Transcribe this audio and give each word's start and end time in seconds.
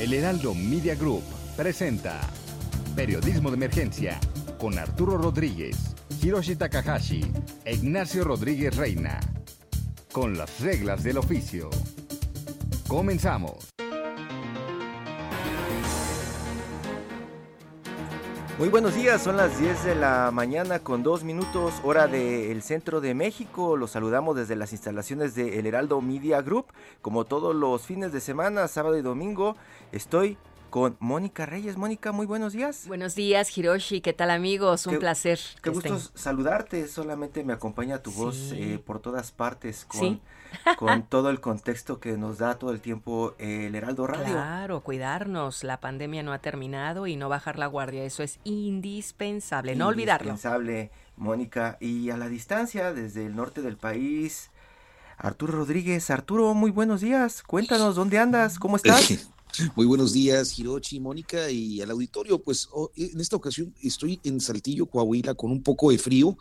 El 0.00 0.14
Heraldo 0.14 0.54
Media 0.54 0.94
Group 0.94 1.22
presenta 1.58 2.22
Periodismo 2.96 3.50
de 3.50 3.56
Emergencia 3.56 4.18
con 4.58 4.78
Arturo 4.78 5.18
Rodríguez, 5.18 5.94
Hiroshi 6.22 6.56
Takahashi 6.56 7.30
e 7.66 7.74
Ignacio 7.74 8.24
Rodríguez 8.24 8.74
Reina. 8.76 9.20
Con 10.10 10.38
las 10.38 10.58
reglas 10.60 11.04
del 11.04 11.18
oficio. 11.18 11.68
Comenzamos. 12.88 13.70
Muy 18.60 18.68
buenos 18.68 18.94
días, 18.94 19.22
son 19.22 19.38
las 19.38 19.58
10 19.58 19.84
de 19.86 19.94
la 19.94 20.30
mañana 20.30 20.80
con 20.80 21.02
dos 21.02 21.24
minutos, 21.24 21.72
hora 21.82 22.06
del 22.08 22.60
centro 22.60 23.00
de 23.00 23.14
México. 23.14 23.74
Los 23.74 23.92
saludamos 23.92 24.36
desde 24.36 24.54
las 24.54 24.72
instalaciones 24.72 25.34
de 25.34 25.58
El 25.58 25.64
Heraldo 25.64 26.02
Media 26.02 26.42
Group. 26.42 26.66
Como 27.00 27.24
todos 27.24 27.56
los 27.56 27.86
fines 27.86 28.12
de 28.12 28.20
semana, 28.20 28.68
sábado 28.68 28.98
y 28.98 29.00
domingo, 29.00 29.56
estoy 29.92 30.36
con 30.70 30.96
Mónica 31.00 31.46
Reyes. 31.46 31.76
Mónica, 31.76 32.12
muy 32.12 32.26
buenos 32.26 32.52
días. 32.52 32.84
Buenos 32.86 33.16
días, 33.16 33.56
Hiroshi. 33.58 34.00
¿Qué 34.00 34.12
tal, 34.12 34.30
amigos? 34.30 34.86
Un 34.86 34.94
Qué- 34.94 34.98
placer. 35.00 35.40
Qué 35.62 35.70
gusto 35.70 35.96
estén. 35.96 36.16
saludarte, 36.16 36.86
solamente 36.86 37.42
me 37.42 37.52
acompaña 37.52 37.98
tu 37.98 38.12
voz 38.12 38.36
Sí. 38.36 38.56
eh, 38.74 38.78
por 38.78 39.00
todas 39.00 39.32
partes 39.32 39.84
con, 39.84 40.00
Sí. 40.00 40.20
con 40.78 41.02
todo 41.08 41.30
el 41.30 41.40
contexto 41.40 41.98
que 41.98 42.16
nos 42.16 42.38
da 42.38 42.56
todo 42.56 42.70
el 42.70 42.80
tiempo 42.80 43.34
eh, 43.40 43.66
el 43.66 43.74
Heraldo 43.74 44.06
Radio. 44.06 44.32
Claro, 44.34 44.80
cuidarnos. 44.82 45.64
La 45.64 45.80
pandemia 45.80 46.22
no 46.22 46.32
ha 46.32 46.38
terminado 46.38 47.08
y 47.08 47.16
no 47.16 47.28
bajar 47.28 47.58
la 47.58 47.66
guardia. 47.66 48.04
Eso 48.04 48.22
es 48.22 48.38
indispensable. 48.44 49.74
No 49.74 49.88
olvidarlo. 49.88 50.28
Indispensable, 50.30 50.92
Mónica. 51.16 51.78
Y 51.80 52.10
a 52.10 52.16
la 52.16 52.28
distancia, 52.28 52.92
desde 52.92 53.26
el 53.26 53.34
norte 53.34 53.60
del 53.60 53.76
país, 53.76 54.52
Arturo 55.18 55.52
Rodríguez. 55.54 56.10
Arturo, 56.10 56.54
muy 56.54 56.70
buenos 56.70 57.00
días. 57.00 57.42
Cuéntanos, 57.42 57.96
¿dónde 57.96 58.20
andas? 58.20 58.56
¿Cómo 58.60 58.76
estás? 58.76 59.30
Muy 59.76 59.86
buenos 59.86 60.12
días, 60.12 60.58
Hirochi, 60.58 61.00
Mónica 61.00 61.50
y 61.50 61.80
al 61.80 61.90
auditorio. 61.90 62.38
Pues 62.38 62.68
oh, 62.72 62.90
en 62.96 63.20
esta 63.20 63.36
ocasión 63.36 63.74
estoy 63.82 64.20
en 64.24 64.40
Saltillo, 64.40 64.86
Coahuila, 64.86 65.34
con 65.34 65.50
un 65.50 65.62
poco 65.62 65.90
de 65.90 65.98
frío, 65.98 66.36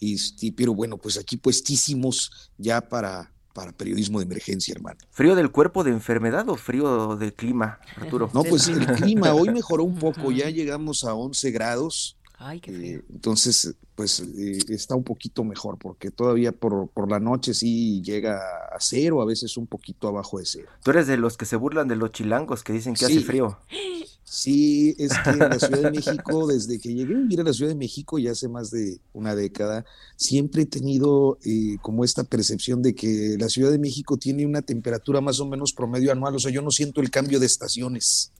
este, 0.00 0.52
pero 0.52 0.74
bueno, 0.74 0.96
pues 0.96 1.18
aquí 1.18 1.36
puestísimos 1.36 2.50
ya 2.58 2.80
para, 2.80 3.32
para 3.52 3.72
periodismo 3.72 4.18
de 4.18 4.26
emergencia, 4.26 4.72
hermano. 4.72 4.98
¿Frío 5.10 5.34
del 5.34 5.50
cuerpo 5.50 5.84
de 5.84 5.90
enfermedad 5.90 6.48
o 6.48 6.56
frío 6.56 7.16
del 7.16 7.34
clima, 7.34 7.78
Arturo? 7.96 8.30
No, 8.34 8.42
pues 8.44 8.68
el 8.68 8.86
clima 8.86 9.34
hoy 9.34 9.50
mejoró 9.50 9.84
un 9.84 9.98
poco, 9.98 10.32
ya 10.32 10.50
llegamos 10.50 11.04
a 11.04 11.14
11 11.14 11.50
grados, 11.50 12.16
Ay, 12.46 12.60
qué 12.60 12.70
eh, 12.72 12.74
frío. 12.74 13.02
entonces 13.10 13.74
pues 13.94 14.20
eh, 14.20 14.58
está 14.68 14.94
un 14.96 15.04
poquito 15.04 15.44
mejor, 15.44 15.78
porque 15.78 16.10
todavía 16.10 16.52
por, 16.52 16.88
por 16.88 17.10
la 17.10 17.20
noche 17.20 17.54
sí 17.54 18.02
llega 18.02 18.36
a 18.36 18.76
cero, 18.80 19.22
a 19.22 19.24
veces 19.24 19.56
un 19.56 19.66
poquito 19.66 20.08
abajo 20.08 20.38
de 20.38 20.44
cero. 20.44 20.68
Tú 20.82 20.90
eres 20.90 21.06
de 21.06 21.16
los 21.16 21.36
que 21.36 21.46
se 21.46 21.56
burlan 21.56 21.88
de 21.88 21.96
los 21.96 22.10
chilangos 22.12 22.62
que 22.64 22.72
dicen 22.72 22.94
que 22.94 23.04
hace 23.06 23.14
Sí. 23.20 23.24
frío. 23.24 23.56
Sí, 24.34 24.96
es 24.98 25.12
que 25.22 25.30
en 25.30 25.38
la 25.38 25.60
Ciudad 25.60 25.80
de 25.80 25.90
México, 25.92 26.48
desde 26.48 26.80
que 26.80 26.92
llegué 26.92 27.14
a 27.14 27.18
vivir 27.18 27.40
a 27.40 27.44
la 27.44 27.52
Ciudad 27.52 27.70
de 27.70 27.76
México 27.76 28.18
ya 28.18 28.32
hace 28.32 28.48
más 28.48 28.68
de 28.72 28.98
una 29.12 29.36
década, 29.36 29.84
siempre 30.16 30.62
he 30.62 30.66
tenido 30.66 31.38
eh, 31.44 31.76
como 31.82 32.04
esta 32.04 32.24
percepción 32.24 32.82
de 32.82 32.96
que 32.96 33.36
la 33.38 33.48
Ciudad 33.48 33.70
de 33.70 33.78
México 33.78 34.16
tiene 34.16 34.44
una 34.44 34.60
temperatura 34.60 35.20
más 35.20 35.38
o 35.38 35.46
menos 35.46 35.72
promedio 35.72 36.10
anual, 36.10 36.34
o 36.34 36.40
sea, 36.40 36.50
yo 36.50 36.62
no 36.62 36.72
siento 36.72 37.00
el 37.00 37.12
cambio 37.12 37.38
de 37.38 37.46
estaciones. 37.46 38.32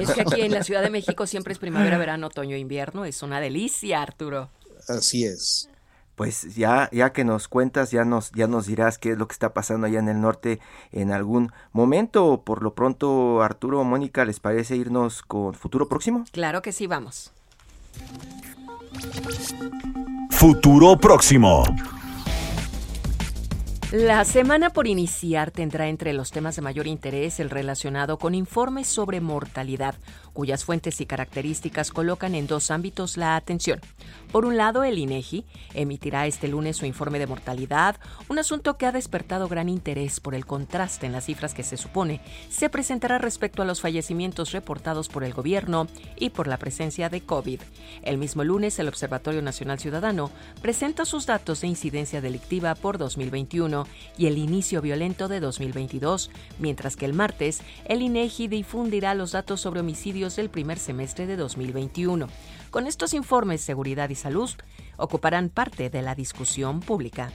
Es 0.00 0.08
que 0.12 0.20
aquí 0.20 0.40
en 0.40 0.52
la 0.52 0.62
Ciudad 0.62 0.82
de 0.82 0.90
México 0.98 1.26
siempre 1.26 1.52
es 1.52 1.58
primavera, 1.58 1.98
verano, 1.98 2.28
otoño, 2.28 2.56
invierno. 2.56 3.04
Es 3.04 3.24
una 3.24 3.40
delicia, 3.40 4.00
Arturo. 4.00 4.50
Así 4.86 5.24
es. 5.24 5.68
Pues 6.18 6.56
ya, 6.56 6.88
ya 6.90 7.12
que 7.12 7.22
nos 7.22 7.46
cuentas, 7.46 7.92
ya 7.92 8.04
nos, 8.04 8.32
ya 8.32 8.48
nos 8.48 8.66
dirás 8.66 8.98
qué 8.98 9.12
es 9.12 9.18
lo 9.18 9.28
que 9.28 9.34
está 9.34 9.54
pasando 9.54 9.86
allá 9.86 10.00
en 10.00 10.08
el 10.08 10.20
norte 10.20 10.58
en 10.90 11.12
algún 11.12 11.52
momento. 11.70 12.42
Por 12.44 12.64
lo 12.64 12.74
pronto, 12.74 13.40
Arturo, 13.40 13.84
Mónica, 13.84 14.24
¿les 14.24 14.40
parece 14.40 14.74
irnos 14.74 15.22
con 15.22 15.54
futuro 15.54 15.88
próximo? 15.88 16.24
Claro 16.32 16.60
que 16.60 16.72
sí, 16.72 16.88
vamos. 16.88 17.32
Futuro 20.30 20.98
próximo. 20.98 21.62
La 23.92 24.26
semana 24.26 24.68
por 24.68 24.86
iniciar 24.86 25.50
tendrá 25.50 25.88
entre 25.88 26.12
los 26.12 26.30
temas 26.30 26.54
de 26.56 26.60
mayor 26.60 26.86
interés 26.86 27.40
el 27.40 27.48
relacionado 27.48 28.18
con 28.18 28.34
informes 28.34 28.86
sobre 28.86 29.22
mortalidad, 29.22 29.94
cuyas 30.38 30.64
fuentes 30.64 31.00
y 31.00 31.06
características 31.06 31.90
colocan 31.90 32.36
en 32.36 32.46
dos 32.46 32.70
ámbitos 32.70 33.16
la 33.16 33.34
atención. 33.34 33.80
Por 34.30 34.44
un 34.44 34.56
lado, 34.56 34.84
el 34.84 34.96
INEGI 34.96 35.44
emitirá 35.74 36.28
este 36.28 36.46
lunes 36.46 36.76
su 36.76 36.86
informe 36.86 37.18
de 37.18 37.26
mortalidad, 37.26 37.96
un 38.28 38.38
asunto 38.38 38.76
que 38.76 38.86
ha 38.86 38.92
despertado 38.92 39.48
gran 39.48 39.68
interés 39.68 40.20
por 40.20 40.36
el 40.36 40.46
contraste 40.46 41.06
en 41.06 41.12
las 41.12 41.24
cifras 41.24 41.54
que 41.54 41.64
se 41.64 41.76
supone 41.76 42.20
se 42.50 42.70
presentará 42.70 43.18
respecto 43.18 43.62
a 43.62 43.64
los 43.64 43.80
fallecimientos 43.80 44.52
reportados 44.52 45.08
por 45.08 45.24
el 45.24 45.34
gobierno 45.34 45.88
y 46.14 46.30
por 46.30 46.46
la 46.46 46.56
presencia 46.56 47.08
de 47.08 47.20
COVID. 47.20 47.60
El 48.04 48.18
mismo 48.18 48.44
lunes, 48.44 48.78
el 48.78 48.86
Observatorio 48.86 49.42
Nacional 49.42 49.80
Ciudadano 49.80 50.30
presenta 50.62 51.04
sus 51.04 51.26
datos 51.26 51.62
de 51.62 51.66
incidencia 51.66 52.20
delictiva 52.20 52.76
por 52.76 52.96
2021 52.96 53.88
y 54.16 54.26
el 54.26 54.38
inicio 54.38 54.82
violento 54.82 55.26
de 55.26 55.40
2022, 55.40 56.30
mientras 56.60 56.94
que 56.94 57.06
el 57.06 57.14
martes 57.14 57.60
el 57.86 58.02
INEGI 58.02 58.46
difundirá 58.46 59.14
los 59.14 59.32
datos 59.32 59.62
sobre 59.62 59.80
homicidios 59.80 60.27
del 60.36 60.50
primer 60.50 60.78
semestre 60.78 61.26
de 61.26 61.36
2021. 61.36 62.28
Con 62.70 62.86
estos 62.86 63.14
informes, 63.14 63.60
seguridad 63.60 64.08
y 64.10 64.14
salud 64.14 64.50
ocuparán 64.96 65.48
parte 65.48 65.90
de 65.90 66.02
la 66.02 66.14
discusión 66.14 66.80
pública. 66.80 67.32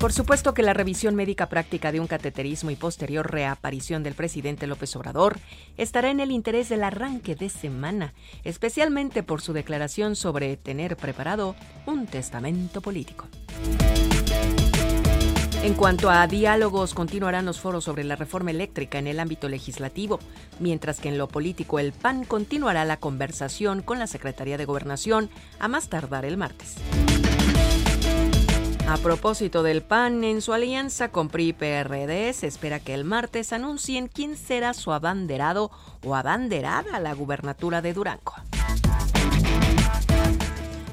Por 0.00 0.14
supuesto 0.14 0.54
que 0.54 0.62
la 0.62 0.72
revisión 0.72 1.14
médica 1.14 1.50
práctica 1.50 1.92
de 1.92 2.00
un 2.00 2.06
cateterismo 2.06 2.70
y 2.70 2.76
posterior 2.76 3.30
reaparición 3.30 4.02
del 4.02 4.14
presidente 4.14 4.66
López 4.66 4.96
Obrador 4.96 5.38
estará 5.76 6.10
en 6.10 6.20
el 6.20 6.30
interés 6.30 6.70
del 6.70 6.84
arranque 6.84 7.34
de 7.34 7.50
semana, 7.50 8.14
especialmente 8.42 9.22
por 9.22 9.42
su 9.42 9.52
declaración 9.52 10.16
sobre 10.16 10.56
tener 10.56 10.96
preparado 10.96 11.54
un 11.84 12.06
testamento 12.06 12.80
político. 12.80 13.26
En 15.62 15.74
cuanto 15.74 16.08
a 16.08 16.26
diálogos, 16.26 16.94
continuarán 16.94 17.44
los 17.44 17.60
foros 17.60 17.84
sobre 17.84 18.02
la 18.02 18.16
reforma 18.16 18.50
eléctrica 18.50 18.98
en 18.98 19.06
el 19.06 19.20
ámbito 19.20 19.46
legislativo, 19.46 20.18
mientras 20.58 21.00
que 21.00 21.10
en 21.10 21.18
lo 21.18 21.28
político 21.28 21.78
el 21.78 21.92
PAN 21.92 22.24
continuará 22.24 22.86
la 22.86 22.96
conversación 22.96 23.82
con 23.82 23.98
la 23.98 24.06
Secretaría 24.06 24.56
de 24.56 24.64
Gobernación 24.64 25.28
a 25.58 25.68
más 25.68 25.90
tardar 25.90 26.24
el 26.24 26.38
martes. 26.38 26.76
A 28.88 28.96
propósito 28.96 29.62
del 29.62 29.82
PAN, 29.82 30.24
en 30.24 30.40
su 30.40 30.54
alianza 30.54 31.10
con 31.10 31.28
PRI-PRD 31.28 32.32
se 32.32 32.46
espera 32.46 32.80
que 32.80 32.94
el 32.94 33.04
martes 33.04 33.52
anuncien 33.52 34.08
quién 34.08 34.38
será 34.38 34.72
su 34.72 34.92
abanderado 34.92 35.70
o 36.02 36.16
abanderada 36.16 36.96
a 36.96 37.00
la 37.00 37.12
gubernatura 37.12 37.82
de 37.82 37.92
Durango. 37.92 38.32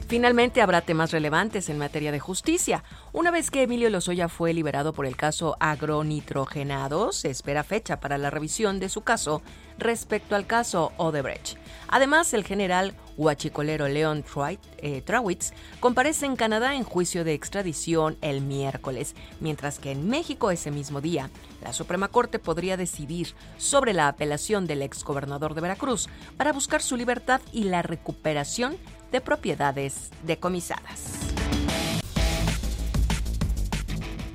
Finalmente 0.07 0.61
habrá 0.61 0.79
temas 0.79 1.11
relevantes 1.11 1.67
en 1.67 1.77
materia 1.77 2.13
de 2.13 2.19
justicia. 2.21 2.81
Una 3.11 3.29
vez 3.29 3.51
que 3.51 3.63
Emilio 3.63 3.89
Lozoya 3.89 4.29
fue 4.29 4.53
liberado 4.53 4.93
por 4.93 5.05
el 5.05 5.17
caso 5.17 5.57
agronitrogenado, 5.59 7.11
se 7.11 7.29
espera 7.29 7.65
fecha 7.65 7.99
para 7.99 8.17
la 8.17 8.29
revisión 8.29 8.79
de 8.79 8.87
su 8.87 9.01
caso 9.01 9.41
respecto 9.77 10.35
al 10.35 10.47
caso 10.47 10.93
Odebrecht. 10.95 11.57
Además, 11.89 12.33
el 12.33 12.45
general 12.45 12.95
huachicolero 13.17 13.89
Leon 13.89 14.23
Troit- 14.23 14.59
eh, 14.77 15.01
Trawitz 15.01 15.51
comparece 15.81 16.25
en 16.25 16.37
Canadá 16.37 16.75
en 16.75 16.83
juicio 16.83 17.25
de 17.25 17.33
extradición 17.33 18.17
el 18.21 18.39
miércoles, 18.41 19.13
mientras 19.41 19.77
que 19.77 19.91
en 19.91 20.07
México 20.07 20.51
ese 20.51 20.71
mismo 20.71 21.01
día 21.01 21.29
la 21.61 21.73
Suprema 21.73 22.07
Corte 22.07 22.39
podría 22.39 22.77
decidir 22.77 23.33
sobre 23.57 23.93
la 23.93 24.07
apelación 24.07 24.67
del 24.67 24.83
exgobernador 24.83 25.53
de 25.53 25.61
Veracruz 25.61 26.07
para 26.37 26.53
buscar 26.53 26.81
su 26.81 26.95
libertad 26.95 27.41
y 27.51 27.65
la 27.65 27.81
recuperación 27.81 28.77
de 29.11 29.21
propiedades 29.21 30.11
decomisadas. 30.23 31.13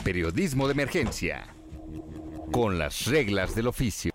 Periodismo 0.04 0.66
de 0.66 0.72
emergencia. 0.72 1.46
Con 2.50 2.78
las 2.78 3.06
reglas 3.06 3.54
del 3.54 3.68
oficio. 3.68 4.12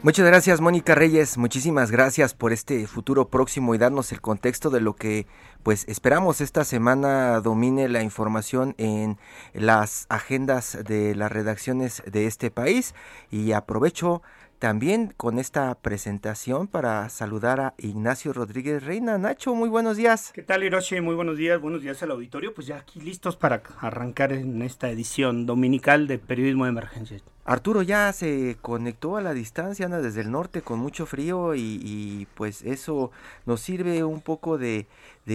Muchas 0.00 0.26
gracias 0.26 0.60
Mónica 0.60 0.94
Reyes, 0.94 1.36
muchísimas 1.38 1.90
gracias 1.90 2.32
por 2.32 2.52
este 2.52 2.86
futuro 2.86 3.28
próximo 3.28 3.74
y 3.74 3.78
darnos 3.78 4.12
el 4.12 4.20
contexto 4.20 4.70
de 4.70 4.80
lo 4.80 4.94
que 4.94 5.26
pues 5.64 5.84
esperamos 5.88 6.40
esta 6.40 6.64
semana 6.64 7.40
domine 7.40 7.88
la 7.88 8.02
información 8.02 8.76
en 8.78 9.18
las 9.54 10.06
agendas 10.08 10.78
de 10.86 11.16
las 11.16 11.32
redacciones 11.32 12.04
de 12.06 12.26
este 12.26 12.52
país 12.52 12.94
y 13.32 13.50
aprovecho 13.50 14.22
también 14.58 15.14
con 15.16 15.38
esta 15.38 15.74
presentación 15.76 16.66
para 16.66 17.08
saludar 17.08 17.60
a 17.60 17.74
Ignacio 17.78 18.32
Rodríguez 18.32 18.84
Reina. 18.84 19.16
Nacho, 19.18 19.54
muy 19.54 19.68
buenos 19.68 19.96
días. 19.96 20.32
¿Qué 20.32 20.42
tal, 20.42 20.64
Hiroshi? 20.64 21.00
Muy 21.00 21.14
buenos 21.14 21.36
días, 21.36 21.60
buenos 21.60 21.82
días 21.82 22.02
al 22.02 22.10
auditorio. 22.10 22.54
Pues 22.54 22.66
ya 22.66 22.76
aquí 22.76 23.00
listos 23.00 23.36
para 23.36 23.62
arrancar 23.80 24.32
en 24.32 24.62
esta 24.62 24.90
edición 24.90 25.46
dominical 25.46 26.08
de 26.08 26.18
Periodismo 26.18 26.64
de 26.64 26.70
Emergencia. 26.70 27.20
Arturo 27.48 27.80
ya 27.80 28.12
se 28.12 28.58
conectó 28.60 29.16
a 29.16 29.22
la 29.22 29.32
distancia, 29.32 29.88
desde 29.88 30.20
el 30.20 30.30
norte 30.30 30.60
con 30.60 30.78
mucho 30.80 31.06
frío 31.06 31.54
y, 31.54 32.28
pues 32.34 32.60
eso 32.60 33.10
nos 33.46 33.62
sirve 33.62 34.04
un 34.04 34.20
poco 34.20 34.58
de, 34.58 34.86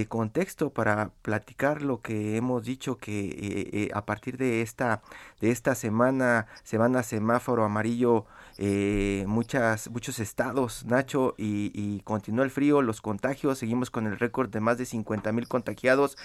contexto 0.09 0.69
para 0.69 1.09
platicar 1.23 1.81
lo 1.81 2.01
que 2.01 2.37
hemos 2.37 2.63
dicho 2.63 2.97
que 2.97 3.25
eh, 3.25 3.69
eh, 3.73 3.89
a 3.93 4.05
partir 4.05 4.37
de 4.37 4.63
esta 4.63 5.03
de 5.39 5.51
esta 5.51 5.75
semana 5.75 6.47
semana 6.63 7.03
semáforo 7.03 7.63
amarillo 7.63 8.25
eh, 8.57 9.25
muchas 9.27 9.89
muchos 9.89 10.19
estados 10.19 10.85
Nacho 10.85 11.33
y, 11.37 11.99
continúa 12.01 12.45
el 12.45 12.51
frío 12.51 12.81
los 12.81 13.01
contagios 13.01 13.57
seguimos 13.57 13.89
con 13.89 14.05
el 14.05 14.19
récord 14.19 14.49
de 14.49 14.59
más 14.59 14.77
de 14.77 14.85
50 14.85 15.31
mil 15.31 15.47
contagiados 15.47 16.17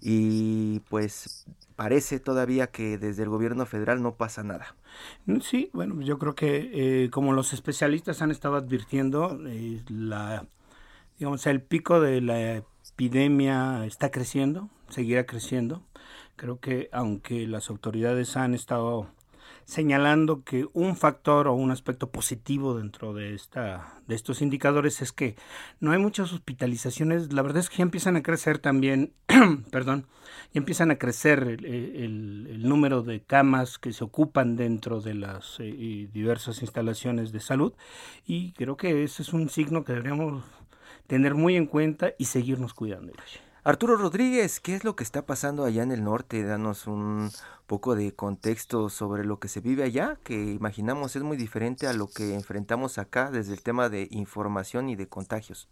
y 0.00 0.80
pues 0.88 1.46
parece 1.76 2.20
todavía 2.20 2.68
que 2.68 2.98
desde 2.98 3.22
el 3.24 3.28
gobierno 3.28 3.66
federal 3.66 4.02
no 4.02 4.14
pasa 4.14 4.42
nada. 4.42 4.76
Mm, 5.26 5.40
sí, 5.40 5.70
bueno, 5.72 6.00
yo 6.00 6.18
creo 6.18 6.34
que 6.34 6.70
eh, 7.04 7.10
como 7.10 7.32
los 7.32 7.52
especialistas 7.52 8.22
han 8.22 8.30
estado 8.30 8.56
advirtiendo, 8.56 9.38
eh, 9.46 9.82
la, 9.88 10.46
digamos, 11.18 11.46
el 11.46 11.62
pico 11.62 12.00
de 12.00 12.20
la 12.20 12.62
epidemia 12.92 13.84
está 13.86 14.10
creciendo, 14.10 14.70
seguirá 14.88 15.26
creciendo. 15.26 15.82
Creo 16.36 16.58
que 16.60 16.88
aunque 16.92 17.46
las 17.46 17.70
autoridades 17.70 18.36
han 18.36 18.54
estado 18.54 19.08
señalando 19.64 20.42
que 20.44 20.66
un 20.72 20.96
factor 20.96 21.48
o 21.48 21.54
un 21.54 21.70
aspecto 21.70 22.10
positivo 22.10 22.76
dentro 22.76 23.14
de 23.14 23.34
esta 23.34 24.00
de 24.06 24.14
estos 24.14 24.42
indicadores 24.42 25.00
es 25.02 25.12
que 25.12 25.36
no 25.80 25.92
hay 25.92 25.98
muchas 25.98 26.32
hospitalizaciones. 26.32 27.32
La 27.32 27.42
verdad 27.42 27.60
es 27.60 27.70
que 27.70 27.78
ya 27.78 27.82
empiezan 27.82 28.16
a 28.16 28.22
crecer 28.22 28.58
también 28.58 29.12
perdón 29.70 30.06
ya 30.52 30.58
empiezan 30.58 30.90
a 30.90 30.98
crecer 30.98 31.58
el, 31.64 32.62
número 32.62 33.02
de 33.02 33.20
camas 33.20 33.78
que 33.78 33.92
se 33.92 34.04
ocupan 34.04 34.56
dentro 34.56 35.00
de 35.00 35.14
las 35.14 35.56
eh, 35.60 36.08
diversas 36.12 36.62
instalaciones 36.62 37.32
de 37.32 37.40
salud. 37.40 37.74
Y 38.26 38.52
creo 38.52 38.76
que 38.76 39.04
ese 39.04 39.22
es 39.22 39.32
un 39.32 39.48
signo 39.48 39.84
que 39.84 39.92
deberíamos 39.92 40.44
tener 41.06 41.34
muy 41.34 41.56
en 41.56 41.66
cuenta 41.66 42.12
y 42.18 42.26
seguirnos 42.26 42.74
cuidando 42.74 43.12
Arturo 43.66 43.96
Rodríguez, 43.96 44.60
¿qué 44.60 44.74
es 44.74 44.84
lo 44.84 44.94
que 44.94 45.04
está 45.04 45.24
pasando 45.24 45.64
allá 45.64 45.82
en 45.82 45.90
el 45.90 46.04
norte? 46.04 46.42
Danos 46.42 46.86
un 46.86 47.30
poco 47.66 47.94
de 47.94 48.12
contexto 48.14 48.90
sobre 48.90 49.24
lo 49.24 49.38
que 49.40 49.48
se 49.48 49.62
vive 49.62 49.84
allá, 49.84 50.18
que 50.22 50.34
imaginamos 50.34 51.16
es 51.16 51.22
muy 51.22 51.38
diferente 51.38 51.86
a 51.86 51.94
lo 51.94 52.06
que 52.06 52.34
enfrentamos 52.34 52.98
acá 52.98 53.30
desde 53.30 53.54
el 53.54 53.62
tema 53.62 53.88
de 53.88 54.06
información 54.10 54.90
y 54.90 54.96
de 54.96 55.08
contagios. 55.08 55.70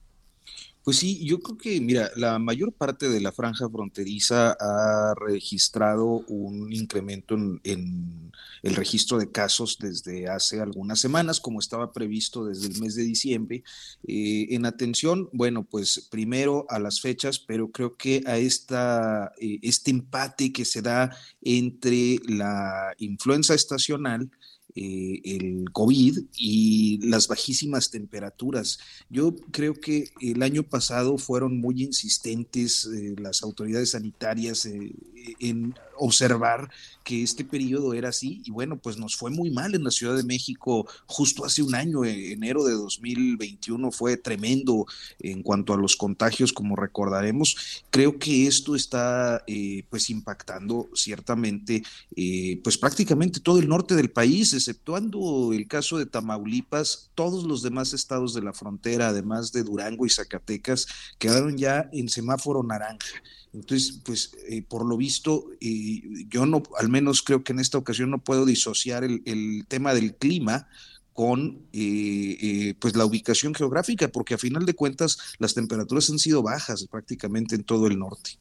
Pues 0.85 0.97
sí, 0.97 1.25
yo 1.25 1.39
creo 1.41 1.57
que, 1.57 1.81
mira, 1.81 2.11
la 2.17 2.41
mayor 2.41 2.73
parte 2.73 3.09
de 3.09 3.21
la 3.21 3.31
franja 3.31 3.69
fronteriza 3.69 4.57
ha 4.59 5.15
registrado 5.15 6.25
un 6.27 6.73
incremento 6.73 7.37
en, 7.37 8.33
el 8.63 8.75
registro 8.75 9.19
de 9.19 9.31
casos 9.31 9.79
desde 9.81 10.29
hace 10.29 10.61
algunas 10.61 11.01
semanas, 11.01 11.41
como 11.41 11.61
estaba 11.61 11.93
previsto 11.93 12.45
desde 12.45 12.69
el 12.69 12.81
mes 12.81 12.97
de 12.97 13.05
diciembre. 13.05 13.63
Eh, 14.07 14.49
en 14.51 14.67
atención, 14.67 15.29
bueno, 15.33 15.65
pues 15.65 16.09
primero 16.11 16.67
a 16.69 16.81
las 16.81 17.01
fechas, 17.01 17.39
pero 17.39 17.71
creo 17.71 17.97
que 17.97 18.23
a 18.27 18.39
esta, 18.39 19.33
eh, 19.41 19.59
este 19.63 19.93
empate 19.93 20.53
que 20.53 20.65
se 20.65 20.83
da 20.83 21.17
entre 21.43 22.19
la 22.27 22.93
influenza 22.99 23.55
estacional, 23.55 24.31
eh, 24.75 25.21
el 25.25 25.71
COVID 25.71 26.19
y 26.35 26.99
las 27.07 27.29
bajísimas 27.29 27.91
temperaturas. 27.91 28.79
Yo 29.11 29.37
creo 29.51 29.75
que 29.75 30.11
el 30.21 30.43
año 30.43 30.63
pasado 30.63 31.19
fueron 31.19 31.61
muy 31.61 31.83
insistentes 31.83 32.87
eh, 32.87 33.15
las 33.19 33.43
autoridades 33.43 33.91
sanitarias 33.91 34.65
eh, 34.65 34.95
en 35.41 35.75
observar 36.05 36.71
que 37.05 37.23
este 37.23 37.45
periodo 37.45 37.95
era 37.95 38.11
así 38.11 38.43
y 38.45 38.51
bueno, 38.51 38.79
pues 38.79 38.97
nos 38.97 39.17
fue 39.17 39.31
muy 39.31 39.51
mal 39.51 39.75
en 39.75 39.85
la 39.85 39.91
Ciudad 39.91 40.17
de 40.17 40.23
México 40.23 40.87
justo 41.07 41.45
hace 41.45 41.63
un 41.63 41.75
año, 41.75 42.05
enero 42.05 42.65
de 42.65 42.75
2021 42.75 43.91
fue 43.91 44.17
tremendo 44.17 44.87
en 45.19 45.43
cuanto 45.43 45.75
a 45.75 45.77
los 45.77 45.97
contagios, 45.97 46.53
como 46.53 46.77
recordaremos. 46.77 47.83
Creo 47.91 48.19
que 48.19 48.47
esto 48.47 48.77
está 48.77 49.43
eh, 49.47 49.85
pues 49.91 50.11
impactando 50.11 50.89
ciertamente 50.95 51.83
eh, 52.17 52.61
pues 52.63 52.79
prácticamente 52.79 53.41
todo 53.41 53.59
el 53.59 53.69
norte 53.69 53.95
del 53.95 54.11
país, 54.11 54.53
exceptuando 54.53 55.53
el 55.53 55.67
caso 55.67 55.99
de 55.99 56.07
Tamaulipas, 56.07 57.11
todos 57.15 57.45
los 57.45 57.63
demás 57.63 57.93
estados 57.93 58.35
de 58.35 58.43
la 58.43 58.53
frontera, 58.53 59.09
además 59.09 59.53
de 59.53 59.63
Durango 59.63 60.07
y 60.07 60.11
Zacatecas, 60.11 60.87
quedaron 61.19 61.57
ya 61.57 61.89
en 61.93 62.09
semáforo 62.09 62.63
naranja. 62.63 63.07
Entonces, 63.53 64.01
pues 64.05 64.33
eh, 64.49 64.63
por 64.63 64.87
lo 64.87 64.97
visto, 64.97 65.51
eh, 65.61 66.03
yo 66.29 66.47
no, 66.47 66.63
al 66.79 66.89
menos 66.89 67.23
creo 67.23 67.45
que 67.45 67.53
en 67.53 67.61
esta 67.61 67.79
ocasión 67.79 68.11
no 68.11 68.19
puedo 68.19 68.47
disociar 68.47 69.05
el, 69.05 69.65
tema 69.69 69.93
del 69.93 70.15
clima 70.15 70.69
con 71.13 71.61
eh, 71.75 72.75
pues 72.81 72.97
la 72.97 73.05
ubicación 73.05 73.55
geográfica, 73.55 74.09
porque 74.09 74.35
a 74.35 74.39
final 74.39 74.65
de 74.65 74.75
cuentas 74.75 75.19
las 75.39 75.53
temperaturas 75.53 76.09
han 76.09 76.19
sido 76.19 76.43
bajas 76.43 76.87
prácticamente 76.91 77.55
en 77.55 77.65
todo 77.65 77.87
el 77.87 77.99
norte. 77.99 78.39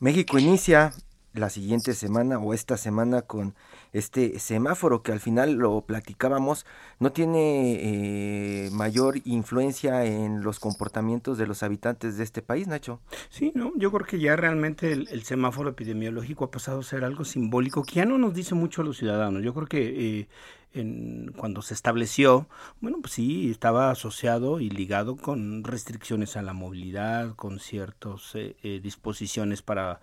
México 0.00 0.38
inicia 0.38 0.94
la 1.34 1.50
siguiente 1.50 1.94
semana 1.94 2.38
o 2.38 2.54
esta 2.54 2.76
semana 2.76 3.22
con 3.22 3.54
este 3.92 4.38
semáforo 4.38 5.02
que 5.02 5.12
al 5.12 5.20
final 5.20 5.54
lo 5.54 5.80
platicábamos 5.82 6.64
no 7.00 7.12
tiene 7.12 8.66
eh, 8.66 8.70
mayor 8.72 9.18
influencia 9.24 10.04
en 10.04 10.42
los 10.42 10.60
comportamientos 10.60 11.36
de 11.36 11.46
los 11.46 11.62
habitantes 11.62 12.16
de 12.16 12.24
este 12.24 12.40
país, 12.40 12.68
Nacho. 12.68 13.00
Sí, 13.30 13.52
no, 13.54 13.72
yo 13.76 13.90
creo 13.90 14.06
que 14.06 14.18
ya 14.20 14.36
realmente 14.36 14.92
el, 14.92 15.24
semáforo 15.24 15.70
epidemiológico 15.70 16.44
ha 16.44 16.50
pasado 16.50 16.80
a 16.80 16.82
ser 16.84 17.04
algo 17.04 17.24
simbólico 17.24 17.82
que 17.82 17.96
ya 17.96 18.04
no 18.04 18.16
nos 18.18 18.34
dice 18.34 18.54
mucho 18.54 18.82
a 18.82 18.84
los 18.84 18.98
ciudadanos. 18.98 19.42
Yo 19.42 19.54
creo 19.54 19.66
que 19.66 20.20
eh, 20.20 20.28
en, 20.72 21.32
cuando 21.36 21.62
se 21.62 21.74
estableció, 21.74 22.46
bueno, 22.80 22.98
pues 23.00 23.14
sí, 23.14 23.50
estaba 23.50 23.90
asociado 23.90 24.60
y 24.60 24.70
ligado 24.70 25.16
con 25.16 25.64
restricciones 25.64 26.36
a 26.36 26.42
la 26.42 26.52
movilidad, 26.52 27.34
con 27.34 27.58
ciertas 27.58 28.32
eh, 28.34 28.80
disposiciones 28.82 29.62
para 29.62 30.00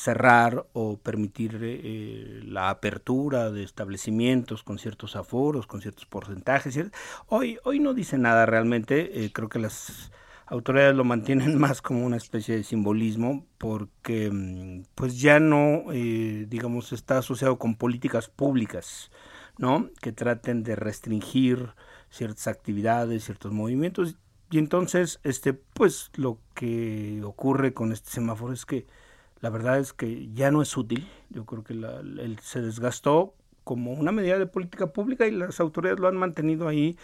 cerrar 0.00 0.66
o 0.72 0.96
permitir 0.96 1.58
eh, 1.62 2.40
la 2.44 2.70
apertura 2.70 3.50
de 3.50 3.62
establecimientos 3.62 4.62
con 4.62 4.78
ciertos 4.78 5.14
aforos, 5.14 5.66
con 5.66 5.82
ciertos 5.82 6.06
porcentajes. 6.06 6.80
Hoy, 7.26 7.58
hoy 7.64 7.80
no 7.80 7.92
dice 7.92 8.16
nada 8.16 8.46
realmente, 8.46 9.24
eh, 9.24 9.30
creo 9.30 9.50
que 9.50 9.58
las 9.58 10.10
autoridades 10.46 10.96
lo 10.96 11.04
mantienen 11.04 11.58
más 11.58 11.82
como 11.82 12.06
una 12.06 12.16
especie 12.16 12.56
de 12.56 12.64
simbolismo 12.64 13.44
porque 13.58 14.30
mm, 14.32 14.84
pues 14.94 15.20
ya 15.20 15.38
no, 15.38 15.92
eh, 15.92 16.46
digamos, 16.48 16.92
está 16.92 17.18
asociado 17.18 17.58
con 17.58 17.74
políticas 17.74 18.28
públicas, 18.28 19.10
¿no? 19.58 19.90
Que 20.00 20.12
traten 20.12 20.62
de 20.62 20.76
restringir 20.76 21.74
ciertas 22.08 22.46
actividades, 22.46 23.24
ciertos 23.24 23.52
movimientos. 23.52 24.16
Y 24.50 24.58
entonces, 24.58 25.20
este, 25.24 25.52
pues 25.52 26.10
lo 26.14 26.38
que 26.54 27.20
ocurre 27.22 27.74
con 27.74 27.92
este 27.92 28.10
semáforo 28.10 28.54
es 28.54 28.64
que 28.64 28.86
la 29.40 29.50
verdad 29.50 29.78
es 29.78 29.92
que 29.92 30.28
ya 30.32 30.50
no 30.50 30.62
es 30.62 30.76
útil. 30.76 31.08
Yo 31.30 31.44
creo 31.46 31.64
que 31.64 31.74
la, 31.74 32.02
se 32.42 32.60
desgastó 32.60 33.34
como 33.64 33.92
una 33.92 34.10
medida 34.10 34.38
de 34.38 34.46
política 34.46 34.92
pública 34.92 35.26
y 35.26 35.30
las 35.30 35.60
autoridades 35.60 36.00
lo 36.00 36.08
han 36.08 36.16
mantenido 36.16 36.66
ahí, 36.66 36.96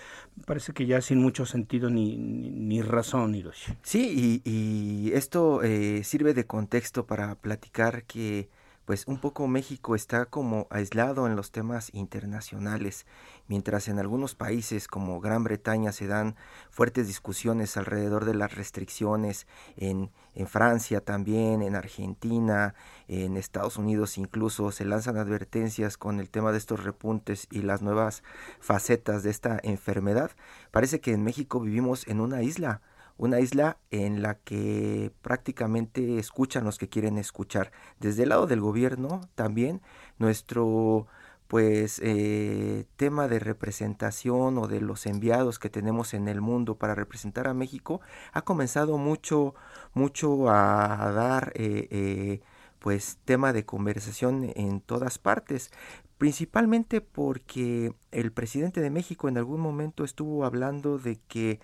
parece 0.47 0.73
que 0.73 0.87
ya 0.87 1.00
sin 1.00 1.21
mucho 1.21 1.47
sentido 1.47 1.90
ni, 1.90 2.16
ni, 2.16 2.83
razón, 2.83 3.35
Hiroshi. 3.35 3.75
Sí, 3.83 4.43
y, 4.45 4.50
y 4.50 5.12
esto 5.12 5.62
eh, 5.62 6.02
sirve 6.02 6.35
de 6.35 6.47
contexto 6.47 7.07
para 7.07 7.37
platicar 7.37 8.05
que 8.05 8.49
pues 8.87 9.05
un 9.07 9.19
poco 9.19 9.49
México 9.49 9.95
está 9.95 10.26
como 10.26 10.69
aislado 10.71 11.26
en 11.26 11.37
los 11.37 11.50
temas 11.50 11.93
internacionales, 11.93 13.05
mientras 13.49 13.88
en 13.88 13.99
algunos 13.99 14.35
países 14.35 14.88
como 14.88 15.21
Gran 15.21 15.45
Bretaña 15.45 15.93
se 15.93 16.07
dan 16.07 16.37
fuertes 16.71 17.07
discusiones 17.07 17.76
alrededor 17.76 18.25
de 18.25 18.35
las 18.35 18.55
restricciones, 18.55 19.47
en, 19.76 20.11
Francia 20.47 21.00
también, 21.00 21.62
en 21.62 21.75
Argentina, 21.75 22.75
en 23.09 23.37
Estados 23.37 23.79
Unidos 23.79 24.19
incluso 24.19 24.71
se 24.71 24.85
lanzan 24.85 25.17
advertencias 25.17 25.97
con 25.97 26.21
el 26.21 26.29
tema 26.29 26.53
de 26.53 26.59
estos 26.59 26.85
repuntes 26.85 27.47
y 27.50 27.62
las 27.62 27.83
nuevas 27.83 28.23
facetas 28.61 29.23
de 29.23 29.31
esta 29.31 29.59
enfermedad. 29.62 30.31
Parece 30.71 31.00
que 31.00 31.12
en 31.12 31.25
México 31.25 31.61
vivimos 31.61 32.07
en 32.07 32.21
una 32.21 32.43
isla, 32.43 32.83
una 33.17 33.41
isla 33.41 33.79
en 33.91 34.23
la 34.23 34.35
que 34.35 35.11
prácticamente 35.23 36.19
escuchan 36.19 36.65
los 36.65 36.79
que 36.79 36.88
quieren 36.88 37.19
escuchar. 37.19 37.73
Desde 37.99 38.25
el 38.25 38.29
lado 38.31 38.47
del 38.47 38.61
gobierno 38.61 39.23
también 39.35 39.81
nuestro 40.19 41.07
pues 41.49 42.00
eh, 42.03 42.87
tema 42.97 43.29
de 43.29 43.38
representación 43.38 44.59
o 44.59 44.67
de 44.67 44.81
los 44.81 45.07
enviados 45.07 45.59
que 45.59 45.71
tenemos 45.71 46.15
en 46.15 46.29
el 46.29 46.41
mundo 46.41 46.76
para 46.76 46.95
representar 46.95 47.47
a 47.47 47.55
México 47.55 48.00
ha 48.33 48.43
comenzado 48.43 48.99
mucho 48.99 49.55
mucho 49.95 50.50
a 50.50 51.12
dar 51.12 51.53
eh, 51.55 51.88
eh, 51.91 52.41
pues 52.81 53.19
tema 53.25 53.53
de 53.53 53.65
conversación 53.65 54.53
en 54.57 54.81
todas 54.81 55.19
partes 55.19 55.71
principalmente 56.19 57.00
porque 57.00 57.93
el 58.11 58.33
presidente 58.33 58.81
de 58.81 58.91
México 58.91 59.29
en 59.29 59.38
algún 59.38 59.61
momento 59.61 60.05
estuvo 60.05 60.45
hablando 60.45 60.99
de 60.99 61.19
que 61.29 61.61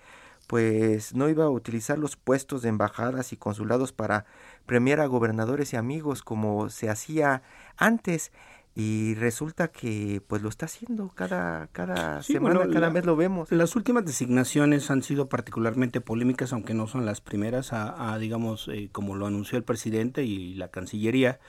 pues 0.47 1.15
no 1.15 1.29
iba 1.29 1.45
a 1.45 1.49
utilizar 1.49 1.97
los 1.97 2.17
puestos 2.17 2.61
de 2.61 2.69
embajadas 2.69 3.31
y 3.33 3.37
consulados 3.37 3.93
para 3.93 4.25
premiar 4.65 4.99
a 4.99 5.05
gobernadores 5.05 5.73
y 5.73 5.77
amigos 5.77 6.21
como 6.21 6.69
se 6.69 6.89
hacía 6.89 7.43
antes 7.77 8.31
y 8.75 9.13
resulta 9.15 9.67
que 9.67 10.21
pues 10.25 10.41
lo 10.41 10.49
está 10.49 10.65
haciendo 10.65 11.09
cada 11.09 11.67
cada 11.67 12.23
semana 12.23 12.67
cada 12.71 12.89
mes 12.89 13.05
lo 13.05 13.15
vemos. 13.15 13.51
las 13.51 13.75
últimas 13.75 14.03
designaciones 14.03 14.89
han 14.89 15.03
sido 15.03 15.29
particularmente 15.29 16.01
polémicas 16.01 16.53
aunque 16.53 16.73
no 16.73 16.87
son 16.87 17.05
las 17.05 17.21
primeras 17.21 17.71
a, 17.71 18.17
digamos 18.17 18.67
eh, 18.69 18.89
como 18.91 19.15
lo 19.15 19.27
anunció 19.27 19.59
el 19.59 19.63
presidente 19.63 20.23
y 20.23 20.55
la 20.55 20.69
cancillería 20.69 21.39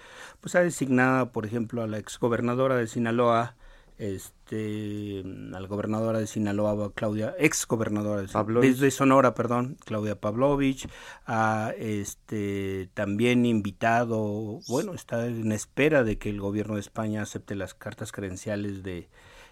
pues 0.40 0.54
ha 0.54 0.60
designado 0.60 1.32
por 1.32 1.46
ejemplo 1.46 1.82
a 1.82 1.86
la 1.86 1.96
exgobernadora 1.98 2.76
de 2.76 2.86
Sinaloa 2.86 3.56
este 3.98 5.22
a 5.54 5.60
la 5.60 5.68
gobernadora 5.68 6.18
de 6.18 6.26
Sinaloa 6.26 6.92
Claudia 6.94 7.34
ex 7.38 7.66
gobernadora 7.66 8.22
de, 8.22 8.90
Sonora 8.90 9.34
perdón 9.34 9.76
Claudia 9.84 10.20
Pavlovich 10.20 10.88
ha 11.26 11.72
este 11.78 12.88
también 12.94 13.46
invitado 13.46 14.60
bueno 14.68 14.94
está 14.94 15.26
en 15.26 15.52
espera 15.52 16.02
de 16.02 16.18
que 16.18 16.30
el 16.30 16.40
gobierno 16.40 16.74
de 16.74 16.80
España 16.80 17.22
acepte 17.22 17.54
las 17.54 17.74
cartas 17.74 18.10
credenciales 18.10 18.82
de 18.82 19.08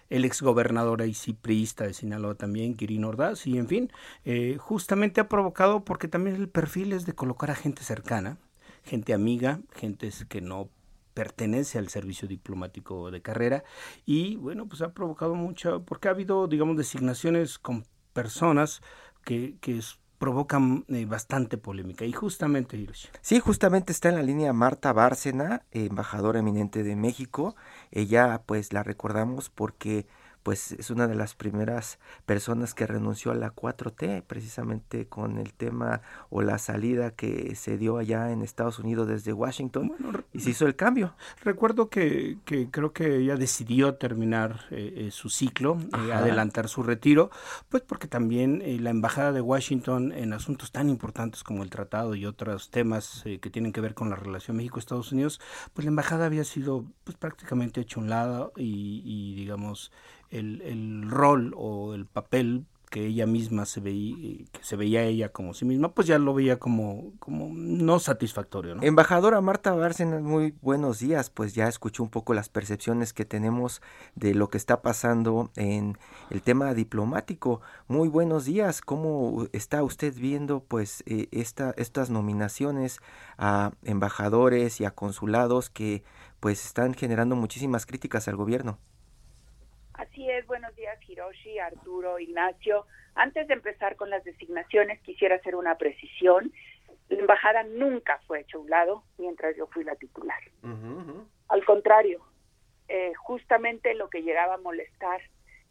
el 0.09 0.25
ex 0.25 0.41
gobernador 0.41 1.01
y 1.01 1.15
cipriista 1.15 1.85
de 1.85 1.93
Sinaloa 1.93 2.35
también, 2.35 2.75
Quirino 2.75 3.09
Ordaz, 3.09 3.47
y 3.47 3.57
en 3.57 3.67
fin, 3.67 3.91
eh, 4.25 4.57
justamente 4.59 5.19
ha 5.19 5.27
provocado 5.27 5.83
porque 5.83 6.07
también 6.07 6.35
el 6.35 6.49
perfil 6.49 6.93
es 6.93 7.07
de 7.07 7.13
colocar 7.13 7.49
a 7.49 7.55
gente 7.55 7.83
cercana, 7.83 8.37
gente 8.83 9.13
amiga, 9.13 9.59
gente 9.73 10.11
que 10.29 10.39
no 10.39 10.69
pertenece 11.13 11.79
al 11.79 11.89
servicio 11.89 12.27
diplomático 12.27 13.11
de 13.11 13.21
carrera 13.21 13.63
y 14.05 14.35
bueno, 14.37 14.67
pues 14.67 14.81
ha 14.81 14.93
provocado 14.93 15.35
mucho, 15.35 15.83
porque 15.85 16.07
ha 16.07 16.11
habido, 16.11 16.47
digamos, 16.47 16.77
designaciones 16.77 17.59
con 17.59 17.85
personas 18.13 18.81
que, 19.23 19.57
que 19.59 19.79
provocan 20.17 20.85
eh, 20.87 21.05
bastante 21.05 21.57
polémica. 21.57 22.05
Y 22.05 22.13
justamente, 22.13 22.77
Hiroshi. 22.77 23.09
Sí, 23.21 23.41
justamente 23.41 23.91
está 23.91 24.07
en 24.07 24.15
la 24.15 24.23
línea 24.23 24.53
Marta 24.53 24.93
Bárcena, 24.93 25.65
embajadora 25.71 26.39
eminente 26.39 26.83
de 26.83 26.95
México. 26.95 27.57
Ella, 27.91 28.41
pues, 28.45 28.71
la 28.71 28.83
recordamos 28.83 29.49
porque 29.49 30.07
pues 30.43 30.73
es 30.73 30.89
una 30.89 31.07
de 31.07 31.15
las 31.15 31.35
primeras 31.35 31.99
personas 32.25 32.73
que 32.73 32.85
renunció 32.85 33.31
a 33.31 33.35
la 33.35 33.55
4T, 33.55 34.23
precisamente 34.23 35.07
con 35.07 35.37
el 35.37 35.53
tema 35.53 36.01
o 36.29 36.41
la 36.41 36.57
salida 36.57 37.11
que 37.11 37.55
se 37.55 37.77
dio 37.77 37.97
allá 37.97 38.31
en 38.31 38.41
Estados 38.41 38.79
Unidos 38.79 39.07
desde 39.07 39.33
Washington 39.33 39.93
y 40.33 40.41
se 40.41 40.51
hizo 40.51 40.67
el 40.67 40.75
cambio. 40.75 41.15
Recuerdo 41.43 41.89
que, 41.89 42.37
que 42.45 42.69
creo 42.69 42.93
que 42.93 43.17
ella 43.17 43.37
decidió 43.37 43.95
terminar 43.95 44.65
eh, 44.71 44.93
eh, 44.97 45.11
su 45.11 45.29
ciclo, 45.29 45.77
eh, 45.79 46.13
adelantar 46.13 46.67
su 46.67 46.83
retiro, 46.83 47.31
pues 47.69 47.83
porque 47.83 48.07
también 48.07 48.61
la 48.83 48.89
Embajada 48.89 49.31
de 49.31 49.41
Washington 49.41 50.11
en 50.11 50.33
asuntos 50.33 50.71
tan 50.71 50.89
importantes 50.89 51.43
como 51.43 51.63
el 51.63 51.69
tratado 51.69 52.15
y 52.15 52.25
otros 52.25 52.69
temas 52.69 53.23
que 53.23 53.49
tienen 53.49 53.71
que 53.71 53.81
ver 53.81 53.93
con 53.93 54.09
la 54.09 54.15
relación 54.15 54.57
México-Estados 54.57 55.11
Unidos, 55.11 55.39
pues 55.73 55.85
la 55.85 55.89
Embajada 55.89 56.25
había 56.25 56.43
sido 56.43 56.85
pues 57.03 57.17
prácticamente 57.17 57.81
hecho 57.81 57.99
un 57.99 58.09
lado 58.09 58.53
y, 58.55 59.01
y 59.05 59.35
digamos 59.35 59.91
el, 60.33 60.61
el 60.61 61.09
rol 61.09 61.53
o 61.55 61.93
el 61.93 62.05
papel 62.05 62.65
que 62.93 63.07
ella 63.07 63.25
misma 63.25 63.65
se 63.65 63.79
veía, 63.79 64.45
que 64.51 64.63
se 64.63 64.75
veía 64.75 65.01
ella 65.01 65.29
como 65.29 65.55
sí 65.55 65.65
misma, 65.65 65.95
pues 65.95 66.05
ya 66.05 66.19
lo 66.19 66.31
veía 66.35 66.59
como, 66.59 67.11
como 67.17 67.49
no 67.51 67.97
satisfactorio. 67.97 68.77
Embajadora 68.81 69.41
Marta 69.41 69.73
Bárcenas, 69.73 70.21
muy 70.21 70.53
buenos 70.61 70.99
días, 70.99 71.31
pues 71.31 71.55
ya 71.55 71.67
escuchó 71.67 72.03
un 72.03 72.11
poco 72.11 72.35
las 72.35 72.49
percepciones 72.49 73.11
que 73.11 73.25
tenemos 73.25 73.81
de 74.13 74.35
lo 74.35 74.49
que 74.49 74.59
está 74.59 74.83
pasando 74.83 75.49
en 75.55 75.97
el 76.29 76.43
tema 76.43 76.75
diplomático. 76.75 77.61
Muy 77.87 78.09
buenos 78.09 78.45
días, 78.45 78.81
¿cómo 78.81 79.47
está 79.53 79.81
usted 79.81 80.13
viendo 80.13 80.59
pues 80.63 81.01
eh, 81.07 81.29
esta, 81.31 81.73
estas 81.77 82.11
nominaciones 82.11 82.99
a 83.39 83.71
embajadores 83.81 84.79
y 84.79 84.85
a 84.85 84.91
consulados 84.91 85.71
que 85.71 86.03
pues 86.39 86.63
están 86.63 86.93
generando 86.93 87.35
muchísimas 87.35 87.87
críticas 87.87 88.27
al 88.27 88.35
gobierno? 88.35 88.77
Así 89.93 90.27
es, 90.29 90.45
buenos 90.47 90.75
días 90.75 90.97
Hiroshi, 91.07 91.59
Arturo, 91.59 92.19
Ignacio. 92.19 92.87
Antes 93.13 93.47
de 93.47 93.53
empezar 93.53 93.95
con 93.95 94.09
las 94.09 94.23
designaciones, 94.23 94.99
quisiera 95.01 95.35
hacer 95.35 95.55
una 95.55 95.77
precisión. 95.77 96.51
La 97.09 97.19
embajada 97.19 97.63
nunca 97.63 98.19
fue 98.25 98.41
hecha 98.41 98.57
a 98.57 98.61
un 98.61 98.69
lado 98.69 99.03
mientras 99.19 99.55
yo 99.55 99.67
fui 99.67 99.83
la 99.83 99.95
titular. 99.95 100.41
Al 101.47 101.65
contrario, 101.65 102.25
eh, 102.87 103.13
justamente 103.15 103.93
lo 103.93 104.09
que 104.09 104.23
llegaba 104.23 104.55
a 104.55 104.57
molestar 104.57 105.21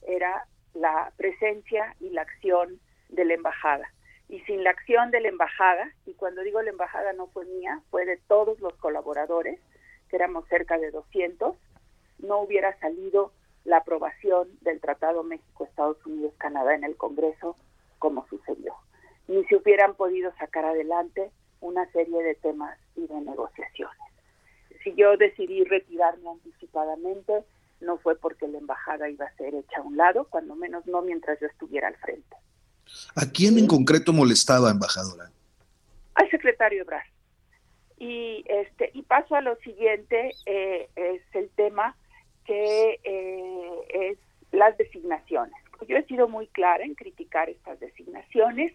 era 0.07 0.47
la 0.75 1.12
presencia 1.17 1.97
y 1.99 2.11
la 2.11 2.23
acción 2.23 2.79
de 3.09 3.25
la 3.25 3.35
embajada. 3.35 3.93
Y 4.29 4.41
sin 4.43 4.62
la 4.62 4.71
acción 4.71 5.11
de 5.11 5.21
la 5.21 5.29
embajada, 5.29 5.93
y 6.07 6.14
cuando 6.14 6.43
digo 6.43 6.62
la 6.62 6.71
embajada 6.71 7.12
no 7.12 7.26
fue 7.26 7.45
mía, 7.45 7.81
fue 7.91 8.07
de 8.07 8.19
todos 8.29 8.61
los 8.61 8.75
colaboradores, 8.76 9.61
que 10.09 10.17
éramos 10.17 10.47
cerca 10.49 10.79
de 10.79 10.91
200, 10.93 11.57
no 12.21 12.38
hubiera 12.38 12.79
salido 12.79 13.33
la 13.64 13.78
aprobación 13.78 14.49
del 14.61 14.81
Tratado 14.81 15.23
México-Estados 15.23 16.04
Unidos-Canadá 16.04 16.75
en 16.75 16.85
el 16.85 16.97
Congreso 16.97 17.57
como 17.99 18.26
sucedió. 18.28 18.75
Ni 19.28 19.45
se 19.45 19.57
hubieran 19.57 19.95
podido 19.95 20.33
sacar 20.38 20.64
adelante 20.64 21.31
una 21.61 21.90
serie 21.92 22.23
de 22.23 22.35
temas 22.35 22.76
y 22.97 23.07
de 23.07 23.21
negociaciones. 23.21 23.97
Si 24.83 24.95
yo 24.95 25.16
decidí 25.16 25.62
retirarme 25.64 26.31
anticipadamente, 26.31 27.45
no 27.81 27.99
fue 27.99 28.16
porque 28.16 28.49
la 28.49 28.59
embajada 28.59 29.09
iba 29.09 29.26
a 29.26 29.37
ser 29.37 29.54
hecha 29.54 29.78
a 29.78 29.83
un 29.83 29.97
lado, 29.97 30.26
cuando 30.28 30.57
menos 30.57 30.87
no 30.87 31.02
mientras 31.02 31.38
yo 31.40 31.47
estuviera 31.47 31.88
al 31.88 31.97
frente. 31.97 32.37
¿A 33.14 33.26
quién 33.33 33.59
en 33.59 33.69
concreto 33.69 34.12
molestaba, 34.12 34.71
embajadora? 34.71 35.31
Al 36.14 36.31
secretario 36.31 36.83
Ebrard. 36.83 37.07
Y 37.99 38.45
este 38.49 38.90
y 38.95 39.02
paso 39.02 39.37
a 39.37 39.40
lo 39.40 39.54
siguiente, 39.57 40.33
eh, 40.47 40.88
es 40.97 41.23
el 41.35 41.49
tema 41.50 41.97
que 42.52 43.00
eh, 43.02 44.11
es 44.11 44.18
las 44.52 44.76
designaciones. 44.76 45.56
Yo 45.88 45.97
he 45.97 46.04
sido 46.04 46.28
muy 46.28 46.47
clara 46.49 46.85
en 46.85 46.94
criticar 46.94 47.49
estas 47.49 47.80
designaciones, 47.80 48.75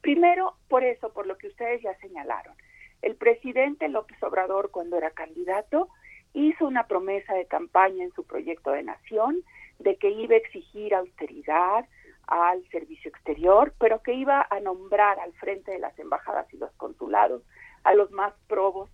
primero 0.00 0.54
por 0.68 0.82
eso, 0.82 1.12
por 1.12 1.26
lo 1.26 1.36
que 1.36 1.48
ustedes 1.48 1.82
ya 1.82 1.94
señalaron. 1.98 2.54
El 3.02 3.16
presidente 3.16 3.88
López 3.88 4.20
Obrador, 4.22 4.70
cuando 4.70 4.96
era 4.96 5.10
candidato, 5.10 5.88
hizo 6.32 6.66
una 6.66 6.86
promesa 6.86 7.34
de 7.34 7.44
campaña 7.44 8.02
en 8.02 8.12
su 8.12 8.24
proyecto 8.24 8.70
de 8.70 8.82
nación 8.82 9.42
de 9.78 9.96
que 9.96 10.08
iba 10.10 10.34
a 10.34 10.38
exigir 10.38 10.94
austeridad 10.94 11.84
al 12.26 12.66
servicio 12.70 13.10
exterior, 13.10 13.74
pero 13.78 14.02
que 14.02 14.14
iba 14.14 14.46
a 14.48 14.60
nombrar 14.60 15.20
al 15.20 15.32
frente 15.34 15.72
de 15.72 15.78
las 15.78 15.96
embajadas 15.98 16.52
y 16.54 16.56
los 16.56 16.72
consulados 16.72 17.42
a 17.84 17.94
los 17.94 18.10
más 18.10 18.32
probos 18.48 18.88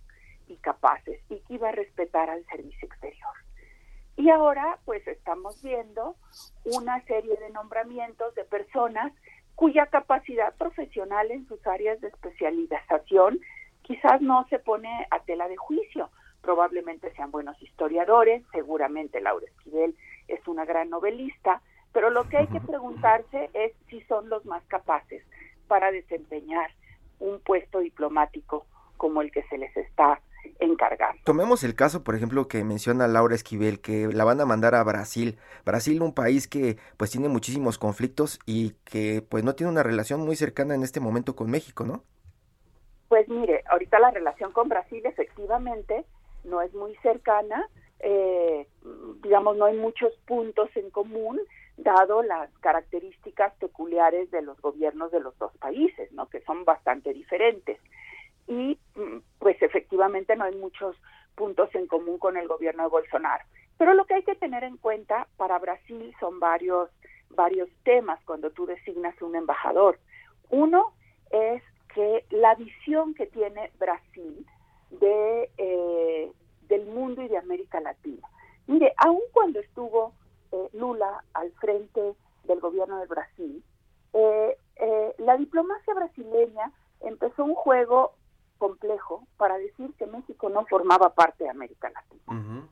y 0.47 0.57
capaces 0.57 1.19
y 1.29 1.39
que 1.39 1.53
iba 1.53 1.69
a 1.69 1.71
respetar 1.71 2.29
al 2.29 2.45
servicio 2.47 2.85
exterior. 2.85 3.44
Y 4.17 4.29
ahora 4.29 4.79
pues 4.85 5.05
estamos 5.07 5.61
viendo 5.61 6.15
una 6.63 7.01
serie 7.05 7.35
de 7.37 7.49
nombramientos 7.49 8.33
de 8.35 8.45
personas 8.45 9.11
cuya 9.55 9.87
capacidad 9.87 10.53
profesional 10.55 11.31
en 11.31 11.47
sus 11.47 11.65
áreas 11.67 11.99
de 12.01 12.07
especialización 12.09 13.39
quizás 13.81 14.21
no 14.21 14.45
se 14.49 14.59
pone 14.59 15.07
a 15.11 15.19
tela 15.19 15.47
de 15.47 15.57
juicio. 15.57 16.09
Probablemente 16.41 17.13
sean 17.13 17.31
buenos 17.31 17.61
historiadores, 17.61 18.43
seguramente 18.51 19.21
Laura 19.21 19.45
Esquivel 19.45 19.95
es 20.27 20.47
una 20.47 20.65
gran 20.65 20.89
novelista, 20.89 21.61
pero 21.91 22.09
lo 22.09 22.27
que 22.27 22.37
hay 22.37 22.47
que 22.47 22.61
preguntarse 22.61 23.49
es 23.53 23.73
si 23.89 24.01
son 24.01 24.29
los 24.29 24.45
más 24.45 24.63
capaces 24.65 25.23
para 25.67 25.91
desempeñar 25.91 26.71
un 27.19 27.39
puesto 27.39 27.79
diplomático 27.79 28.65
como 28.97 29.21
el 29.21 29.31
que 29.31 29.43
se 29.43 29.57
les 29.57 29.75
está 29.77 30.19
encargar. 30.59 31.15
Tomemos 31.23 31.63
el 31.63 31.75
caso, 31.75 32.03
por 32.03 32.15
ejemplo, 32.15 32.47
que 32.47 32.63
menciona 32.63 33.07
Laura 33.07 33.35
Esquivel, 33.35 33.81
que 33.81 34.07
la 34.07 34.23
van 34.23 34.41
a 34.41 34.45
mandar 34.45 34.75
a 34.75 34.83
Brasil. 34.83 35.37
Brasil, 35.65 36.01
un 36.01 36.13
país 36.13 36.47
que 36.47 36.77
pues 36.97 37.11
tiene 37.11 37.29
muchísimos 37.29 37.77
conflictos 37.77 38.39
y 38.45 38.71
que 38.85 39.23
pues 39.27 39.43
no 39.43 39.55
tiene 39.55 39.71
una 39.71 39.83
relación 39.83 40.21
muy 40.21 40.35
cercana 40.35 40.75
en 40.75 40.83
este 40.83 40.99
momento 40.99 41.35
con 41.35 41.49
México, 41.49 41.85
¿no? 41.85 42.03
Pues 43.07 43.29
mire, 43.29 43.63
ahorita 43.69 43.99
la 43.99 44.11
relación 44.11 44.51
con 44.51 44.69
Brasil 44.69 45.05
efectivamente 45.05 46.05
no 46.43 46.61
es 46.61 46.73
muy 46.73 46.95
cercana, 46.97 47.67
eh, 47.99 48.67
digamos, 49.23 49.57
no 49.57 49.65
hay 49.65 49.77
muchos 49.77 50.13
puntos 50.25 50.69
en 50.75 50.89
común, 50.89 51.39
dado 51.77 52.23
las 52.23 52.49
características 52.59 53.53
peculiares 53.55 54.31
de 54.31 54.41
los 54.41 54.59
gobiernos 54.61 55.11
de 55.11 55.19
los 55.19 55.37
dos 55.37 55.51
países, 55.57 56.11
¿no? 56.13 56.27
Que 56.29 56.41
son 56.41 56.65
bastante 56.65 57.13
diferentes 57.13 57.79
y 58.47 58.77
mm, 58.95 59.17
pues 59.39 59.61
efectivamente 59.61 60.35
no 60.35 60.45
hay 60.45 60.55
muchos 60.55 60.95
puntos 61.35 61.73
en 61.75 61.87
común 61.87 62.17
con 62.17 62.37
el 62.37 62.47
gobierno 62.47 62.83
de 62.83 62.89
Bolsonaro. 62.89 63.43
Pero 63.77 63.93
lo 63.93 64.05
que 64.05 64.15
hay 64.15 64.23
que 64.23 64.35
tener 64.35 64.63
en 64.63 64.77
cuenta 64.77 65.27
para 65.37 65.59
Brasil 65.59 66.15
son 66.19 66.39
varios, 66.39 66.89
varios 67.29 67.69
temas 67.83 68.19
cuando 68.25 68.51
tú 68.51 68.65
designas 68.65 69.21
un 69.21 69.35
embajador. 69.35 69.99
Uno 70.49 70.93
es 71.31 71.61
que 71.93 72.25
la 72.29 72.55
visión 72.55 73.13
que 73.13 73.25
tiene 73.25 73.71
Brasil 73.79 74.45
de, 74.91 75.49
eh, 75.57 76.31
del 76.67 76.85
mundo 76.85 77.21
y 77.21 77.27
de 77.27 77.37
América 77.37 77.79
Latina. 77.81 78.27
Mire, 78.67 78.93
aun 78.97 79.21
cuando 79.33 79.59
estuvo 79.59 80.13
eh, 80.51 80.69
Lula 80.73 81.23
al 81.33 81.51
frente 81.53 82.15
del 82.45 82.59
gobierno 82.59 82.99
de 82.99 83.07
Brasil, 83.07 83.63
eh, 84.13 84.57
la 85.17 85.37
diplomacia 85.37 85.93
brasileña 85.93 86.71
empezó 87.01 87.43
un 87.43 87.55
juego 87.55 88.13
complejo 88.57 89.27
para 89.37 89.57
decir 89.57 89.93
que 89.97 90.05
México 90.05 90.49
no 90.49 90.65
formaba 90.65 91.13
parte 91.13 91.43
de 91.43 91.49
América 91.49 91.89
Latina, 91.89 92.67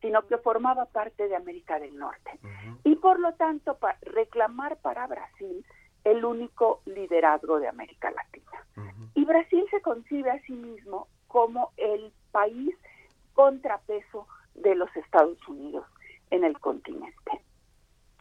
sino 0.00 0.26
que 0.26 0.38
formaba 0.38 0.86
parte 0.86 1.28
de 1.28 1.36
América 1.36 1.78
del 1.78 1.96
Norte. 1.96 2.38
Y 2.84 2.96
por 2.96 3.18
lo 3.18 3.34
tanto, 3.34 3.76
para 3.78 3.98
reclamar 4.02 4.76
para 4.78 5.06
Brasil 5.06 5.64
el 6.04 6.24
único 6.24 6.82
liderazgo 6.84 7.58
de 7.58 7.68
América 7.68 8.10
Latina. 8.10 8.90
Y 9.14 9.24
Brasil 9.24 9.64
se 9.70 9.80
concibe 9.80 10.30
a 10.30 10.40
sí 10.42 10.52
mismo 10.52 11.08
como 11.28 11.72
el 11.76 12.12
país 12.30 12.76
contrapeso 13.32 14.26
de 14.54 14.74
los 14.74 14.94
Estados 14.96 15.38
Unidos 15.48 15.86
en 16.30 16.44
el 16.44 16.58
continente. 16.60 17.42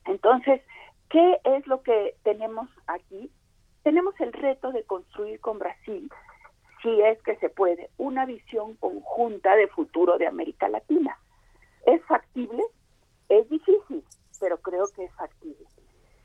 Entonces, 0.05 0.61
¿qué 1.09 1.39
es 1.43 1.65
lo 1.67 1.81
que 1.83 2.15
tenemos 2.23 2.69
aquí? 2.87 3.31
Tenemos 3.83 4.19
el 4.19 4.33
reto 4.33 4.71
de 4.71 4.83
construir 4.83 5.39
con 5.39 5.59
Brasil, 5.59 6.09
si 6.83 7.01
es 7.01 7.19
que 7.23 7.37
se 7.37 7.49
puede, 7.49 7.89
una 7.97 8.25
visión 8.25 8.75
conjunta 8.75 9.55
de 9.55 9.67
futuro 9.69 10.17
de 10.17 10.27
América 10.27 10.67
Latina. 10.69 11.17
¿Es 11.85 12.03
factible? 12.05 12.63
Es 13.29 13.49
difícil, 13.49 14.03
pero 14.39 14.57
creo 14.57 14.85
que 14.95 15.05
es 15.05 15.13
factible. 15.15 15.65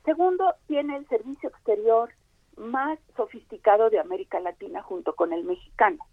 Segundo, 0.05 0.53
tiene 0.67 0.97
el 0.97 1.07
servicio 1.07 1.49
exterior 1.49 2.09
más 2.57 2.99
sofisticado 3.15 3.89
de 3.89 3.99
América 3.99 4.39
Latina 4.39 4.83
junto 4.83 5.15
con 5.15 5.33
el 5.33 5.45
mexicano. 5.45 6.05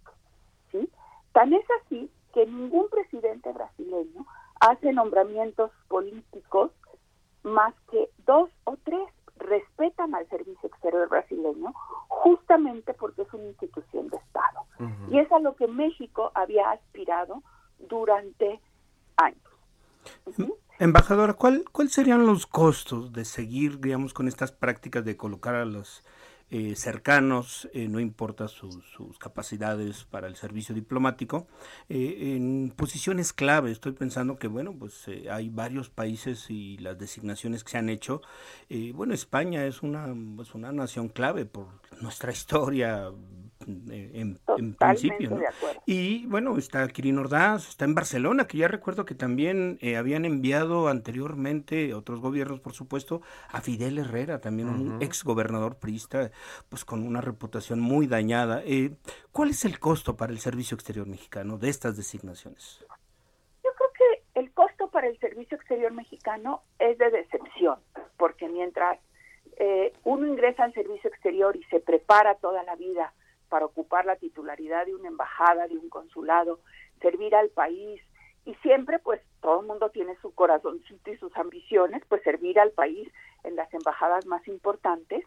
Tan 1.33 1.53
es 1.53 1.65
así 1.83 2.11
que 2.33 2.47
ningún 2.47 2.89
presidente 2.89 3.53
brasileño 3.53 4.27
hace 4.61 4.93
nombramientos 4.93 5.71
políticos 5.89 6.71
más 7.43 7.75
que 7.91 8.09
dos 8.27 8.51
o 8.65 8.77
tres 8.85 9.09
respetan 9.39 10.15
al 10.15 10.29
servicio 10.29 10.69
exterior 10.69 11.09
brasileño 11.09 11.73
justamente 12.09 12.95
porque 12.95 13.23
es 13.23 13.33
una 13.33 13.45
institución 13.45 14.09
de 14.09 14.17
Estado. 14.17 14.61
Y 15.11 15.19
es 15.19 15.31
a 15.33 15.39
lo 15.39 15.57
que 15.57 15.67
México 15.67 16.31
había 16.35 16.71
aspirado 16.71 17.43
durante 17.79 18.61
años. 19.17 19.41
Embajadora, 20.79 21.33
¿cuál, 21.33 21.65
¿cuál 21.73 21.89
serían 21.89 22.27
los 22.27 22.47
costos 22.47 23.13
de 23.13 23.25
seguir, 23.25 23.81
digamos, 23.81 24.13
con 24.13 24.29
estas 24.29 24.53
prácticas 24.53 25.05
de 25.05 25.17
colocar 25.17 25.55
a 25.55 25.65
los 25.65 26.05
eh, 26.49 26.77
cercanos, 26.77 27.69
eh, 27.73 27.89
no 27.89 27.99
importa 27.99 28.47
sus 28.47 29.19
capacidades 29.19 30.05
para 30.05 30.29
el 30.29 30.37
servicio 30.37 30.75
diplomático, 30.75 31.49
eh, 31.89 32.35
en 32.37 32.73
posiciones 32.77 33.33
clave. 33.33 33.73
Estoy 33.73 33.93
pensando 33.93 34.39
que, 34.39 34.47
bueno, 34.47 34.73
pues 34.79 35.07
hay 35.31 35.49
varios 35.49 35.91
países 35.91 36.49
y 36.49 36.79
las 36.79 36.99
designaciones 36.99 37.65
que 37.65 37.73
se 37.73 37.79
han 37.79 37.89
hecho. 37.89 38.23
bueno, 38.95 39.13
España 39.15 39.67
es 39.67 39.83
una, 39.83 40.07
pues 40.37 40.55
una 40.55 40.71
nación 40.71 41.09
clave 41.09 41.47
por 41.47 41.67
nuestra 42.01 42.31
historia 42.33 43.11
en, 43.67 44.39
principio. 44.75 45.41
Y 45.87 46.27
bueno, 46.27 46.57
está 46.59 46.87
Kirin 46.89 47.19
Ordaz, 47.19 47.69
está 47.69 47.85
en 47.85 47.95
Barcelona, 47.95 48.47
que 48.47 48.59
ya 48.59 48.69
recuerdo 48.69 49.05
que 49.05 49.15
también 49.15 49.79
eh, 49.81 49.97
habían 49.97 50.25
enviado 50.25 50.89
anteriormente, 50.89 51.95
otros 51.95 52.21
gobiernos 52.21 52.61
por 52.61 52.73
supuesto, 52.73 53.23
a 53.51 53.61
Fidel 53.61 53.99
Herrera, 53.99 54.41
también 54.41 54.69
un 54.69 55.03
ex 55.03 55.25
gobernador 55.25 55.77
priista, 55.79 56.31
pues 56.69 56.85
con 56.85 57.07
una 57.07 57.21
reputación 57.21 57.81
muy 57.81 58.07
dañada. 58.07 58.63
Eh, 58.65 58.93
¿Cuál 59.33 59.51
es 59.51 59.65
el 59.65 59.79
costo 59.79 60.17
para 60.17 60.33
el 60.33 60.39
Servicio 60.39 60.75
Exterior 60.75 61.07
Mexicano 61.07 61.59
de 61.59 61.69
estas 61.69 61.97
designaciones? 61.97 62.85
Yo 63.65 63.71
creo 63.77 63.91
que 63.93 64.41
el 64.41 64.53
costo 64.53 64.89
para 64.89 65.09
el 65.09 65.19
Servicio 65.19 65.57
Exterior 65.57 65.93
Mexicano 65.93 66.63
es 66.79 66.99
de 66.99 67.11
decepción, 67.11 67.79
porque 68.17 68.49
mientras 68.49 68.99
eh, 69.59 69.93
uno 70.05 70.27
ingresa 70.27 70.65
al 70.65 70.75
servicio 70.75 71.09
exterior 71.09 71.57
y 71.57 71.63
se 71.65 71.81
prepara 71.81 72.35
toda 72.35 72.63
la 72.65 72.77
vida 72.77 73.15
para 73.49 73.67
ocupar 73.67 74.05
la 74.07 74.17
titularidad 74.17 74.87
de 74.87 74.95
una 74.95 75.09
embajada, 75.09 75.67
de 75.67 75.77
un 75.77 75.89
consulado, 75.89 76.61
servir 77.01 77.35
al 77.35 77.51
país. 77.51 78.01
Y 78.45 78.55
siempre 78.57 78.99
pues 78.99 79.21
todo 79.41 79.61
el 79.61 79.67
mundo 79.67 79.91
tiene 79.91 80.17
su 80.23 80.35
corazoncito 80.35 81.11
y 81.11 81.17
sus 81.19 81.37
ambiciones, 81.37 82.03
pues 82.09 82.23
servir 82.23 82.61
al 82.61 82.71
país 82.71 83.09
en 83.45 83.57
las 83.57 83.73
embajadas 83.75 84.27
más 84.27 84.47
importantes, 84.49 85.25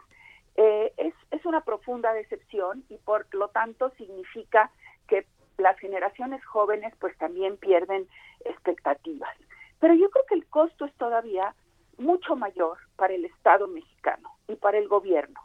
eh, 0.56 0.92
es, 0.96 1.14
es 1.30 1.44
una 1.46 1.62
profunda 1.62 2.12
decepción 2.12 2.84
y 2.88 2.96
por 2.98 3.26
lo 3.34 3.48
tanto 3.48 3.90
significa 3.96 4.70
que 5.08 5.26
las 5.58 5.78
generaciones 5.78 6.44
jóvenes 6.44 6.94
pues 6.98 7.16
también 7.18 7.56
pierden 7.56 8.08
expectativas. 8.44 9.34
Pero 9.78 9.94
yo 9.94 10.10
creo 10.10 10.24
que 10.26 10.34
el 10.34 10.46
costo 10.46 10.84
es 10.84 10.94
todavía 10.94 11.54
mucho 11.98 12.36
mayor 12.36 12.78
para 12.96 13.14
el 13.14 13.24
Estado 13.24 13.68
mexicano 13.68 14.30
y 14.48 14.56
para 14.56 14.78
el 14.78 14.88
gobierno 14.88 15.40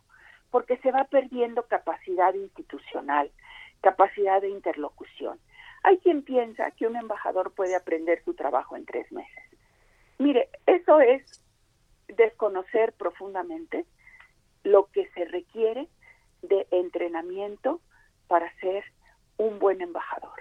porque 0.55 0.77
se 0.77 0.89
va 0.89 1.03
perdiendo 1.03 1.63
capacidad 1.63 2.33
institucional, 2.33 3.29
capacidad 3.81 4.39
de 4.39 4.47
interlocución. 4.47 5.37
Hay 5.83 5.97
quien 5.97 6.21
piensa 6.21 6.71
que 6.71 6.87
un 6.87 6.95
embajador 6.95 7.51
puede 7.51 7.75
aprender 7.75 8.23
su 8.23 8.35
trabajo 8.35 8.77
en 8.77 8.85
tres 8.85 9.11
meses. 9.11 9.43
Mire, 10.17 10.47
eso 10.65 11.01
es 11.01 11.43
desconocer 12.07 12.93
profundamente 12.93 13.83
lo 14.63 14.85
que 14.93 15.09
se 15.09 15.25
requiere 15.25 15.89
de 16.41 16.65
entrenamiento 16.71 17.81
para 18.29 18.49
ser 18.61 18.85
un 19.35 19.59
buen 19.59 19.81
embajador. 19.81 20.39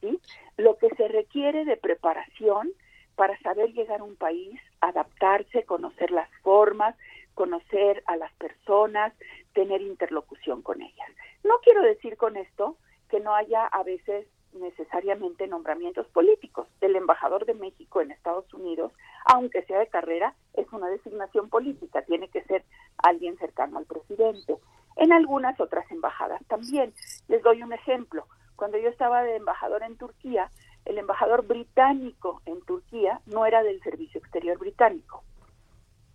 ¿sí? 0.00 0.18
Lo 0.56 0.78
que 0.78 0.88
se 0.96 1.06
requiere 1.06 1.64
de 1.64 1.76
preparación 1.76 2.72
para 3.14 3.38
saber 3.38 3.72
llegar 3.72 4.00
a 4.00 4.04
un 4.04 4.16
país, 4.16 4.60
adaptarse, 4.80 5.62
conocer 5.62 6.10
las 6.10 6.28
formas, 6.42 6.96
conocer 7.34 8.02
a 8.06 8.16
las 8.16 8.32
personas, 8.34 9.12
tener 9.54 9.80
interlocución 9.82 10.62
con 10.62 10.82
ellas. 10.82 11.08
No 11.44 11.54
quiero 11.62 11.82
decir 11.82 12.16
con 12.16 12.36
esto 12.36 12.76
que 13.08 13.20
no 13.20 13.34
haya 13.34 13.66
a 13.66 13.82
veces 13.82 14.26
necesariamente 14.54 15.46
nombramientos 15.46 16.06
políticos. 16.08 16.68
El 16.80 16.96
embajador 16.96 17.46
de 17.46 17.54
México 17.54 18.00
en 18.00 18.10
Estados 18.10 18.52
Unidos, 18.52 18.92
aunque 19.24 19.62
sea 19.62 19.78
de 19.78 19.86
carrera, 19.86 20.34
es 20.54 20.70
una 20.72 20.88
designación 20.88 21.48
política, 21.48 22.02
tiene 22.02 22.28
que 22.28 22.42
ser 22.44 22.64
alguien 22.98 23.36
cercano 23.38 23.78
al 23.78 23.86
presidente. 23.86 24.56
En 24.96 25.12
algunas 25.12 25.58
otras 25.60 25.90
embajadas 25.90 26.42
también. 26.48 26.92
Les 27.28 27.42
doy 27.42 27.62
un 27.62 27.72
ejemplo. 27.72 28.26
Cuando 28.56 28.78
yo 28.78 28.88
estaba 28.88 29.22
de 29.22 29.36
embajador 29.36 29.82
en 29.82 29.96
Turquía, 29.96 30.50
el 30.84 30.98
embajador 30.98 31.46
británico 31.46 32.42
en 32.44 32.60
Turquía 32.62 33.20
no 33.26 33.46
era 33.46 33.62
del 33.62 33.80
Servicio 33.82 34.18
Exterior 34.20 34.58
británico, 34.58 35.24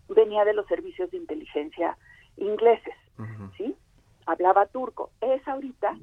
venía 0.10 0.46
de 0.46 0.54
los 0.54 0.66
servicios 0.68 1.12
de 1.12 1.18
inteligencia 1.18 1.98
ingleses, 2.38 2.94
¿sí? 3.58 3.76
Hablaba 4.26 4.68
turco. 4.68 5.12
Es 5.22 5.46
ahorita 5.48 5.98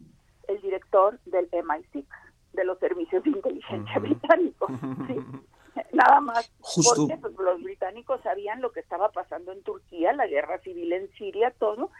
el 0.48 0.60
director 0.60 1.18
del 1.26 1.50
MI6, 1.50 2.04
de 2.52 2.64
los 2.64 2.78
servicios 2.78 3.22
de 3.24 3.30
inteligencia 3.30 3.98
británicos, 3.98 4.70
¿sí? 5.06 5.16
Nada 5.92 6.20
más 6.20 6.52
porque 6.60 7.16
pues, 7.16 7.34
los 7.34 7.62
británicos 7.62 8.20
sabían 8.22 8.60
lo 8.60 8.72
que 8.72 8.80
estaba 8.80 9.10
pasando 9.10 9.52
en 9.52 9.62
Turquía, 9.62 10.12
la 10.12 10.26
guerra 10.26 10.58
civil 10.58 10.92
en 10.92 11.10
Siria, 11.14 11.52
todo. 11.58 11.90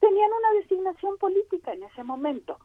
Tenían 0.00 0.30
una 0.30 0.60
designación 0.60 1.16
política 1.18 1.72
en 1.72 1.84
ese 1.84 2.04
momento. 2.04 2.58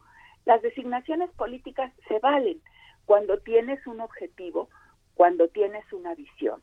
Las 0.44 0.62
designaciones 0.62 1.30
políticas 1.30 1.92
se 2.08 2.18
valen 2.18 2.60
cuando 3.06 3.38
tienes 3.38 3.84
un 3.86 4.00
objetivo, 4.00 4.68
cuando 5.14 5.48
tienes 5.48 5.90
una 5.92 6.14
visión. 6.14 6.62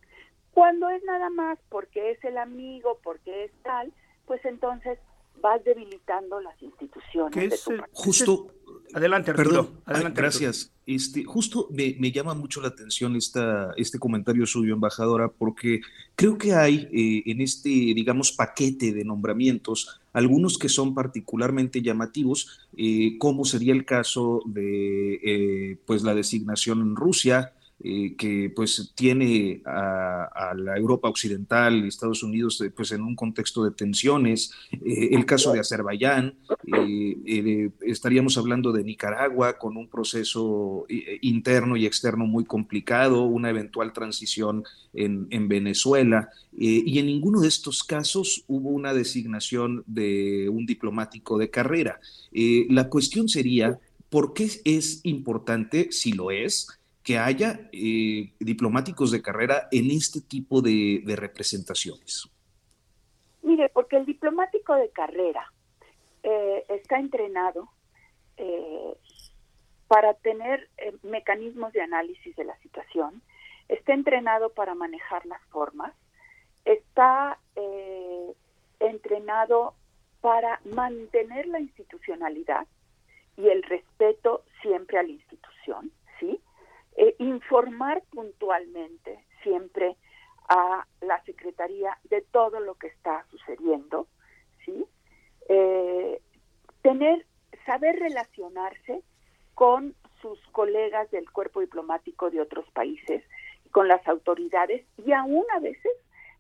Cuando 0.54 0.90
es 0.90 1.04
nada 1.04 1.30
más 1.30 1.58
porque 1.70 2.12
es 2.12 2.24
el 2.24 2.38
amigo, 2.38 3.00
porque 3.04 3.46
es 3.46 3.52
tal, 3.64 3.94
pues 4.26 4.44
entonces 4.46 5.00
vas 5.42 5.64
debilitando 5.64 6.40
las 6.42 6.62
instituciones. 6.62 7.50
de 7.50 7.58
tu 7.58 7.84
justo, 7.92 8.52
adelante, 8.94 9.34
perdón, 9.34 9.82
adelante, 9.86 10.22
gracias. 10.22 10.72
Este, 10.86 11.24
justo 11.24 11.70
me, 11.72 12.12
llama 12.12 12.34
mucho 12.34 12.62
la 12.62 12.70
atención 12.70 13.16
esta, 13.16 13.74
este 13.78 14.00
comentario 14.00 14.46
suyo, 14.46 14.74
embajadora, 14.74 15.30
porque 15.30 15.82
creo 16.16 16.38
que 16.38 16.54
hay 16.54 16.90
eh, 16.92 17.32
en 17.32 17.42
este, 17.42 17.70
digamos, 17.70 18.32
paquete 18.32 18.92
de 18.92 19.06
nombramientos 19.06 20.02
algunos 20.14 20.58
que 20.58 20.70
son 20.70 20.96
particularmente 20.96 21.82
llamativos, 21.82 22.68
eh, 22.76 23.18
como 23.20 23.46
sería 23.46 23.74
el 23.74 23.86
caso 23.86 24.42
de, 24.46 25.20
eh, 25.24 25.78
pues, 25.86 26.04
la 26.04 26.16
designación 26.16 26.82
en 26.82 26.96
Rusia, 26.96 27.54
eh, 27.82 28.16
que 28.18 28.52
pues 28.54 28.92
tiene 28.94 29.62
a, 29.66 30.54
la 30.54 30.76
Europa 30.76 31.08
occidental 31.08 31.78
y 31.78 31.88
Estados 31.88 32.24
Unidos 32.24 32.60
eh, 32.60 32.72
pues 32.72 32.92
en 32.92 33.02
un 33.02 33.16
contexto 33.16 33.64
de 33.64 33.72
tensiones, 33.72 34.52
eh, 34.74 35.10
el 35.12 35.26
caso 35.26 35.54
de 35.54 35.62
Azerbaiyán, 35.62 36.36
estaríamos 37.80 38.38
hablando 38.38 38.74
de 38.74 38.84
Nicaragua 38.84 39.58
con 39.58 39.78
un 39.78 39.88
proceso 39.88 40.86
interno 41.22 41.78
y 41.78 41.86
externo 41.86 42.26
muy 42.26 42.44
complicado, 42.44 43.24
una 43.24 43.50
eventual 43.50 43.94
transición 43.94 44.66
en, 44.94 45.28
en 45.30 45.48
Venezuela, 45.48 46.30
y 46.52 47.00
en 47.00 47.06
ninguno 47.06 47.40
de 47.40 47.48
estos 47.48 47.86
casos 47.86 48.44
hubo 48.48 48.70
una 48.70 48.94
designación 48.94 49.84
de 49.88 50.50
un 50.50 50.66
diplomático 50.66 51.38
de 51.38 51.50
carrera. 51.50 52.02
la 52.32 52.90
cuestión 52.90 53.30
sería, 53.30 53.80
¿por 54.10 54.34
qué 54.34 54.50
es 54.66 55.00
importante, 55.04 55.92
si 55.92 56.12
lo 56.12 56.32
es, 56.32 56.79
que 57.04 57.18
haya 57.18 57.70
eh, 57.72 58.34
diplomáticos 58.40 59.12
de 59.12 59.22
carrera 59.22 59.68
en 59.72 59.92
este 59.92 60.22
tipo 60.22 60.62
de, 60.62 61.04
representaciones? 61.16 62.30
Mire, 63.42 63.70
porque 63.70 63.98
el 63.98 64.06
diplomático 64.06 64.76
de 64.76 64.90
carrera 64.90 65.52
eh, 66.24 66.66
está 66.70 67.00
entrenado 67.00 67.70
eh, 68.38 68.96
para 69.88 70.14
tener 70.16 70.70
mecanismos 71.04 71.74
de 71.74 71.82
análisis 71.82 72.36
de 72.36 72.44
la 72.44 72.58
situación, 72.60 73.22
está 73.68 73.94
entrenado 73.94 74.50
para 74.54 74.76
manejar 74.76 75.26
las 75.26 75.42
formas, 75.46 75.94
está 76.64 77.40
entrenado 78.80 79.74
para 80.22 80.62
mantener 80.66 81.48
la 81.48 81.60
institucionalidad 81.60 82.68
y 83.36 83.48
el 83.48 83.64
respeto 83.64 84.44
siempre 84.62 85.00
a 85.00 85.04
la 85.04 85.10
institución. 85.10 85.92
Eh, 87.02 87.16
informar 87.20 88.04
puntualmente 88.12 89.24
siempre 89.42 89.96
a 90.50 90.86
la 91.00 91.24
Secretaría 91.24 91.98
de 92.04 92.22
todo 92.24 92.60
lo 92.60 92.76
que 92.76 92.88
está 92.88 93.26
sucediendo, 93.32 94.08
¿sí? 94.66 94.86
Eh, 95.48 96.22
tener, 96.82 97.26
saber 97.66 97.98
relacionarse 97.98 99.02
con 99.56 99.96
sus 100.22 100.38
colegas 100.52 101.10
del 101.12 101.32
cuerpo 101.32 101.62
diplomático 101.62 102.32
de 102.32 102.42
otros 102.42 102.70
países, 102.72 103.24
con 103.72 103.88
las 103.88 104.06
autoridades 104.06 104.86
y 104.98 105.14
aún 105.14 105.46
a 105.56 105.60
veces 105.60 105.94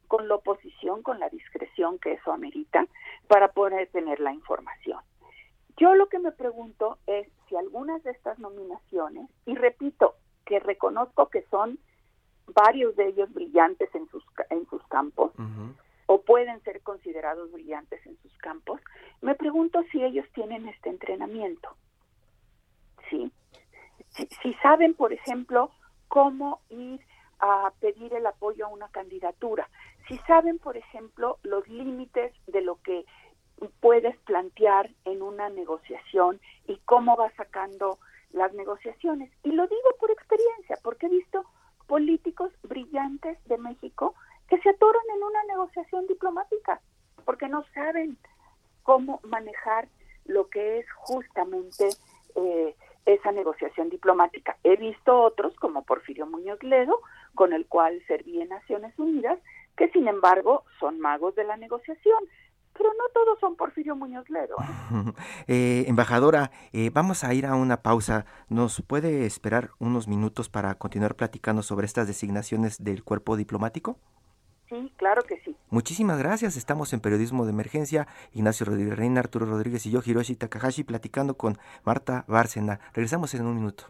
con 0.10 0.28
la 0.28 0.36
oposición, 0.36 1.04
con 1.04 1.22
la 1.22 1.30
discreción 1.30 2.00
que 2.00 2.14
eso 2.14 2.34
amerita, 2.34 2.86
para 3.28 3.54
poder 3.54 3.88
tener 3.92 4.20
la 4.20 4.34
información. 4.34 5.00
Yo 5.78 5.96
lo 5.96 6.10
que 6.10 6.20
me 6.20 6.34
pregunto 6.34 6.98
es 7.08 7.30
si 7.48 7.56
algunas 7.56 8.04
de 8.04 8.12
estas 8.12 8.40
nominaciones, 8.40 9.30
y 9.46 9.56
repito, 9.56 10.16
que 10.50 10.60
reconozco 10.60 11.30
que 11.30 11.44
son 11.52 11.78
varios 12.48 12.96
de 12.96 13.10
ellos 13.10 13.32
brillantes 13.32 13.94
en 13.94 14.10
sus, 14.10 14.24
en 14.50 14.68
sus 14.68 14.82
campos, 14.88 15.32
o 16.08 16.22
pueden 16.22 16.60
ser 16.64 16.82
considerados 16.82 17.52
brillantes 17.52 18.04
en 18.08 18.18
sus 18.24 18.36
campos, 18.40 18.82
me 19.22 19.36
pregunto 19.36 19.84
si 19.92 20.04
ellos 20.04 20.26
tienen 20.34 20.68
este 20.68 20.90
entrenamiento. 20.90 21.70
¿Sí? 23.12 23.32
Si, 24.16 24.28
si 24.42 24.54
saben, 24.56 24.96
por 24.96 25.14
ejemplo, 25.14 25.70
cómo 26.08 26.62
ir 26.70 27.00
a 27.38 27.72
pedir 27.80 28.12
el 28.16 28.26
apoyo 28.26 28.66
a 28.66 28.70
una 28.70 28.90
candidatura, 28.90 29.70
si 30.08 30.18
saben, 30.26 30.58
por 30.58 30.78
ejemplo, 30.78 31.38
los 31.44 31.68
límites 31.68 32.34
de 32.48 32.62
lo 32.62 32.82
que 32.82 33.06
puedes 33.80 34.18
plantear 34.22 34.90
en 35.06 35.22
una 35.22 35.50
negociación 35.50 36.42
y 36.66 36.78
cómo 36.86 37.16
va 37.16 37.30
sacando 37.36 38.00
las 38.32 38.54
negociaciones. 38.54 39.32
Y 39.44 39.52
lo 39.52 39.68
digo 39.68 39.90
por 40.00 40.12
experiencia, 40.12 40.78
porque 40.84 41.08
he 41.08 41.10
visto 41.10 41.44
políticos 41.88 42.52
brillantes 42.64 43.38
de 43.46 43.58
México 43.58 44.16
que 44.48 44.60
se 44.60 44.70
atoran 44.70 45.04
en 45.16 45.24
una 45.24 45.44
negociación 45.46 46.08
diplomática, 46.08 46.82
porque 47.26 47.48
no 47.48 47.64
saben 47.74 48.18
cómo 48.84 49.20
manejar 49.24 49.88
lo 50.26 50.50
que 50.50 50.80
es 50.80 50.86
justamente 50.94 51.90
eh, 52.36 52.76
esa 53.06 53.32
negociación 53.32 53.90
diplomática. 53.90 54.58
He 54.64 54.76
visto 54.76 55.20
otros, 55.22 55.56
como 55.56 55.84
Porfirio 55.84 56.28
Muñoz 56.28 56.62
Ledo, 56.64 57.00
con 57.36 57.54
el 57.54 57.66
cual 57.68 58.02
serví 58.08 58.42
en 58.42 58.50
Naciones 58.50 58.98
Unidas, 58.98 59.40
que 59.76 59.90
sin 59.90 60.08
embargo 60.08 60.64
son 60.80 61.00
magos 61.00 61.36
de 61.36 61.44
la 61.44 61.58
negociación 61.58 62.20
pero 62.74 62.90
no 62.90 63.04
todos 63.14 63.40
son 63.40 63.56
Porfirio 63.56 63.96
Muñoz 63.96 64.30
Ledo. 64.30 64.56
¿eh? 64.62 65.14
eh, 65.48 65.86
embajadora, 65.88 66.52
eh, 66.74 66.90
vamos 66.94 67.24
a 67.24 67.34
ir 67.34 67.46
a 67.46 67.56
una 67.56 67.82
pausa. 67.82 68.26
¿Nos 68.48 68.82
puede 68.82 69.26
esperar 69.26 69.72
unos 69.80 70.08
minutos 70.08 70.50
para 70.50 70.76
continuar 70.76 71.16
platicando 71.16 71.62
sobre 71.64 71.86
estas 71.86 72.08
designaciones 72.08 72.84
del 72.84 73.04
cuerpo 73.04 73.36
diplomático? 73.38 73.98
Sí, 74.70 74.94
claro 74.98 75.24
que 75.24 75.42
sí. 75.42 75.56
Muchísimas 75.70 76.20
gracias. 76.20 76.56
Estamos 76.56 76.94
en 76.94 77.00
Periodismo 77.00 77.46
de 77.46 77.52
Emergencia. 77.52 78.08
Ignacio 78.34 78.68
Rodríguez 78.68 78.98
Reina, 78.98 79.20
Arturo 79.20 79.48
Rodríguez 79.48 79.86
y 79.86 79.92
yo, 79.92 80.02
Hiroshi 80.06 80.36
Takahashi, 80.36 80.84
platicando 80.84 81.36
con 81.36 81.58
Marta 81.84 82.24
Bárcena. 82.28 82.80
Regresamos 82.94 83.34
en 83.34 83.46
un 83.46 83.56
minuto. 83.56 83.86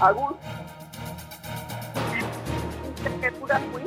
Agus. 0.00 0.36
¿Qué 3.20 3.32
pura 3.32 3.60
fui? 3.70 3.82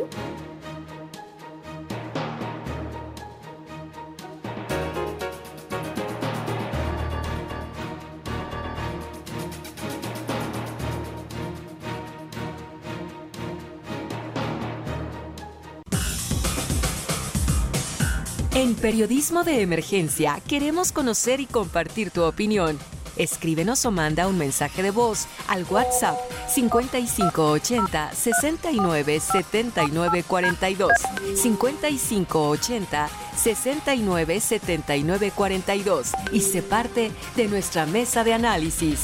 En 18.56 18.76
Periodismo 18.76 19.44
de 19.44 19.62
Emergencia 19.62 20.40
queremos 20.48 20.92
conocer 20.92 21.40
y 21.40 21.48
compartir 21.48 22.12
tu 22.12 22.22
opinión. 22.22 22.78
Escríbenos 23.18 23.86
o 23.86 23.92
manda 23.92 24.28
un 24.28 24.38
mensaje 24.38 24.84
de 24.84 24.92
voz 24.92 25.28
al 25.48 25.66
WhatsApp 25.70 26.18
5580 26.48 28.14
69 28.14 29.20
79 29.20 30.24
42 30.24 30.92
5580 31.36 33.10
69 33.36 34.40
79 34.40 35.32
42 35.36 36.12
y 36.32 36.42
se 36.42 36.62
parte 36.62 37.12
de 37.36 37.48
nuestra 37.48 37.86
mesa 37.86 38.24
de 38.24 38.34
análisis. 38.34 39.00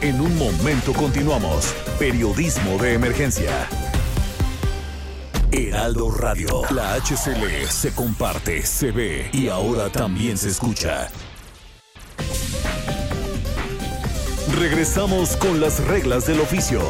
En 0.00 0.20
un 0.20 0.36
momento 0.38 0.92
continuamos. 0.92 1.74
Periodismo 1.98 2.78
de 2.78 2.94
emergencia. 2.94 3.50
Heraldo 5.50 6.10
Radio. 6.10 6.62
La 6.70 6.94
HCL 6.94 7.66
se 7.68 7.92
comparte, 7.94 8.64
se 8.64 8.92
ve 8.92 9.28
y 9.32 9.48
ahora 9.48 9.90
también 9.90 10.38
se 10.38 10.50
escucha. 10.50 11.10
Regresamos 14.56 15.36
con 15.36 15.60
las 15.60 15.86
reglas 15.86 16.26
del 16.26 16.40
oficio. 16.40 16.80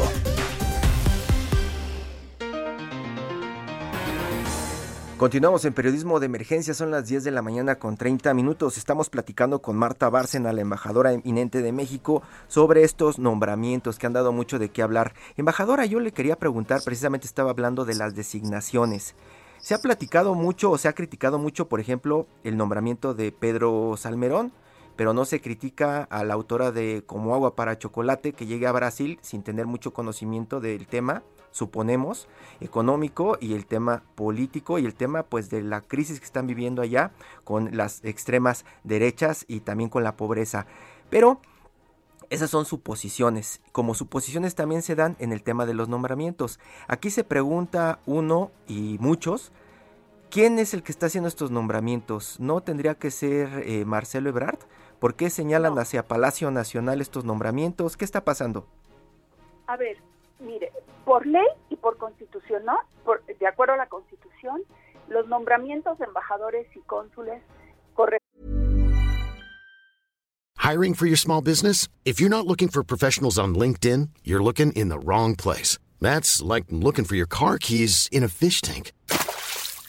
Continuamos 5.17 5.65
en 5.65 5.73
periodismo 5.73 6.19
de 6.19 6.27
emergencia, 6.27 6.73
son 6.73 6.89
las 6.89 7.07
10 7.07 7.25
de 7.25 7.31
la 7.31 7.41
mañana 7.41 7.75
con 7.75 7.97
30 7.97 8.33
minutos. 8.33 8.77
Estamos 8.77 9.09
platicando 9.09 9.61
con 9.61 9.75
Marta 9.75 10.09
Bárcena, 10.09 10.53
la 10.53 10.61
embajadora 10.61 11.11
eminente 11.11 11.61
de 11.61 11.73
México, 11.73 12.23
sobre 12.47 12.83
estos 12.83 13.19
nombramientos 13.19 13.99
que 13.99 14.07
han 14.07 14.13
dado 14.13 14.31
mucho 14.31 14.57
de 14.57 14.69
qué 14.69 14.81
hablar. 14.81 15.13
Embajadora, 15.35 15.85
yo 15.85 15.99
le 15.99 16.13
quería 16.13 16.37
preguntar, 16.37 16.81
precisamente 16.83 17.27
estaba 17.27 17.51
hablando 17.51 17.83
de 17.83 17.95
las 17.95 18.15
designaciones. 18.15 19.15
Se 19.59 19.75
ha 19.75 19.79
platicado 19.79 20.33
mucho 20.33 20.71
o 20.71 20.77
se 20.77 20.87
ha 20.87 20.93
criticado 20.93 21.37
mucho, 21.37 21.67
por 21.67 21.81
ejemplo, 21.81 22.25
el 22.45 22.55
nombramiento 22.55 23.13
de 23.13 23.33
Pedro 23.33 23.95
Salmerón 23.97 24.53
pero 24.99 25.13
no 25.13 25.23
se 25.23 25.39
critica 25.39 26.03
a 26.09 26.25
la 26.25 26.33
autora 26.33 26.73
de 26.73 27.03
Como 27.05 27.33
agua 27.33 27.55
para 27.55 27.79
chocolate 27.79 28.33
que 28.33 28.47
llegue 28.47 28.67
a 28.67 28.73
Brasil 28.73 29.17
sin 29.21 29.43
tener 29.43 29.65
mucho 29.65 29.93
conocimiento 29.93 30.59
del 30.59 30.87
tema, 30.87 31.23
suponemos, 31.51 32.27
económico 32.59 33.37
y 33.39 33.53
el 33.53 33.65
tema 33.65 34.03
político 34.15 34.77
y 34.77 34.85
el 34.85 34.95
tema 34.95 35.23
pues 35.23 35.49
de 35.49 35.61
la 35.61 35.79
crisis 35.79 36.19
que 36.19 36.25
están 36.25 36.47
viviendo 36.47 36.81
allá 36.81 37.13
con 37.45 37.77
las 37.77 38.03
extremas 38.03 38.65
derechas 38.83 39.45
y 39.47 39.61
también 39.61 39.89
con 39.89 40.03
la 40.03 40.17
pobreza. 40.17 40.65
Pero 41.09 41.39
esas 42.29 42.49
son 42.49 42.65
suposiciones, 42.65 43.61
como 43.71 43.93
suposiciones 43.93 44.53
también 44.53 44.81
se 44.81 44.95
dan 44.95 45.15
en 45.19 45.31
el 45.31 45.43
tema 45.43 45.65
de 45.65 45.75
los 45.75 45.87
nombramientos. 45.87 46.59
Aquí 46.89 47.09
se 47.09 47.23
pregunta 47.23 47.99
uno 48.05 48.51
y 48.67 48.97
muchos, 48.99 49.53
¿quién 50.29 50.59
es 50.59 50.73
el 50.73 50.83
que 50.83 50.91
está 50.91 51.05
haciendo 51.05 51.29
estos 51.29 51.51
nombramientos? 51.51 52.37
¿No 52.41 52.59
tendría 52.59 52.95
que 52.95 53.11
ser 53.11 53.63
eh, 53.65 53.85
Marcelo 53.85 54.27
Ebrard? 54.27 54.59
¿Por 54.99 55.15
qué 55.15 55.29
señalan 55.29 55.79
hacia 55.79 56.07
Palacio 56.07 56.51
Nacional 56.51 56.99
estos 56.99 57.23
nombramientos? 57.23 57.95
¿Qué 57.95 58.03
está 58.03 58.25
pasando? 58.25 58.67
A 59.67 59.77
ver, 59.77 59.97
mire, 60.39 60.71
por 61.05 61.25
ley 61.25 61.47
y 61.69 61.77
por 61.77 61.97
constitución, 61.97 62.65
¿no? 62.65 62.77
Por, 63.05 63.25
de 63.25 63.47
acuerdo 63.47 63.75
a 63.75 63.77
la 63.77 63.87
constitución, 63.87 64.61
los 65.07 65.27
nombramientos 65.27 65.97
de 65.99 66.05
embajadores 66.05 66.67
y 66.75 66.81
cónsules 66.81 67.41
corresponden. 67.93 68.19
Hiring 70.57 70.93
for 70.93 71.07
your 71.07 71.17
small 71.17 71.41
business? 71.41 71.87
If 72.03 72.19
you're 72.19 72.29
not 72.29 72.45
looking 72.45 72.67
for 72.67 72.83
professionals 72.83 73.39
on 73.39 73.55
LinkedIn, 73.55 74.09
you're 74.23 74.43
looking 74.43 74.73
in 74.73 74.89
the 74.89 74.99
wrong 74.99 75.35
place. 75.35 75.79
That's 76.01 76.41
like 76.41 76.65
looking 76.69 77.05
for 77.05 77.15
your 77.15 77.27
car 77.27 77.57
keys 77.57 78.09
in 78.11 78.23
a 78.23 78.27
fish 78.27 78.61
tank. 78.61 78.91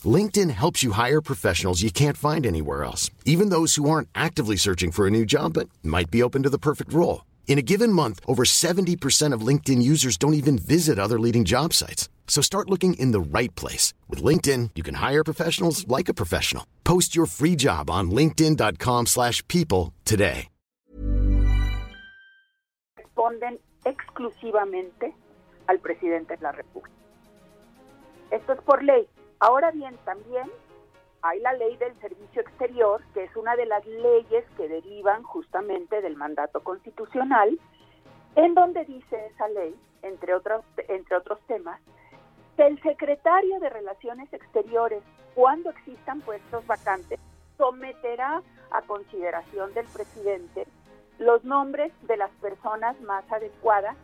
LinkedIn 0.06 0.50
helps 0.50 0.82
you 0.82 0.92
hire 0.92 1.20
professionals 1.20 1.82
you 1.82 1.90
can't 1.90 2.16
find 2.16 2.46
anywhere 2.46 2.84
else, 2.84 3.10
even 3.26 3.50
those 3.50 3.74
who 3.74 3.90
aren't 3.90 4.08
actively 4.14 4.56
searching 4.56 4.90
for 4.92 5.06
a 5.06 5.10
new 5.10 5.26
job 5.26 5.52
but 5.52 5.68
might 5.82 6.10
be 6.10 6.22
open 6.22 6.42
to 6.44 6.50
the 6.50 6.58
perfect 6.58 6.92
role. 6.92 7.26
In 7.46 7.58
a 7.58 7.62
given 7.62 7.92
month, 7.92 8.20
over 8.26 8.44
70% 8.44 9.34
of 9.34 9.46
LinkedIn 9.46 9.82
users 9.82 10.16
don't 10.16 10.34
even 10.34 10.56
visit 10.56 10.98
other 10.98 11.18
leading 11.18 11.44
job 11.44 11.74
sites. 11.74 12.08
So 12.28 12.40
start 12.40 12.70
looking 12.70 12.94
in 12.94 13.10
the 13.10 13.20
right 13.20 13.52
place. 13.56 13.92
With 14.08 14.22
LinkedIn, 14.22 14.70
you 14.76 14.82
can 14.82 14.94
hire 14.94 15.24
professionals 15.24 15.86
like 15.88 16.08
a 16.08 16.14
professional. 16.14 16.64
Post 16.84 17.16
your 17.16 17.26
free 17.26 17.56
job 17.56 17.90
on 17.90 18.10
linkedin.com 18.10 19.06
slash 19.06 19.46
people 19.48 19.92
today. 20.04 20.48
Responden 22.96 23.58
exclusivamente 23.84 25.12
al 25.66 25.78
presidente 25.80 26.36
de 26.36 26.42
la 26.42 26.52
República. 26.52 26.94
Esto 28.30 28.52
es 28.52 28.60
por 28.64 28.82
ley. 28.84 29.08
Ahora 29.40 29.70
bien, 29.70 29.96
también 30.04 30.50
hay 31.22 31.40
la 31.40 31.54
ley 31.54 31.76
del 31.78 31.98
servicio 32.00 32.42
exterior, 32.42 33.02
que 33.14 33.24
es 33.24 33.36
una 33.36 33.56
de 33.56 33.66
las 33.66 33.84
leyes 33.86 34.44
que 34.56 34.68
derivan 34.68 35.22
justamente 35.22 36.02
del 36.02 36.16
mandato 36.16 36.62
constitucional, 36.62 37.58
en 38.36 38.54
donde 38.54 38.84
dice 38.84 39.26
esa 39.26 39.48
ley, 39.48 39.74
entre 40.02 40.34
otros, 40.34 40.62
entre 40.88 41.16
otros 41.16 41.40
temas, 41.46 41.80
que 42.56 42.66
el 42.66 42.80
secretario 42.82 43.58
de 43.60 43.70
Relaciones 43.70 44.30
Exteriores, 44.32 45.02
cuando 45.34 45.70
existan 45.70 46.20
puestos 46.20 46.66
vacantes, 46.66 47.18
someterá 47.56 48.42
a 48.70 48.82
consideración 48.82 49.72
del 49.74 49.86
presidente 49.86 50.66
los 51.18 51.44
nombres 51.44 51.92
de 52.02 52.16
las 52.16 52.30
personas 52.42 52.98
más 53.02 53.30
adecuadas, 53.30 53.96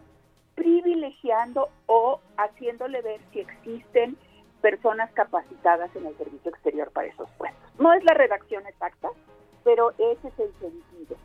privilegiando 0.54 1.68
o 1.86 2.20
haciéndole 2.36 3.00
ver 3.02 3.20
si 3.32 3.40
existen 3.40 4.18
personas 4.66 5.08
capacitadas 5.12 5.94
en 5.94 6.06
el 6.06 6.16
servicio 6.16 6.50
exterior 6.50 6.90
para 6.90 7.06
esos 7.06 7.30
puestos. 7.38 7.70
No 7.78 7.92
es 7.92 8.02
la 8.02 8.14
redacción 8.14 8.66
exacta, 8.66 9.10
pero 9.62 9.92
ese 9.92 10.26
es 10.26 10.40
el 10.40 10.52
sentido. 10.54 11.16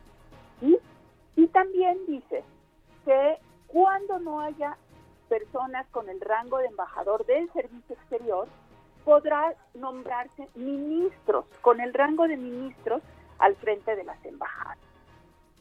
Y 1.34 1.46
también 1.48 1.98
dice 2.06 2.44
que 3.04 3.38
cuando 3.66 4.20
no 4.20 4.40
haya 4.42 4.76
personas 5.28 5.88
con 5.88 6.08
el 6.08 6.20
rango 6.20 6.58
de 6.58 6.66
embajador 6.66 7.26
del 7.26 7.52
servicio 7.52 7.96
exterior, 7.96 8.46
podrá 9.04 9.56
nombrarse 9.74 10.46
ministros 10.54 11.44
con 11.62 11.80
el 11.80 11.92
rango 11.94 12.28
de 12.28 12.36
ministros 12.36 13.02
al 13.40 13.56
frente 13.56 13.96
de 13.96 14.04
las 14.04 14.24
embajadas. 14.24 14.78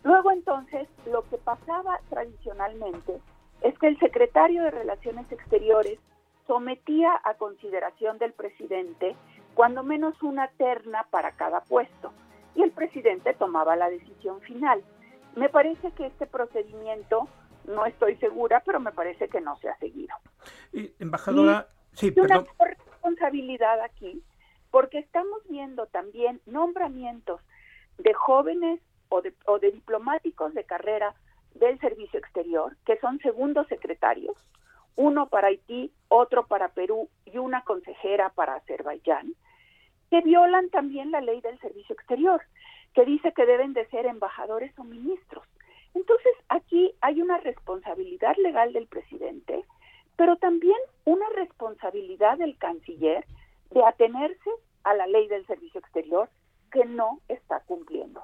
Luego 0.04 0.30
entonces, 0.30 0.88
lo 1.08 1.28
que 1.30 1.40
pasaba 1.40 2.00
tradicionalmente 2.12 3.20
es 3.62 3.76
que 3.80 3.88
el 3.88 3.98
secretario 3.98 4.62
de 4.66 4.70
Relaciones 4.70 5.32
Exteriores 5.32 5.98
sometía 6.52 7.18
a 7.24 7.36
consideración 7.36 8.18
del 8.18 8.34
presidente 8.34 9.16
cuando 9.54 9.84
menos 9.84 10.22
una 10.22 10.50
terna 10.50 11.08
para 11.10 11.32
cada 11.38 11.62
puesto 11.62 12.12
y 12.56 12.62
el 12.62 12.72
presidente 12.72 13.34
tomaba 13.34 13.78
la 13.78 13.90
decisión 13.90 14.42
final. 14.42 14.84
Me 15.38 15.48
parece 15.48 15.94
que 15.94 16.08
este 16.08 16.28
procedimiento, 16.28 17.30
no 17.64 17.86
estoy 17.86 18.18
segura, 18.18 18.62
pero 18.66 18.82
me 18.82 18.92
parece 18.92 19.30
que 19.30 19.40
no 19.40 19.56
se 19.60 19.70
ha 19.70 19.78
seguido. 19.78 20.14
Y, 20.74 20.94
embajadora, 21.00 21.68
sí, 21.94 22.12
perdón. 22.12 22.46
Una 22.60 22.70
responsabilidad 22.70 23.80
aquí, 23.80 24.22
porque 24.72 25.00
estamos 25.00 25.42
viendo 25.48 25.86
también 25.86 26.42
nombramientos 26.46 27.40
de 27.98 28.14
jóvenes 28.14 28.82
o 29.08 29.22
de, 29.22 29.34
o 29.46 29.58
de 29.58 29.72
diplomáticos 29.72 30.54
de 30.54 30.66
carrera 30.66 31.16
del 31.56 31.80
servicio 31.80 32.20
exterior, 32.20 32.76
que 32.86 33.00
son 33.00 33.20
segundos 33.20 33.68
secretarios, 33.70 34.36
uno 34.98 35.30
para 35.30 35.48
Haití, 35.48 35.94
otro 36.12 36.46
para 36.46 36.68
Perú 36.68 37.10
y 37.26 37.38
una 37.38 37.64
consejera 37.64 38.30
para 38.30 38.56
Azerbaiyán, 38.56 39.34
que 40.10 40.20
violan 40.22 40.70
también 40.70 41.10
la 41.10 41.22
ley 41.22 41.40
del 41.40 41.58
servicio 41.60 41.96
exterior, 41.96 42.42
que 42.94 43.06
dice 43.06 43.32
que 43.32 43.46
deben 43.46 43.72
de 43.72 43.88
ser 43.88 44.06
embajadores 44.06 44.78
o 44.78 44.84
ministros. 44.84 45.46
Entonces, 45.94 46.34
aquí 46.50 46.94
hay 47.00 47.22
una 47.22 47.38
responsabilidad 47.38 48.36
legal 48.38 48.74
del 48.74 48.88
presidente, 48.88 49.64
pero 50.18 50.36
también 50.36 50.78
una 51.06 51.28
responsabilidad 51.30 52.38
del 52.38 52.58
canciller 52.58 53.26
de 53.70 53.86
atenerse 53.86 54.50
a 54.84 54.94
la 54.94 55.08
ley 55.08 55.30
del 55.30 55.48
servicio 55.48 55.80
exterior 55.80 56.30
que 56.74 56.84
no 56.84 57.22
está 57.30 57.62
cumpliendo. 57.62 58.22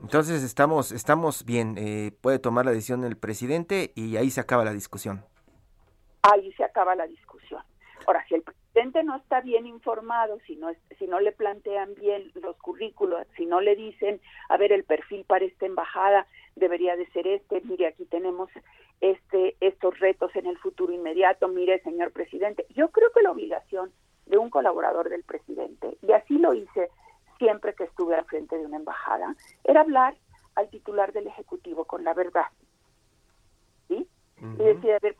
Entonces 0.00 0.42
estamos, 0.42 0.90
estamos 0.90 1.44
bien, 1.44 1.76
eh, 1.78 2.12
puede 2.20 2.40
tomar 2.40 2.64
la 2.64 2.72
decisión 2.72 3.04
el 3.04 3.16
presidente 3.16 3.92
y 3.94 4.16
ahí 4.16 4.30
se 4.30 4.40
acaba 4.40 4.64
la 4.64 4.72
discusión 4.72 5.24
ahí 6.22 6.52
se 6.52 6.64
acaba 6.64 6.94
la 6.94 7.06
discusión. 7.06 7.27
Ahora, 8.08 8.24
si 8.26 8.36
el 8.36 8.42
presidente 8.42 9.04
no 9.04 9.16
está 9.16 9.42
bien 9.42 9.66
informado, 9.66 10.38
si 10.46 10.56
no, 10.56 10.70
si 10.98 11.06
no 11.06 11.20
le 11.20 11.30
plantean 11.30 11.94
bien 11.94 12.32
los 12.36 12.56
currículos, 12.56 13.26
si 13.36 13.44
no 13.44 13.60
le 13.60 13.76
dicen, 13.76 14.18
a 14.48 14.56
ver, 14.56 14.72
el 14.72 14.84
perfil 14.84 15.26
para 15.26 15.44
esta 15.44 15.66
embajada 15.66 16.26
debería 16.56 16.96
de 16.96 17.06
ser 17.10 17.26
este, 17.26 17.60
mire, 17.60 17.86
aquí 17.86 18.06
tenemos 18.06 18.48
este, 19.02 19.58
estos 19.60 19.98
retos 19.98 20.34
en 20.36 20.46
el 20.46 20.56
futuro 20.56 20.90
inmediato, 20.90 21.48
mire, 21.48 21.82
señor 21.82 22.12
presidente, 22.12 22.64
yo 22.70 22.88
creo 22.88 23.12
que 23.12 23.20
la 23.20 23.32
obligación 23.32 23.92
de 24.24 24.38
un 24.38 24.48
colaborador 24.48 25.10
del 25.10 25.24
presidente, 25.24 25.98
y 26.00 26.12
así 26.12 26.38
lo 26.38 26.54
hice 26.54 26.88
siempre 27.36 27.74
que 27.74 27.84
estuve 27.84 28.14
al 28.14 28.24
frente 28.24 28.56
de 28.56 28.64
una 28.64 28.78
embajada, 28.78 29.36
era 29.64 29.82
hablar 29.82 30.16
al 30.54 30.70
titular 30.70 31.12
del 31.12 31.26
Ejecutivo 31.26 31.84
con 31.84 32.04
la 32.04 32.14
verdad. 32.14 32.46
¿Sí? 33.86 34.08
Y 34.40 34.64
decir, 34.64 34.92
a 34.92 34.98
ver, 34.98 35.14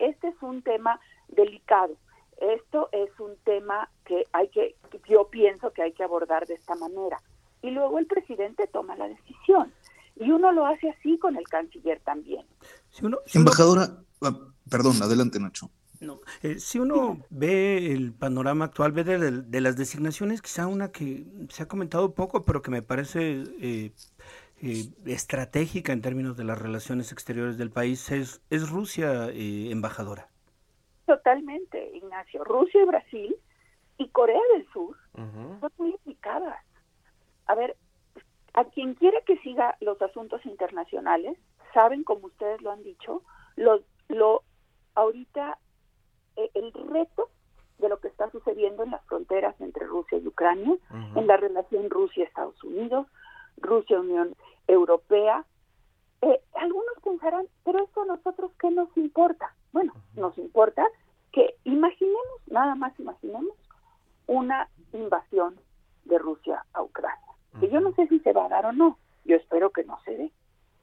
este 0.00 0.28
es 0.28 0.42
un 0.42 0.62
tema 0.62 0.98
delicado. 1.28 1.94
Esto 2.40 2.88
es 2.92 3.10
un 3.18 3.36
tema 3.44 3.90
que 4.04 4.24
hay 4.32 4.48
que, 4.48 4.76
yo 5.08 5.28
pienso 5.28 5.72
que 5.72 5.82
hay 5.82 5.92
que 5.92 6.04
abordar 6.04 6.46
de 6.46 6.54
esta 6.54 6.74
manera. 6.76 7.20
Y 7.62 7.70
luego 7.70 7.98
el 7.98 8.06
presidente 8.06 8.68
toma 8.68 8.96
la 8.96 9.08
decisión. 9.08 9.72
Y 10.16 10.30
uno 10.30 10.52
lo 10.52 10.66
hace 10.66 10.90
así 10.90 11.18
con 11.18 11.36
el 11.36 11.46
canciller 11.48 12.00
también. 12.00 12.44
Embajadora, 13.34 13.98
ah, 14.22 14.38
perdón, 14.68 15.02
adelante 15.02 15.38
Nacho. 15.40 15.70
No, 16.00 16.20
eh, 16.42 16.60
si 16.60 16.78
uno 16.78 17.24
ve 17.28 17.92
el 17.92 18.12
panorama 18.12 18.66
actual, 18.66 18.92
ve 18.92 19.02
de, 19.02 19.60
las 19.60 19.76
designaciones, 19.76 20.40
quizá 20.42 20.68
una 20.68 20.92
que 20.92 21.26
se 21.48 21.64
ha 21.64 21.66
comentado 21.66 22.14
poco, 22.14 22.44
pero 22.44 22.62
que 22.62 22.70
me 22.70 22.82
parece 22.82 23.42
eh, 23.60 23.92
eh, 24.60 24.90
estratégica 25.06 25.92
en 25.92 26.02
términos 26.02 26.36
de 26.36 26.42
las 26.42 26.58
relaciones 26.58 27.12
exteriores 27.12 27.58
del 27.58 27.70
país 27.70 28.10
es, 28.10 28.40
es 28.50 28.68
Rusia, 28.68 29.28
eh, 29.30 29.70
embajadora. 29.70 30.30
Totalmente, 31.08 31.96
Ignacio. 31.96 32.44
Rusia 32.44 32.82
y 32.82 32.84
Brasil 32.84 33.36
y 33.96 34.08
Corea 34.08 34.42
del 34.52 34.70
Sur 34.74 34.94
son 35.14 35.72
muy 35.78 35.92
implicadas. 35.92 36.62
A 37.46 37.54
ver, 37.54 37.78
a 38.52 38.64
quien 38.66 38.92
quiera 38.92 39.18
que 39.22 39.38
siga 39.38 39.78
los 39.80 40.00
asuntos 40.02 40.44
internacionales, 40.44 41.38
saben, 41.72 42.04
como 42.04 42.26
ustedes 42.26 42.60
lo 42.60 42.72
han 42.72 42.82
dicho, 42.82 43.22
lo, 43.56 43.80
lo 44.08 44.42
ahorita 44.96 45.56
eh, 46.36 46.50
el 46.52 46.74
reto 46.74 47.30
de 47.78 47.88
lo 47.88 47.98
que 48.00 48.08
está 48.08 48.30
sucediendo 48.30 48.82
en 48.82 48.90
las 48.90 49.02
fronteras 49.06 49.58
entre 49.62 49.86
Rusia 49.86 50.18
y 50.18 50.26
Ucrania, 50.26 50.76
en 51.14 51.26
la 51.26 51.38
relación 51.38 51.88
Rusia-Estados 51.88 52.62
Unidos, 52.62 53.06
Rusia-Unión 53.56 54.36
Europea. 54.66 55.46
Eh, 56.20 56.42
algunos 56.52 56.94
pensarán, 57.02 57.46
pero 57.64 57.82
eso 57.82 58.02
a 58.02 58.04
nosotros 58.04 58.52
qué 58.60 58.70
nos 58.70 58.94
importa. 58.94 59.54
Bueno, 59.72 59.92
nos 60.14 60.36
importa 60.38 60.86
que 61.32 61.56
imaginemos, 61.64 62.40
nada 62.46 62.74
más 62.74 62.98
imaginemos, 62.98 63.56
una 64.26 64.68
invasión 64.92 65.60
de 66.04 66.18
Rusia 66.18 66.64
a 66.72 66.82
Ucrania. 66.82 67.18
Que 67.60 67.70
yo 67.70 67.80
no 67.80 67.92
sé 67.94 68.06
si 68.08 68.20
se 68.20 68.32
va 68.32 68.46
a 68.46 68.48
dar 68.48 68.66
o 68.66 68.72
no, 68.72 68.98
yo 69.24 69.36
espero 69.36 69.70
que 69.70 69.84
no 69.84 69.98
se 70.04 70.12
dé. 70.16 70.32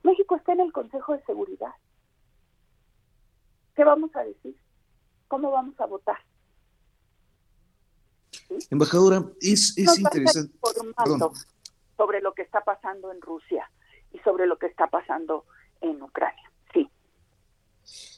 México 0.04 0.36
está 0.36 0.54
en 0.54 0.62
el 0.62 0.72
Consejo 0.72 1.14
de 1.14 1.24
Seguridad. 1.24 1.74
¿Qué 3.76 3.84
vamos 3.84 4.16
a 4.16 4.24
decir? 4.24 4.56
¿Cómo 5.28 5.52
vamos 5.52 5.80
a 5.80 5.86
votar? 5.86 6.18
Embajadora, 8.70 9.24
es, 9.42 9.74
es 9.78 10.00
interesante 10.00 10.54
sobre 11.98 12.22
lo 12.22 12.34
que 12.34 12.44
está 12.44 12.62
pasando 12.62 13.12
en 13.12 13.22
Rusia 13.22 13.70
y 14.12 14.20
sobre 14.20 14.46
lo 14.46 14.58
que 14.58 14.68
está 14.68 14.88
pasando 14.88 15.46
en 15.82 16.02
Ucrania. 16.02 16.52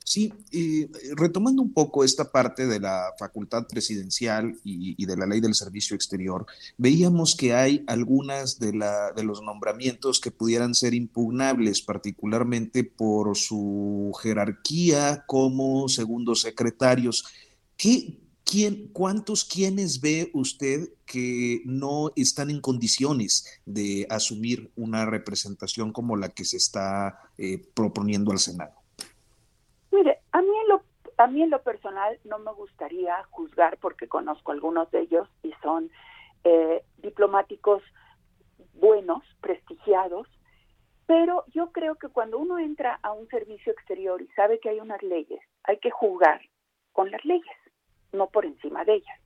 Sí. 0.08 0.34
Eh, 0.54 0.90
retomando 1.18 1.62
un 1.62 1.74
poco 1.74 2.06
esta 2.06 2.32
parte 2.32 2.66
de 2.66 2.80
la 2.80 3.14
facultad 3.20 3.68
presidencial 3.68 4.58
y, 4.64 5.06
de 5.06 5.18
la 5.18 5.26
ley 5.26 5.42
del 5.42 5.54
servicio 5.54 5.98
exterior, 5.98 6.46
veíamos 6.78 7.36
que 7.36 7.54
hay 7.54 7.84
algunas 7.88 8.58
de, 8.58 8.72
la, 8.72 9.12
de 9.12 9.26
los 9.26 9.42
nombramientos 9.42 10.22
que 10.22 10.32
pudieran 10.32 10.76
ser 10.76 10.94
impugnables, 10.94 11.82
particularmente 11.82 12.86
por 12.86 13.36
su 13.36 14.18
jerarquía 14.24 15.26
como 15.28 15.90
segundos 15.90 16.40
secretarios. 16.40 17.26
¿Qué, 17.76 18.18
quién, 18.46 18.88
¿Cuántos 18.94 19.44
quienes 19.44 20.00
ve 20.00 20.32
usted 20.34 20.88
que 21.06 21.64
no 21.66 22.14
están 22.16 22.50
en 22.50 22.62
condiciones 22.62 23.60
de 23.66 24.08
asumir 24.10 24.72
una 24.78 25.06
representación 25.06 25.92
como 25.92 26.16
la 26.16 26.30
que 26.30 26.46
se 26.46 26.56
está 26.56 27.20
eh, 27.38 27.62
proponiendo 27.74 28.32
al 28.32 28.40
Senado? 28.40 28.72
Mire, 29.92 30.20
a 30.32 30.42
mí, 30.42 30.48
en 30.48 30.70
lo, 30.70 30.84
a 31.18 31.28
mí 31.28 31.42
en 31.42 31.50
lo 31.50 31.62
personal 31.64 32.20
no 32.24 32.40
me 32.40 32.52
gustaría 32.54 33.24
juzgar 33.32 33.78
porque 33.80 34.08
conozco 34.08 34.52
algunos 34.52 34.90
de 34.92 35.02
ellos 35.02 35.28
y 35.44 35.52
son 35.64 35.90
eh, 36.44 36.84
diplomáticos 36.98 37.84
buenos, 38.74 39.24
prestigiados, 39.42 40.28
pero 41.08 41.46
yo 41.48 41.72
creo 41.72 41.96
que 41.96 42.10
cuando 42.10 42.38
uno 42.38 42.60
entra 42.60 43.00
a 43.02 43.12
un 43.14 43.28
servicio 43.30 43.72
exterior 43.72 44.22
y 44.22 44.28
sabe 44.30 44.60
que 44.60 44.70
hay 44.70 44.80
unas 44.80 45.02
leyes, 45.02 45.40
hay 45.64 45.78
que 45.80 45.90
jugar 45.90 46.42
con 46.92 47.10
las 47.10 47.24
leyes, 47.26 47.58
no 48.12 48.28
por 48.28 48.46
encima 48.46 48.84
de 48.86 48.96
ellas. 48.96 49.20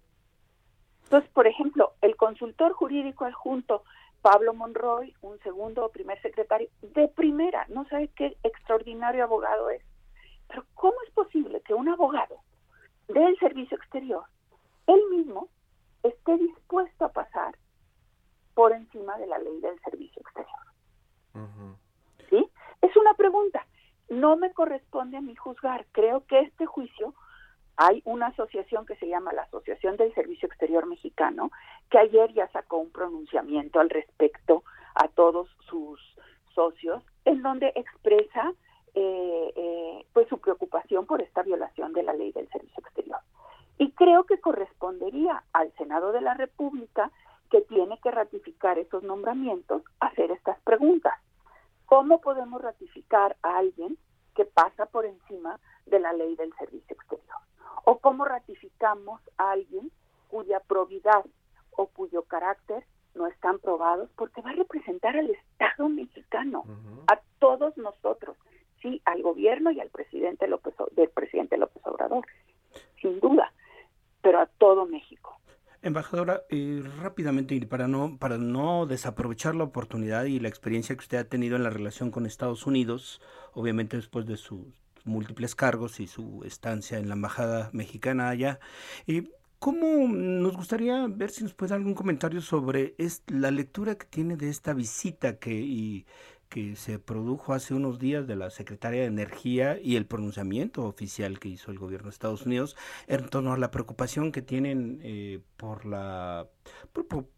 Entonces, 1.04 1.30
por 1.32 1.47
ejemplo, 1.47 1.93
el 2.01 2.15
consultor 2.15 2.71
jurídico 2.71 3.25
adjunto 3.25 3.84
Pablo 4.21 4.54
Monroy, 4.54 5.13
un 5.21 5.39
segundo 5.39 5.86
o 5.86 5.91
primer 5.91 6.21
secretario 6.21 6.69
de 6.82 7.08
primera, 7.10 7.65
no 7.69 7.86
sabe 7.86 8.10
qué 8.15 8.38
extraordinario 8.43 9.23
abogado 9.23 9.69
es. 9.71 9.84
Pero 10.51 10.65
¿cómo 10.73 10.95
es 11.07 11.13
posible 11.13 11.61
que 11.61 11.73
un 11.73 11.87
abogado 11.87 12.35
del 13.07 13.37
servicio 13.39 13.77
exterior, 13.77 14.25
él 14.85 15.01
mismo, 15.09 15.47
esté 16.03 16.37
dispuesto 16.37 17.05
a 17.05 17.13
pasar 17.13 17.55
por 18.53 18.73
encima 18.73 19.17
de 19.17 19.27
la 19.27 19.39
ley 19.39 19.61
del 19.61 19.79
servicio 19.79 20.21
exterior? 20.21 21.77
¿Sí? 22.29 22.45
Es 22.81 22.95
una 22.97 23.13
pregunta. 23.13 23.65
No 24.09 24.35
me 24.35 24.51
corresponde 24.51 25.15
a 25.15 25.21
mí 25.21 25.35
juzgar. 25.37 25.85
Creo 25.93 26.25
que 26.25 26.41
este 26.41 26.65
juicio 26.65 27.13
hay 27.77 28.01
una 28.03 28.27
asociación 28.27 28.85
que 28.85 28.97
se 28.97 29.07
llama 29.07 29.31
la 29.31 29.43
Asociación 29.43 29.95
del 29.95 30.13
Servicio 30.13 30.47
Exterior 30.47 30.85
Mexicano, 30.85 31.49
que 31.89 31.97
ayer 31.97 32.33
ya 32.33 32.49
sacó 32.49 32.77
un 32.77 32.91
pronunciamiento 32.91 33.79
al 33.79 33.89
respecto 33.89 34.65
a 34.95 35.07
todos 35.07 35.47
sus 35.69 35.97
socios, 36.53 37.01
en 37.23 37.41
donde 37.41 37.71
expresa 37.75 38.51
eh, 38.93 39.54
eh, 39.56 40.06
pues 40.13 40.27
su 40.27 40.38
preocupación 40.39 41.06
por 41.06 41.21
esta 41.21 41.43
violación 41.43 41.93
de 41.93 42.04
la 42.04 42.13
ley 42.13 42.32
del 42.32 42.49
servicio 42.49 42.82
exterior. 42.84 43.19
Y 43.77 43.91
creo 43.91 44.25
que 44.25 44.39
correspondería 44.39 45.43
al 45.54 45.71
Senado 45.77 46.12
de 46.12 46.21
la 46.21 46.34
República, 46.34 47.12
que 47.49 47.62
tiene 47.62 47.99
que 47.99 48.12
ratificar 48.12 48.80
esos 48.80 49.04
nombramientos, 49.04 49.84
hacer 49.99 50.32
estas 50.32 50.60
preguntas. 50.62 51.13
¿Cómo 51.86 52.21
podemos 52.21 52.62
ratificar 52.62 53.36
a 53.41 53.58
alguien 53.58 53.97
que 54.36 54.45
pasa 54.45 54.86
por 54.86 55.06
encima 55.06 55.60
de 55.86 55.99
la 55.99 56.13
ley 56.13 56.36
del 56.36 56.54
servicio 56.56 56.95
exterior? 56.95 57.38
¿O 57.84 57.99
cómo 57.99 58.25
ratificamos 58.25 59.21
a 59.38 59.51
alguien 59.51 59.91
cuya 60.30 60.60
probidad 60.62 61.25
o 61.71 61.88
cuyo 61.88 62.23
carácter 62.23 62.86
no 63.15 63.27
están 63.27 63.60
probados 63.60 64.10
porque 64.15 64.41
va 64.41 64.51
a 64.51 64.54
representar 64.54 65.17
al 65.17 65.30
Estado 65.30 65.89
mexicano, 65.89 66.63
a 67.08 67.19
todos 67.39 67.77
nosotros 67.77 68.38
sí 68.82 69.02
al 69.06 69.22
gobierno 69.22 69.72
y 69.72 69.80
al 69.80 69.89
presidente 69.89 70.48
López 70.48 70.74
del 70.96 71.10
presidente 71.10 71.58
López 71.58 71.82
Obrador, 71.86 72.26
sin 73.02 73.20
duda, 73.20 73.54
pero 74.22 74.39
a 74.39 74.46
todo 74.46 74.86
México. 74.86 75.38
Embajadora, 75.84 76.44
eh, 76.50 76.84
rápidamente 77.02 77.60
para 77.65 77.88
no 77.88 78.17
para 78.20 78.38
no 78.38 78.86
desaprovechar 78.86 79.56
la 79.56 79.63
oportunidad 79.63 80.26
y 80.26 80.39
la 80.39 80.48
experiencia 80.48 80.96
que 80.96 81.02
usted 81.02 81.17
ha 81.17 81.30
tenido 81.30 81.56
en 81.56 81.63
la 81.63 81.72
relación 81.72 82.12
con 82.12 82.28
Estados 82.28 82.67
Unidos, 82.67 83.20
obviamente 83.54 83.98
después 83.98 84.28
de 84.28 84.38
sus 84.38 84.67
múltiples 85.06 85.56
cargos 85.56 86.00
y 86.00 86.06
su 86.06 86.44
estancia 86.46 87.00
en 87.00 87.08
la 87.08 87.15
embajada 87.15 87.72
mexicana 87.74 88.30
allá, 88.30 88.60
eh, 89.08 89.24
¿Cómo 89.62 90.08
nos 90.08 90.58
gustaría 90.58 91.06
ver 91.08 91.30
si 91.30 91.44
nos 91.44 91.54
puede 91.54 91.70
dar 91.70 91.78
algún 91.78 91.94
comentario 91.94 92.41
sobre 92.41 92.96
la 93.28 93.52
lectura 93.52 93.94
que 93.94 94.08
tiene 94.08 94.36
de 94.36 94.50
esta 94.50 94.74
visita 94.74 95.38
que 95.38 95.54
y 95.54 96.08
que 96.51 96.75
se 96.75 96.99
produjo 96.99 97.53
hace 97.53 97.73
unos 97.73 97.97
días 97.97 98.27
de 98.27 98.35
la 98.35 98.49
Secretaria 98.49 99.01
de 99.01 99.07
Energía 99.07 99.79
y 99.81 99.95
el 99.95 100.05
pronunciamiento 100.05 100.83
oficial 100.83 101.39
que 101.39 101.47
hizo 101.47 101.71
el 101.71 101.79
gobierno 101.79 102.09
de 102.09 102.11
Estados 102.11 102.45
Unidos 102.45 102.75
en 103.07 103.25
torno 103.29 103.53
a 103.53 103.57
la 103.57 103.71
preocupación 103.71 104.33
que 104.33 104.41
tienen 104.41 104.99
eh, 105.01 105.39
por 105.55 105.85
la 105.85 106.49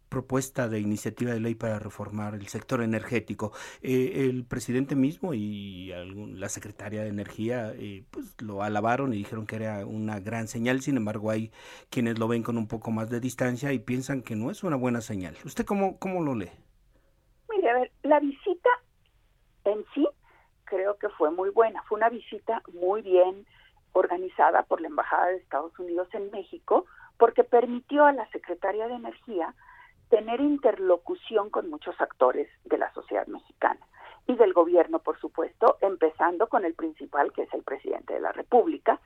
propuesta 0.10 0.68
de 0.68 0.80
iniciativa 0.80 1.32
de 1.32 1.40
ley 1.40 1.54
para 1.54 1.78
reformar 1.78 2.34
el 2.34 2.48
sector 2.48 2.82
energético. 2.82 3.54
Eh, 3.84 4.26
el 4.28 4.46
presidente 4.46 4.96
mismo 4.96 5.36
y 5.36 5.94
la 6.34 6.50
secretaria 6.50 7.04
de 7.04 7.10
Energía 7.10 7.72
eh, 7.76 8.06
pues 8.10 8.34
lo 8.42 8.64
alabaron 8.64 9.14
y 9.14 9.18
dijeron 9.18 9.46
que 9.46 9.58
era 9.58 9.86
una 9.86 10.20
gran 10.22 10.48
señal, 10.48 10.82
sin 10.82 10.98
embargo 10.98 11.30
hay 11.30 11.52
quienes 11.92 12.18
lo 12.18 12.28
ven 12.28 12.42
con 12.42 12.58
un 12.58 12.68
poco 12.68 12.90
más 12.90 13.12
de 13.12 13.20
distancia 13.20 13.74
y 13.74 13.80
piensan 13.80 14.24
que 14.24 14.36
no 14.36 14.50
es 14.50 14.64
una 14.64 14.76
buena 14.76 15.02
señal. 15.02 15.38
¿Usted 15.46 15.66
cómo, 15.66 16.00
cómo 16.00 16.24
lo 16.24 16.34
lee? 16.34 16.50
Mire, 17.50 17.70
a 17.70 17.74
ver, 17.76 17.92
la 18.02 18.20
visita 18.20 18.70
en 19.66 19.86
sí 19.94 20.08
creo 20.66 20.98
que 20.98 21.10
fue 21.10 21.32
muy 21.32 21.50
buena. 21.50 21.84
Fue 21.84 21.98
una 21.98 22.10
visita 22.10 22.62
muy 22.74 23.02
bien 23.02 23.46
organizada 23.94 24.64
por 24.64 24.82
la 24.82 24.88
Embajada 24.88 25.28
de 25.28 25.38
Estados 25.38 25.78
Unidos 25.78 26.08
en 26.14 26.32
México 26.32 26.86
porque 27.18 27.44
permitió 27.44 28.06
a 28.06 28.12
la 28.12 28.28
Secretaría 28.32 28.88
de 28.88 28.96
Energía 28.96 29.54
tener 30.10 30.42
interlocución 30.42 31.50
con 31.50 31.70
muchos 31.70 32.00
actores 32.02 32.50
de 32.66 32.78
la 32.78 32.92
sociedad 32.94 33.26
mexicana 33.28 33.80
y 34.28 34.36
del 34.36 34.54
gobierno, 34.54 35.00
por 35.00 35.20
supuesto, 35.20 35.78
empezando 35.82 36.48
con 36.48 36.66
el 36.66 36.74
principal, 36.76 37.32
que 37.34 37.44
es 37.44 37.54
el 37.54 37.64
presidente 37.64 38.14
de 38.14 38.22
la 38.22 38.32
República, 38.32 39.00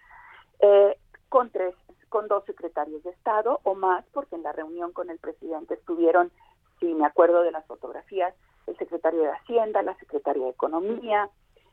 eh, 0.60 0.98
con 1.30 1.50
tres, 1.50 1.76
con 2.10 2.28
dos 2.28 2.46
secretarios 2.46 3.04
de 3.04 3.12
Estado 3.12 3.60
o 3.64 3.76
más, 3.76 4.06
porque 4.14 4.36
en 4.36 4.44
la 4.44 4.52
reunión 4.52 4.92
con 4.94 5.10
el 5.10 5.18
presidente 5.18 5.74
estuvieron, 5.74 6.32
si 6.80 6.94
me 6.94 7.06
acuerdo 7.06 7.42
de 7.42 7.52
las 7.52 7.66
fotografías, 7.66 8.34
el 8.68 8.78
secretario 8.78 9.22
de 9.22 9.32
Hacienda, 9.32 9.82
la 9.82 9.96
secretaria 9.96 10.44
de 10.44 10.52
Economía, 10.52 11.30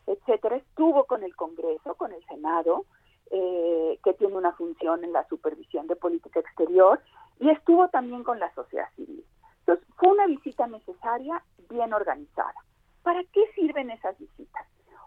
etcétera, 0.06 0.56
estuvo 0.56 1.04
con 1.04 1.22
el 1.22 1.34
Congreso, 1.34 1.94
con 1.94 2.12
el 2.12 2.24
Senado, 2.26 2.86
eh, 3.30 3.98
que 4.04 4.14
tiene 4.14 4.36
una 4.36 4.52
función 4.52 5.02
en 5.04 5.12
la 5.12 5.26
supervisión 5.28 5.86
de 5.86 5.96
política 5.96 6.40
exterior, 6.40 7.00
y 7.40 7.50
estuvo 7.50 7.88
también 7.88 8.22
con 8.22 8.38
la 8.38 8.52
sociedad 8.54 8.88
civil. 8.96 9.24
Entonces, 9.60 9.86
fue 9.96 10.10
una 10.10 10.26
visita 10.26 10.66
necesaria, 10.66 11.42
bien 11.68 11.92
organizada. 11.92 12.54
¿Para 13.02 13.24
qué 13.24 13.44
sirven 13.54 13.90
esas 13.90 14.18
visitas? 14.18 14.66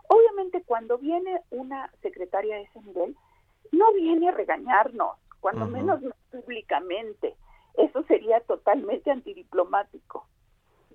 Obviamente, 0.09 0.63
cuando 0.65 0.97
viene 0.97 1.41
una 1.51 1.91
secretaria 2.01 2.55
de 2.55 2.63
ese 2.63 2.81
nivel, 2.81 3.15
no 3.71 3.93
viene 3.93 4.29
a 4.29 4.31
regañarnos, 4.31 5.17
cuando 5.39 5.67
menos 5.67 6.01
públicamente. 6.31 7.35
Eso 7.75 8.03
sería 8.03 8.39
totalmente 8.41 9.11
antidiplomático 9.11 10.25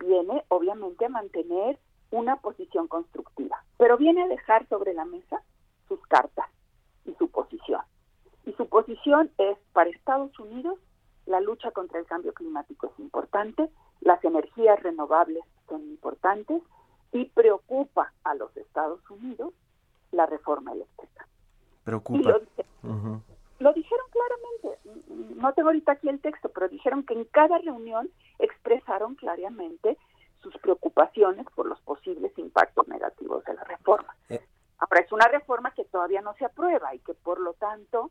viene 0.02 0.44
obviamente 0.48 1.06
a 1.06 1.08
mantener 1.08 1.78
una 2.10 2.36
posición 2.36 2.88
constructiva, 2.88 3.64
pero 3.78 3.96
viene 3.96 4.22
a 4.22 4.28
dejar 4.28 4.68
sobre 4.68 4.94
la 4.94 5.04
mesa 5.04 5.42
sus 5.88 6.00
cartas 6.06 6.46
y 7.04 7.14
su 7.14 7.28
posición. 7.28 7.80
Y 8.44 8.52
su 8.52 8.68
posición 8.68 9.30
es 9.38 9.56
para 9.72 9.90
Estados 9.90 10.38
Unidos 10.38 10.78
la 11.26 11.40
lucha 11.40 11.70
contra 11.70 11.98
el 11.98 12.06
cambio 12.06 12.32
climático 12.34 12.88
es 12.88 12.98
importante, 12.98 13.70
las 14.00 14.22
energías 14.24 14.82
renovables 14.82 15.44
son 15.68 15.82
importantes 15.82 16.62
y 17.12 17.26
preocupa 17.26 18.12
a 18.24 18.34
los 18.34 18.56
Estados 18.56 19.00
Unidos 19.10 19.54
la 20.10 20.26
reforma 20.26 20.72
eléctrica. 20.72 21.26
Preocupa. 21.84 22.40
lo, 22.82 23.22
dijeron 23.72 24.06
claramente, 24.10 24.78
no 25.36 25.52
tengo 25.52 25.68
ahorita 25.68 25.92
aquí 25.92 26.08
el 26.08 26.20
texto, 26.20 26.48
pero 26.48 26.68
dijeron 26.68 27.04
que 27.04 27.14
en 27.14 27.24
cada 27.26 27.58
reunión 27.58 28.10
expresaron 28.38 29.14
claramente 29.14 29.98
sus 30.42 30.56
preocupaciones 30.58 31.46
por 31.54 31.66
los 31.66 31.80
posibles 31.82 32.36
impactos 32.38 32.88
negativos 32.88 33.44
de 33.44 33.54
la 33.54 33.64
reforma. 33.64 34.16
Eh. 34.28 34.40
Ahora, 34.78 35.00
es 35.00 35.12
una 35.12 35.28
reforma 35.28 35.72
que 35.72 35.84
todavía 35.84 36.20
no 36.20 36.34
se 36.34 36.44
aprueba 36.44 36.94
y 36.94 36.98
que 37.00 37.14
por 37.14 37.38
lo 37.38 37.52
tanto 37.54 38.10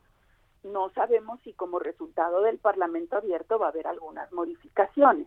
no 0.64 0.90
sabemos 0.90 1.40
si 1.42 1.52
como 1.52 1.78
resultado 1.78 2.40
del 2.42 2.58
Parlamento 2.58 3.16
abierto 3.16 3.58
va 3.58 3.66
a 3.66 3.70
haber 3.70 3.86
algunas 3.86 4.32
modificaciones. 4.32 5.26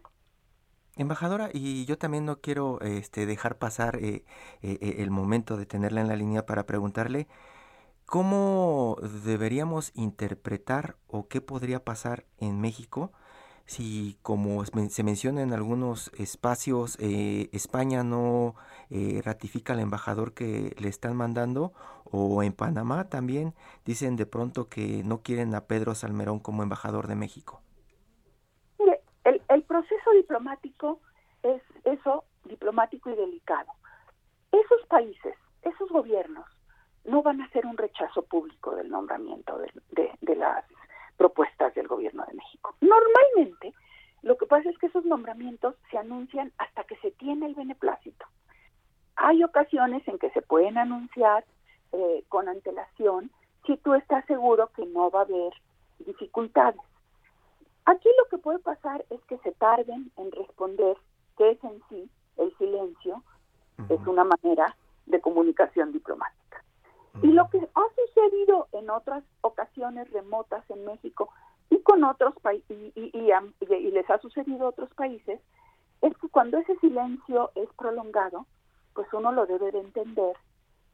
Embajadora, 0.96 1.50
y 1.54 1.86
yo 1.86 1.98
también 1.98 2.26
no 2.26 2.38
quiero 2.38 2.80
este, 2.80 3.26
dejar 3.26 3.58
pasar 3.58 3.98
eh, 3.98 4.24
eh, 4.62 4.96
el 5.00 5.12
momento 5.12 5.58
de 5.58 5.66
tenerla 5.66 6.00
en 6.00 6.08
la 6.08 6.16
línea 6.16 6.46
para 6.46 6.66
preguntarle 6.66 7.28
cómo 8.06 8.98
deberíamos 9.24 9.91
interpretar 9.96 10.96
o 11.08 11.28
qué 11.28 11.41
podría 11.41 11.84
pasar 11.84 12.26
en 12.38 12.62
México 12.62 13.12
si 13.65 14.18
como 14.22 14.63
se 14.63 15.04
menciona 15.04 15.41
en 15.41 15.54
algunos 15.54 16.12
espacios, 16.18 16.98
eh, 17.00 17.50
España 17.52 18.04
no 18.04 18.56
eh, 18.92 19.21
ratifica 19.23 19.73
al 19.73 19.79
embajador 19.79 20.34
que 20.34 20.75
le 20.79 20.88
están 20.88 21.15
mandando, 21.15 21.73
o 22.04 22.44
en 22.44 22.54
Panamá 22.54 23.10
también 23.10 23.54
dicen 23.84 24.15
de 24.15 24.27
pronto 24.27 24.69
que 24.69 25.02
no 25.04 25.21
quieren 25.21 25.56
a 25.56 25.62
Pedro 25.62 25.96
Salmerón 25.96 26.40
como 26.40 26.63
embajador 26.63 27.08
de 27.08 27.15
México. 27.15 27.62
el, 29.23 29.42
el 29.50 29.63
proceso 29.63 30.12
diplomático 30.12 31.00
es 31.42 31.62
eso, 31.84 32.23
diplomático 32.46 33.10
y 33.10 33.15
delicado. 33.15 33.71
Esos 34.52 34.86
países, 34.88 35.34
esos 35.63 35.90
gobiernos, 35.90 36.46
no 37.06 37.21
van 37.21 37.41
a 37.41 37.45
hacer 37.45 37.65
un 37.65 37.77
rechazo 37.77 38.23
público 38.23 38.75
del 38.75 38.89
nombramiento 38.89 39.58
de, 39.58 40.12
de 40.21 40.35
las 40.35 40.65
propuestas 41.17 41.73
del 41.75 41.87
gobierno 41.87 42.25
de 42.27 42.33
México. 42.33 42.75
Normalmente, 42.81 43.73
lo 44.21 44.37
que 44.37 44.45
pasa 44.45 44.69
es 44.69 44.77
que 44.79 44.87
esos 44.87 45.06
nombramientos 45.06 45.75
se 45.91 45.97
anuncian 45.97 46.51
hasta 46.58 46.83
que 46.83 46.95
se 46.97 47.12
tiene 47.12 47.45
el 47.45 47.56
beneplácito. 47.56 48.25
Hay 49.15 49.43
ocasiones 49.43 50.06
en 50.08 50.19
que 50.19 50.31
se 50.31 50.41
pueden 50.41 50.77
anunciar 50.77 51.45
eh, 51.91 52.23
con 52.27 52.49
antelación 52.49 53.31
si 53.65 53.77
tú 53.77 53.93
estás 53.93 54.25
seguro 54.25 54.69
que 54.75 54.85
no 54.85 55.10
va 55.10 55.19
a 55.19 55.23
haber 55.23 55.53
dificultades. 55.99 56.81
Aquí 57.85 58.10
lo 58.17 58.25
que 58.29 58.37
puede 58.37 58.60
pasar 58.60 59.06
es 59.10 59.21
que 59.25 59.37
se 59.39 59.51
tarden 59.53 60.12
en 60.17 60.31
responder, 60.31 60.97
que 61.37 61.51
es 61.51 61.63
en 61.63 61.81
sí 61.89 62.10
el 62.37 62.56
silencio, 62.58 63.23
es 63.89 64.08
una 64.08 64.23
manera 64.23 64.75
de 65.06 65.21
comunicación 65.21 65.91
diplomática. 65.91 66.44
Y 67.22 67.28
lo 67.28 67.50
que 67.50 67.58
ha 67.58 68.06
sucedido 68.06 68.68
en 68.74 68.90
otras 68.90 69.24
ocasiones 69.42 70.12
remotas 70.12 70.70
en 70.70 70.86
México 70.86 71.30
y 71.70 71.80
con 71.80 72.04
otros 72.04 72.36
países, 72.42 72.70
y, 72.70 73.12
y, 73.13 73.92
les 73.92 74.10
ha 74.10 74.20
sucedido 74.20 74.66
a 74.66 74.70
otros 74.70 74.90
países, 74.96 75.40
es 76.02 76.18
que 76.18 76.30
cuando 76.30 76.58
ese 76.58 76.76
silencio 76.78 77.52
es 77.56 77.70
prolongado, 77.78 78.46
pues 78.94 79.08
uno 79.13 79.32
lo 79.32 79.46
debe 79.46 79.72
de 79.72 79.80
entender 79.80 80.36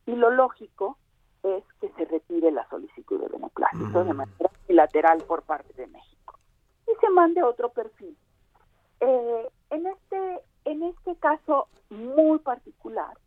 y 0.06 0.16
lo 0.16 0.30
lógico 0.30 0.98
es 1.44 1.64
que 1.80 1.90
se 1.90 2.06
retire 2.06 2.52
la 2.52 2.68
solicitud 2.70 3.20
de 3.20 3.28
beneplácito 3.28 4.04
de 4.04 4.14
manera 4.14 4.52
bilateral 4.68 5.24
por 5.28 5.42
parte 5.44 5.74
de 5.74 5.88
México. 5.88 6.38
Y 6.88 6.92
se 7.00 7.10
mande 7.10 7.44
otro 7.44 7.70
perfil. 7.70 8.16
Eh, 9.00 9.50
en 9.72 9.88
este 9.88 10.42
en 10.66 10.84
este 10.84 11.16
caso 11.16 11.68
muy 11.90 12.40
particular, 12.40 13.18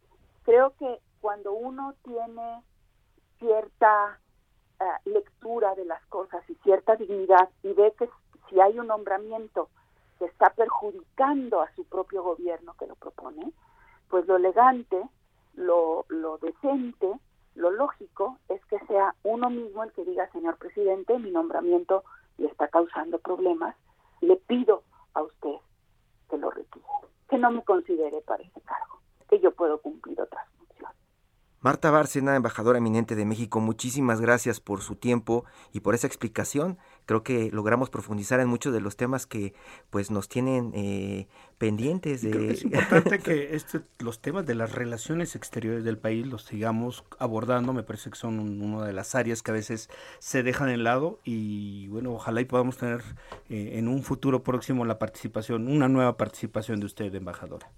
creo 0.45 0.75
que 0.79 1.01
cuando 1.21 1.53
uno 1.53 1.95
tiene 2.05 2.63
cierta 3.39 4.19
eh, 4.81 4.85
lectura 5.05 5.75
de 5.75 5.85
las 5.85 6.05
cosas 6.07 6.43
y 6.49 6.55
cierta 6.57 6.97
dignidad 6.97 7.49
y 7.63 7.73
ve 7.73 7.93
que 7.99 8.09
si 8.49 8.61
hay 8.61 8.79
un 8.79 8.89
nombramiento 8.89 9.69
que 10.19 10.27
está 10.27 10.51
perjudicando 10.51 11.61
a 11.61 11.73
su 11.75 11.85
propio 11.85 12.23
gobierno 12.23 12.75
que 12.79 12.87
lo 12.87 12.95
propone, 12.97 13.53
pues 14.09 14.27
lo 14.27 14.37
elegante, 14.37 15.01
lo, 15.55 16.05
lo 16.09 16.39
decente, 16.39 17.13
lo 17.55 17.71
lógico 17.71 18.39
es 18.49 18.65
que 18.67 18.79
sea 18.87 19.15
uno 19.23 19.51
mismo 19.51 19.85
el 19.85 19.93
que 19.93 20.05
diga, 20.05 20.31
señor 20.33 20.57
presidente, 20.57 21.19
mi 21.19 21.31
nombramiento 21.31 22.05
le 22.39 22.49
está 22.49 22.69
causando 22.69 23.19
problemas, 23.19 23.77
le 24.21 24.37
pido 24.37 24.83
a 25.15 25.23
usted 25.23 25.57
que 26.29 26.37
lo 26.37 26.51
retire, 26.51 26.85
que 27.29 27.39
no 27.39 27.51
me 27.51 27.63
considere 27.63 28.21
para 28.23 28.43
ese 28.43 28.61
cargo, 28.63 28.99
que 29.29 29.39
yo 29.41 29.53
puedo 29.53 29.81
cumplir 29.81 30.21
otras 30.21 30.47
Marta 31.65 31.91
Bárcena, 31.91 32.37
embajadora 32.37 32.77
eminente 32.77 33.17
de 33.17 33.25
México, 33.25 33.59
muchísimas 33.59 34.21
gracias 34.21 34.61
por 34.61 34.83
su 34.83 34.97
tiempo 34.97 35.47
y 35.73 35.81
por 35.81 35.95
esa 35.95 36.07
explicación. 36.07 36.77
Creo 37.07 37.23
que 37.23 37.51
logramos 37.51 37.89
profundizar 37.89 38.39
en 38.41 38.49
muchos 38.49 38.75
de 38.75 38.83
los 38.83 38.99
temas 38.99 39.25
que 39.27 39.55
pues 39.89 40.11
nos 40.11 40.29
tienen 40.29 40.73
eh, 40.75 41.27
pendientes. 41.57 42.21
De... 42.21 42.51
es 42.51 42.65
importante 42.65 43.19
que 43.19 43.55
este, 43.57 43.81
los 43.99 44.21
temas 44.21 44.45
de 44.45 44.55
las 44.55 44.73
relaciones 44.73 45.37
exteriores 45.37 45.85
del 45.85 45.97
país 45.97 46.27
los 46.27 46.45
sigamos 46.45 47.03
abordando. 47.19 47.73
Me 47.73 47.83
parece 47.83 48.11
que 48.11 48.17
son 48.17 48.61
una 48.61 48.85
de 48.85 48.93
las 48.93 49.15
áreas 49.15 49.43
que 49.43 49.51
a 49.51 49.55
veces 49.55 49.89
se 50.19 50.43
dejan 50.43 50.69
de 50.69 50.77
lado 50.77 51.19
y 51.25 51.89
bueno, 51.89 52.13
ojalá 52.13 52.43
y 52.43 52.45
podamos 52.45 52.77
tener 52.77 53.01
eh, 53.49 53.79
en 53.79 53.89
un 53.89 54.03
futuro 54.03 54.43
próximo 54.43 54.85
la 54.85 54.99
participación, 54.99 55.69
una 55.69 55.89
nueva 55.89 56.19
participación 56.19 56.79
de 56.81 56.85
usted, 56.85 57.15
embajadora. 57.15 57.71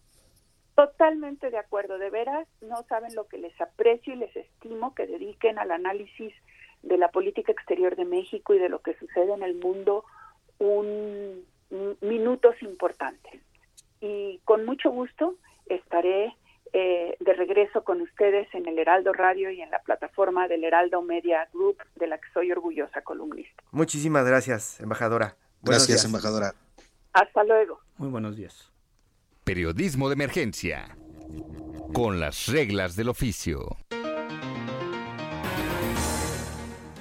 Totalmente 0.77 1.49
de 1.51 1.57
acuerdo, 1.57 1.99
de 1.99 2.11
veras, 2.11 2.47
no 2.61 2.85
saben 2.87 3.14
lo 3.14 3.27
que 3.27 3.39
les 3.39 3.59
aprecio 3.59 4.12
y 4.12 4.16
les 4.16 4.37
estimo 4.37 4.95
que 4.95 5.07
dediquen 5.07 5.59
al 5.59 5.70
análisis 5.70 6.35
de 6.83 6.99
la 6.99 7.11
política 7.11 7.51
exterior 7.51 7.97
de 7.97 8.05
México 8.05 8.53
y 8.53 8.59
de 8.59 8.68
lo 8.68 8.81
que 8.81 8.95
sucede 8.99 9.33
en 9.33 9.43
el 9.43 9.55
mundo 9.55 10.05
un, 10.59 11.47
minutos 12.03 12.57
importantes. 12.61 13.41
Y 14.03 14.39
con 14.45 14.66
mucho 14.66 14.91
gusto 14.91 15.37
estaré 15.64 16.37
eh, 16.74 17.16
de 17.20 17.33
regreso 17.33 17.83
con 17.83 18.03
ustedes 18.03 18.47
en 18.55 18.68
el 18.68 18.79
Heraldo 18.79 19.14
Radio 19.14 19.51
y 19.51 19.62
en 19.62 19.70
la 19.70 19.79
plataforma 19.79 20.47
del 20.47 20.62
Heraldo 20.62 21.01
Media 21.01 21.49
Group, 21.55 21.79
de 21.95 22.07
la 22.07 22.18
que 22.18 22.29
soy 22.35 22.53
orgullosa 22.53 23.01
columnista. 23.01 23.62
Muchísimas 23.70 24.27
gracias, 24.27 24.79
embajadora. 24.79 25.37
gracias, 25.62 26.05
embajadora. 26.05 26.53
Hasta 27.14 27.45
luego. 27.45 27.81
Muy 27.97 28.11
buenos 28.11 28.37
días. 28.37 28.76
Periodismo 29.47 30.09
de 30.09 30.14
emergencia. 30.14 30.99
Con 31.94 32.18
las 32.18 32.49
reglas 32.49 32.97
del 32.97 33.09
oficio. 33.09 33.76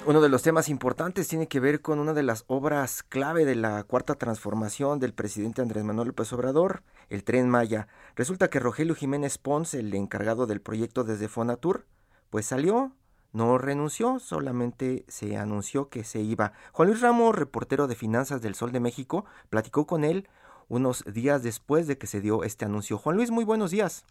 Uno 0.06 0.20
de 0.20 0.28
los 0.28 0.42
temas 0.42 0.68
importantes 0.68 1.26
tiene 1.26 1.48
que 1.48 1.58
ver 1.58 1.80
con 1.80 1.98
una 1.98 2.14
de 2.14 2.22
las 2.22 2.44
obras 2.46 3.02
clave 3.02 3.44
de 3.44 3.56
la 3.56 3.82
cuarta 3.82 4.14
transformación 4.14 5.00
del 5.00 5.12
presidente 5.12 5.60
Andrés 5.60 5.82
Manuel 5.82 6.06
López 6.06 6.32
Obrador, 6.34 6.84
el 7.08 7.24
tren 7.24 7.50
Maya. 7.50 7.88
Resulta 8.14 8.48
que 8.48 8.60
Rogelio 8.60 8.94
Jiménez 8.94 9.38
Pons, 9.38 9.74
el 9.74 9.92
encargado 9.92 10.46
del 10.46 10.60
proyecto 10.60 11.02
desde 11.02 11.26
Fonatur, 11.26 11.84
pues 12.30 12.46
salió, 12.46 12.92
no 13.32 13.58
renunció, 13.58 14.20
solamente 14.20 15.04
se 15.08 15.36
anunció 15.36 15.88
que 15.88 16.04
se 16.04 16.20
iba. 16.20 16.52
Juan 16.70 16.90
Luis 16.90 17.00
Ramos, 17.00 17.34
reportero 17.34 17.88
de 17.88 17.96
finanzas 17.96 18.40
del 18.40 18.54
Sol 18.54 18.70
de 18.70 18.78
México, 18.78 19.24
platicó 19.50 19.84
con 19.88 20.04
él 20.04 20.28
unos 20.68 21.04
días 21.04 21.42
después 21.42 21.86
de 21.86 21.98
que 21.98 22.06
se 22.06 22.20
dio 22.20 22.44
este 22.44 22.64
anuncio. 22.64 22.98
Juan 22.98 23.16
Luis, 23.16 23.30
muy 23.30 23.44
buenos 23.44 23.70
días. 23.70 24.04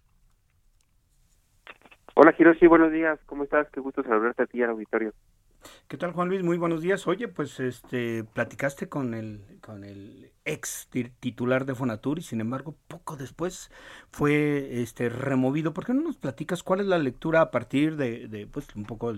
Hola, 2.15 2.33
Hiroshi, 2.37 2.67
buenos 2.67 2.91
días. 2.91 3.19
¿Cómo 3.25 3.43
estás? 3.43 3.67
Qué 3.71 3.81
gusto 3.81 4.01
saludarte 4.03 4.43
a 4.43 4.45
ti 4.45 4.63
al 4.63 4.69
auditorio. 4.69 5.13
¿Qué 5.87 5.97
tal, 5.97 6.13
Juan 6.13 6.29
Luis? 6.29 6.43
Muy 6.43 6.57
buenos 6.57 6.81
días. 6.81 7.07
Oye, 7.07 7.27
pues 7.27 7.59
este 7.59 8.23
platicaste 8.23 8.89
con 8.89 9.13
el 9.13 9.59
con 9.61 9.83
el 9.83 10.31
ex 10.43 10.89
titular 11.19 11.65
de 11.65 11.75
Fonatur 11.75 12.19
y 12.19 12.21
sin 12.21 12.41
embargo 12.41 12.75
poco 12.87 13.17
después 13.17 13.71
fue 14.11 14.81
este 14.81 15.09
removido. 15.09 15.73
¿Por 15.73 15.85
qué 15.85 15.93
no 15.93 16.01
nos 16.01 16.17
platicas 16.17 16.63
cuál 16.63 16.81
es 16.81 16.87
la 16.87 16.97
lectura 16.97 17.41
a 17.41 17.51
partir 17.51 17.97
de, 17.97 18.27
de 18.27 18.47
pues 18.47 18.67
un 18.75 18.85
poco 18.85 19.13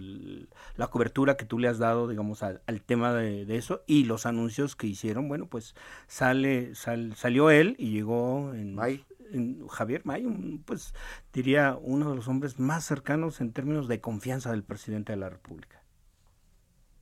la 0.75 0.87
cobertura 0.87 1.37
que 1.37 1.45
tú 1.45 1.59
le 1.59 1.67
has 1.67 1.79
dado, 1.79 2.07
digamos, 2.07 2.43
al, 2.43 2.61
tema 2.85 3.13
de, 3.13 3.45
eso 3.57 3.83
y 3.87 4.05
los 4.05 4.25
anuncios 4.25 4.75
que 4.75 4.87
hicieron? 4.87 5.27
Bueno, 5.29 5.47
pues 5.47 5.75
sale 6.07 6.75
salió 6.75 7.49
él 7.49 7.75
y 7.79 7.91
llegó 7.91 8.53
en, 8.53 8.77
en 9.31 9.67
Javier 9.67 10.01
May, 10.05 10.25
pues 10.65 10.93
diría 11.33 11.77
uno 11.81 12.09
de 12.09 12.15
los 12.15 12.27
hombres 12.27 12.59
más 12.59 12.85
cercanos 12.85 13.41
en 13.41 13.53
términos 13.53 13.87
de 13.87 14.01
confianza 14.01 14.51
del 14.51 14.63
presidente 14.63 15.13
de 15.13 15.17
la 15.17 15.29
República. 15.29 15.76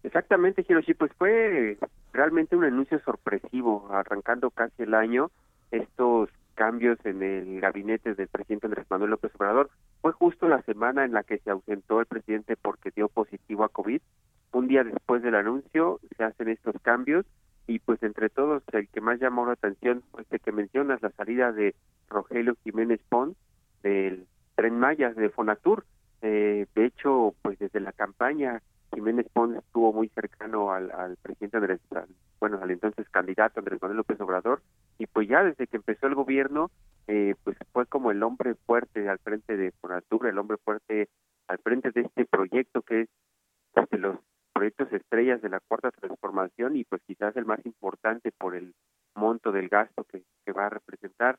Exactamente, 0.05 0.63
Hiroshi, 0.67 0.93
pues 0.93 1.11
fue 1.17 1.79
realmente 2.13 2.55
un 2.55 2.63
anuncio 2.63 2.99
sorpresivo, 2.99 3.87
arrancando 3.91 4.51
casi 4.51 4.83
el 4.83 4.93
año 4.93 5.31
estos 5.71 6.29
cambios 6.53 7.03
en 7.05 7.23
el 7.23 7.59
gabinete 7.59 8.13
del 8.13 8.27
presidente 8.27 8.67
Andrés 8.67 8.85
Manuel 8.87 9.09
López 9.09 9.31
Obrador. 9.33 9.71
Fue 10.01 10.11
justo 10.11 10.47
la 10.47 10.61
semana 10.61 11.05
en 11.05 11.13
la 11.13 11.23
que 11.23 11.39
se 11.39 11.49
ausentó 11.49 11.99
el 12.01 12.05
presidente 12.05 12.55
porque 12.55 12.91
dio 12.95 13.09
positivo 13.09 13.63
a 13.63 13.69
COVID. 13.69 13.99
Un 14.51 14.67
día 14.67 14.83
después 14.83 15.23
del 15.23 15.33
anuncio 15.33 15.99
se 16.15 16.23
hacen 16.23 16.49
estos 16.49 16.75
cambios 16.83 17.25
y 17.65 17.79
pues 17.79 18.01
entre 18.03 18.29
todos 18.29 18.61
el 18.73 18.87
que 18.89 19.01
más 19.01 19.19
llamó 19.19 19.47
la 19.47 19.53
atención 19.53 20.03
fue 20.11 20.21
este 20.21 20.37
que 20.37 20.51
mencionas, 20.51 21.01
la 21.01 21.09
salida 21.13 21.51
de 21.51 21.73
Rogelio 22.09 22.55
Jiménez 22.63 23.01
Pons 23.09 23.35
del 23.81 24.27
Tren 24.53 24.77
Maya 24.77 25.15
de 25.15 25.29
Fonatur. 25.29 25.83
Eh, 26.21 26.67
de 26.75 26.85
hecho, 26.85 27.33
pues 27.41 27.57
desde 27.57 27.79
la 27.79 27.91
campaña 27.91 28.61
Jiménez 28.95 29.27
Pons 29.31 29.57
estuvo 29.57 29.93
muy 29.93 30.09
cercano 30.09 30.71
al, 30.71 30.89
al 30.91 31.17
presidente 31.17 31.57
Andrés, 31.57 31.81
bueno, 32.39 32.59
al 32.61 32.71
entonces 32.71 33.07
candidato 33.09 33.59
Andrés 33.59 33.81
Manuel 33.81 33.97
López 33.97 34.19
Obrador, 34.21 34.61
y 34.97 35.05
pues 35.05 35.27
ya 35.27 35.43
desde 35.43 35.67
que 35.67 35.77
empezó 35.77 36.07
el 36.07 36.15
gobierno, 36.15 36.71
eh, 37.07 37.35
pues 37.43 37.57
fue 37.71 37.85
como 37.85 38.11
el 38.11 38.23
hombre 38.23 38.55
fuerte 38.65 39.07
al 39.07 39.19
frente 39.19 39.57
de 39.57 39.71
Fonatura, 39.73 40.29
el 40.29 40.37
hombre 40.39 40.57
fuerte 40.57 41.09
al 41.47 41.59
frente 41.59 41.91
de 41.91 42.01
este 42.01 42.25
proyecto 42.25 42.81
que 42.81 43.01
es 43.01 43.09
de 43.91 43.97
los 43.97 44.17
proyectos 44.53 44.91
estrellas 44.93 45.41
de 45.41 45.49
la 45.49 45.59
cuarta 45.59 45.91
transformación 45.91 46.77
y 46.77 46.85
pues 46.85 47.01
quizás 47.05 47.35
el 47.35 47.45
más 47.45 47.63
importante 47.65 48.31
por 48.31 48.55
el 48.55 48.73
monto 49.13 49.51
del 49.51 49.67
gasto 49.67 50.05
que, 50.05 50.23
va 50.53 50.67
a 50.67 50.69
representar. 50.69 51.37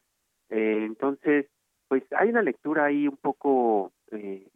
Eh, 0.51 0.85
entonces, 0.85 1.47
pues 1.89 2.03
hay 2.13 2.29
una 2.29 2.43
lectura 2.43 2.85
ahí 2.85 3.09
un 3.09 3.17
poco 3.17 3.93
eh, 4.11 4.47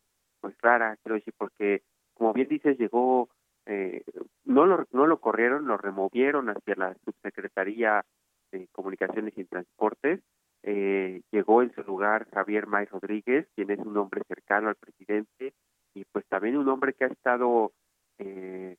pues 0.40 0.54
rara, 0.60 0.98
creo 1.02 1.16
decir, 1.16 1.32
porque 1.38 1.82
como 2.20 2.34
bien 2.34 2.48
dices, 2.48 2.76
llegó, 2.76 3.30
eh, 3.64 4.04
no, 4.44 4.66
lo, 4.66 4.84
no 4.92 5.06
lo 5.06 5.20
corrieron, 5.20 5.66
lo 5.66 5.78
removieron 5.78 6.50
hacia 6.50 6.74
la 6.76 6.94
subsecretaría 7.02 8.04
de 8.52 8.68
Comunicaciones 8.72 9.32
y 9.38 9.46
Transportes. 9.46 10.20
Eh, 10.62 11.22
llegó 11.32 11.62
en 11.62 11.74
su 11.74 11.82
lugar 11.82 12.28
Javier 12.30 12.66
May 12.66 12.84
Rodríguez, 12.84 13.48
quien 13.56 13.70
es 13.70 13.78
un 13.78 13.96
hombre 13.96 14.20
cercano 14.28 14.68
al 14.68 14.76
presidente 14.76 15.54
y 15.94 16.04
pues 16.12 16.26
también 16.26 16.58
un 16.58 16.68
hombre 16.68 16.92
que 16.92 17.04
ha 17.04 17.08
estado 17.08 17.72
eh, 18.18 18.76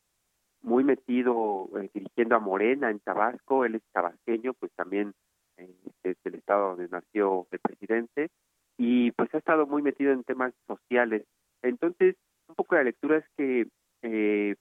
muy 0.60 0.84
metido 0.84 1.68
eh, 1.80 1.90
dirigiendo 1.92 2.36
a 2.36 2.38
Morena 2.38 2.92
en 2.92 3.00
Tabasco, 3.00 3.64
él 3.64 3.74
es 3.74 3.82
tabasqueño, 3.90 4.54
pues 4.54 4.70
también 4.76 5.14
eh, 5.56 5.74
es 6.04 6.16
el 6.22 6.36
estado 6.36 6.76
donde 6.76 6.88
nació 6.90 7.48
el 7.50 7.58
presidente 7.58 8.30
y 8.78 9.10
pues 9.10 9.34
ha 9.34 9.38
estado 9.38 9.66
muy 9.66 9.82
metido 9.82 10.12
en 10.12 10.22
temas 10.22 10.54
sociales. 10.68 11.26
Entonces, 11.62 12.14
un 12.52 12.56
poco 12.56 12.74
la 12.74 12.84
lectura 12.84 13.16
es 13.16 13.24
que 13.36 13.66
eh, 14.02 14.54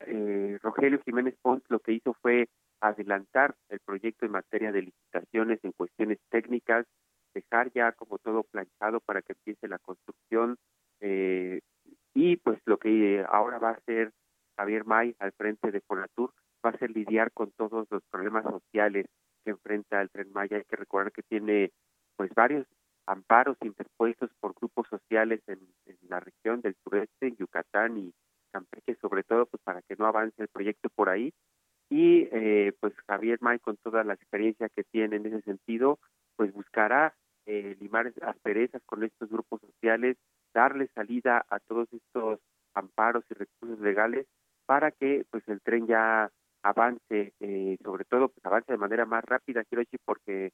eh, 0.00 0.58
Rogelio 0.62 1.00
Jiménez 1.04 1.34
Pons 1.40 1.62
lo 1.68 1.80
que 1.80 1.92
hizo 1.92 2.14
fue 2.20 2.48
adelantar 2.80 3.54
el 3.70 3.80
proyecto 3.80 4.26
en 4.26 4.32
materia 4.32 4.70
de 4.70 4.82
licitaciones 4.82 5.60
en 5.62 5.72
cuestiones 5.72 6.18
técnicas, 6.30 6.84
dejar 7.32 7.72
ya 7.72 7.92
como 7.92 8.18
todo 8.18 8.42
planchado 8.44 9.00
para 9.00 9.22
que 9.22 9.32
empiece 9.32 9.66
la 9.66 9.78
construcción 9.78 10.56
eh, 11.00 11.60
y 12.12 12.36
pues 12.36 12.60
lo 12.66 12.76
que 12.78 13.24
ahora 13.26 13.58
va 13.58 13.70
a 13.70 13.74
hacer 13.74 14.12
Javier 14.58 14.84
May 14.84 15.16
al 15.18 15.32
frente 15.32 15.70
de 15.70 15.80
Fonatur 15.80 16.34
va 16.64 16.70
a 16.70 16.78
ser 16.78 16.90
lidiar 16.90 17.32
con 17.32 17.50
todos 17.52 17.86
los 17.90 18.02
problemas 18.10 18.44
sociales 18.44 19.06
que 19.42 19.52
enfrenta 19.52 20.02
el 20.02 20.10
Tren 20.10 20.30
Maya. 20.32 20.58
Hay 20.58 20.64
que 20.64 20.76
recordar 20.76 21.12
que 21.12 21.22
tiene 21.22 21.70
pues 22.16 22.30
varios 22.34 22.66
amparos 23.06 23.56
interpuestos 23.62 24.30
por 24.40 24.54
grupos 24.54 24.86
sociales 24.88 25.40
en, 25.46 25.60
la 26.08 26.20
región 26.20 26.60
del 26.60 26.76
sureste, 26.84 27.28
en 27.28 27.36
Yucatán 27.36 27.96
y 27.98 28.12
Campeche, 28.52 28.96
sobre 29.00 29.22
todo 29.22 29.46
pues 29.46 29.62
para 29.62 29.82
que 29.82 29.96
no 29.96 30.06
avance 30.06 30.42
el 30.42 30.48
proyecto 30.48 30.88
por 30.90 31.08
ahí. 31.08 31.32
Y 31.88 32.28
eh, 32.32 32.72
pues 32.80 32.94
Javier 33.06 33.38
May, 33.40 33.58
con 33.58 33.76
toda 33.78 34.04
la 34.04 34.14
experiencia 34.14 34.68
que 34.68 34.84
tiene 34.84 35.16
en 35.16 35.26
ese 35.26 35.42
sentido, 35.42 35.98
pues 36.36 36.52
buscará 36.52 37.14
eh, 37.46 37.76
limar 37.80 38.12
asperezas 38.22 38.82
con 38.86 39.02
estos 39.02 39.28
grupos 39.30 39.60
sociales, 39.60 40.16
darle 40.54 40.88
salida 40.94 41.44
a 41.48 41.58
todos 41.60 41.88
estos 41.92 42.40
amparos 42.74 43.24
y 43.30 43.34
recursos 43.34 43.80
legales 43.80 44.26
para 44.66 44.90
que 44.90 45.24
pues 45.30 45.46
el 45.48 45.60
tren 45.60 45.86
ya 45.86 46.30
avance, 46.62 47.34
eh, 47.40 47.76
sobre 47.82 48.04
todo 48.04 48.28
pues 48.28 48.44
avance 48.44 48.72
de 48.72 48.78
manera 48.78 49.04
más 49.04 49.24
rápida, 49.24 49.64
decir, 49.68 50.00
porque 50.04 50.52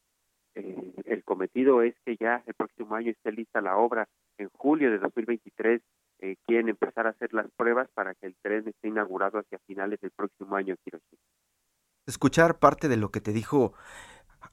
eh, 0.59 0.93
el 1.05 1.25
cometido 1.25 1.83
es 1.83 1.95
que 2.05 2.17
ya 2.17 2.43
el 2.47 2.55
próximo 2.55 2.97
año 2.97 3.11
esté 3.11 3.31
lista 3.31 3.61
la 3.61 3.77
obra. 3.77 4.09
En 4.39 4.49
julio 4.51 4.91
de 4.91 4.99
2023 4.99 5.81
eh, 6.21 6.37
quieren 6.47 6.69
empezar 6.69 7.07
a 7.07 7.11
hacer 7.11 7.33
las 7.33 7.47
pruebas 7.57 7.89
para 7.95 8.15
que 8.15 8.27
el 8.27 8.37
tren 8.43 8.67
esté 8.67 8.89
inaugurado 8.89 9.39
hacia 9.39 9.59
finales 9.61 10.01
del 10.01 10.11
próximo 10.11 10.57
año, 10.57 10.75
quiero 10.83 10.99
decir. 10.99 11.19
Escuchar 12.07 12.59
parte 12.59 12.89
de 12.89 12.97
lo 12.97 13.11
que 13.11 13.21
te 13.21 13.33
dijo 13.33 13.75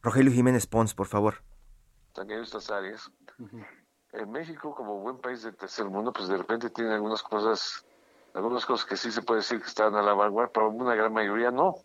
Rogelio 0.03 0.31
Jiménez 0.31 0.67
Pons, 0.67 0.93
por 0.93 1.07
favor. 1.07 1.35
También 2.13 2.41
estas 2.41 2.69
áreas. 2.69 3.11
En 4.11 4.31
México, 4.31 4.75
como 4.75 4.99
buen 4.99 5.17
país 5.17 5.41
del 5.43 5.55
tercer 5.55 5.85
mundo, 5.85 6.13
pues 6.13 6.27
de 6.27 6.37
repente 6.37 6.69
tiene 6.69 6.93
algunas 6.93 7.23
cosas, 7.23 7.85
algunas 8.33 8.65
cosas 8.65 8.85
que 8.85 8.95
sí 8.95 9.11
se 9.11 9.23
puede 9.23 9.41
decir 9.41 9.59
que 9.59 9.67
están 9.67 9.95
a 9.95 10.01
la 10.01 10.13
vanguardia, 10.13 10.53
pero 10.53 10.69
una 10.69 10.95
gran 10.95 11.11
mayoría 11.11 11.51
no. 11.51 11.75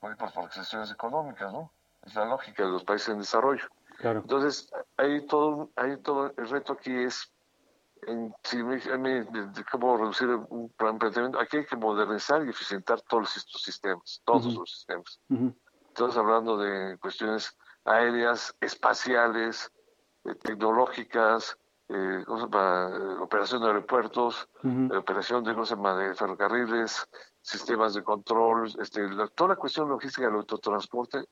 por, 0.00 0.16
por, 0.16 0.32
por 0.32 0.50
cuestiones 0.52 0.90
económicas, 0.90 1.52
¿no? 1.52 1.70
Es 2.06 2.14
la 2.14 2.26
lógica 2.26 2.64
de 2.64 2.70
los 2.70 2.84
países 2.84 3.08
en 3.08 3.18
desarrollo. 3.18 3.64
Claro. 3.98 4.20
Entonces, 4.20 4.70
hay 4.96 5.26
todo, 5.26 5.70
hay 5.76 5.96
todo, 5.98 6.32
el 6.36 6.48
reto 6.48 6.72
aquí 6.74 6.92
es, 6.94 7.32
en, 8.06 8.34
si 8.42 8.62
me, 8.62 8.76
de- 8.78 9.64
cómo 9.70 9.96
reducir 9.96 10.28
un 10.28 10.68
plan 10.70 10.98
planteamiento, 10.98 11.38
aquí 11.40 11.58
hay 11.58 11.66
que 11.66 11.76
modernizar 11.76 12.44
y 12.44 12.50
eficientar 12.50 13.00
todos 13.02 13.36
estos 13.36 13.62
sistemas, 13.62 14.20
todos 14.24 14.46
los 14.54 14.70
sistemas. 14.70 15.20
Estamos 15.88 16.16
hablando 16.16 16.56
de 16.58 16.98
cuestiones 16.98 17.56
aéreas, 17.84 18.54
espaciales, 18.60 19.72
eh, 20.24 20.34
tecnológicas, 20.34 21.56
eh, 21.88 22.24
¿cómo 22.26 22.38
se 22.40 22.44
llama? 22.46 22.90
Eh, 22.92 23.16
operación 23.22 23.60
de 23.62 23.68
aeropuertos, 23.68 24.48
eh, 24.92 24.96
operación 24.96 25.44
de, 25.44 25.52
¿cómo 25.54 25.64
se 25.66 25.76
llama? 25.76 25.96
de 25.96 26.14
ferrocarriles, 26.14 27.08
sistemas 27.40 27.94
de 27.94 28.02
control, 28.02 28.72
este, 28.80 29.08
la- 29.08 29.28
toda 29.28 29.50
la 29.50 29.56
cuestión 29.56 29.88
logística 29.88 30.26
del 30.26 30.36
autotransporte 30.36 31.24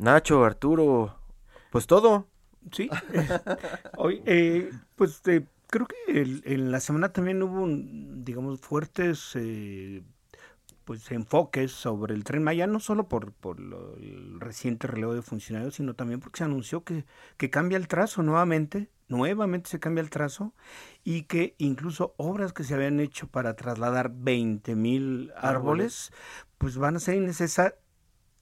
Nacho, 0.00 0.44
Arturo, 0.44 1.14
pues 1.70 1.86
todo. 1.86 2.26
Sí. 2.72 2.88
Hoy, 3.98 4.22
eh, 4.24 4.70
pues 4.96 5.20
eh, 5.26 5.44
creo 5.68 5.86
que 5.86 6.20
el- 6.20 6.42
en 6.46 6.72
la 6.72 6.80
semana 6.80 7.12
también 7.12 7.42
hubo, 7.42 7.62
un, 7.62 8.24
digamos, 8.24 8.60
fuertes 8.60 9.32
eh, 9.34 10.02
pues 10.86 11.10
enfoques 11.12 11.70
sobre 11.70 12.14
el 12.14 12.24
Tren 12.24 12.42
Maya, 12.42 12.66
no 12.66 12.80
solo 12.80 13.08
por, 13.08 13.32
por 13.32 13.60
lo- 13.60 13.94
el 13.96 14.40
reciente 14.40 14.86
relevo 14.86 15.14
de 15.14 15.22
funcionarios, 15.22 15.74
sino 15.74 15.94
también 15.94 16.20
porque 16.20 16.38
se 16.38 16.44
anunció 16.44 16.82
que, 16.82 17.04
que 17.36 17.50
cambia 17.50 17.76
el 17.76 17.86
trazo 17.86 18.22
nuevamente, 18.22 18.88
nuevamente 19.08 19.68
se 19.68 19.80
cambia 19.80 20.00
el 20.02 20.10
trazo, 20.10 20.54
y 21.04 21.24
que 21.24 21.54
incluso 21.58 22.14
obras 22.16 22.52
que 22.54 22.64
se 22.64 22.74
habían 22.74 23.00
hecho 23.00 23.26
para 23.28 23.54
trasladar 23.54 24.10
20 24.14 24.74
mil 24.76 25.30
árboles, 25.36 26.10
pues 26.56 26.78
van 26.78 26.96
a 26.96 27.00
ser 27.00 27.16
innecesarias 27.16 27.74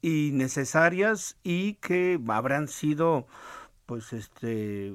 innecesarias 0.03 1.39
y 1.43 1.75
que 1.75 2.21
habrán 2.29 2.69
sido 2.69 3.27
pues 3.87 4.13
este 4.13 4.95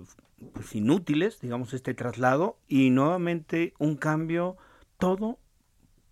pues 0.54 0.76
inútiles 0.76 1.40
digamos 1.42 1.74
este 1.74 1.94
traslado 1.94 2.58
y 2.68 2.90
nuevamente 2.90 3.74
un 3.80 3.96
cambio 3.96 4.58
todo 4.98 5.38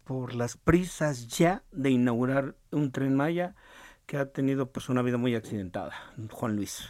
por 0.06 0.34
las 0.36 0.58
prisas 0.58 1.28
ya 1.28 1.64
de 1.72 1.92
inaugurar 1.92 2.56
un 2.72 2.92
tren 2.92 3.16
Maya 3.16 3.56
que 4.06 4.18
ha 4.18 4.32
tenido 4.32 4.72
pues 4.72 4.90
una 4.90 5.02
vida 5.02 5.18
muy 5.18 5.36
accidentada 5.36 5.94
Juan 6.30 6.56
Luis. 6.56 6.90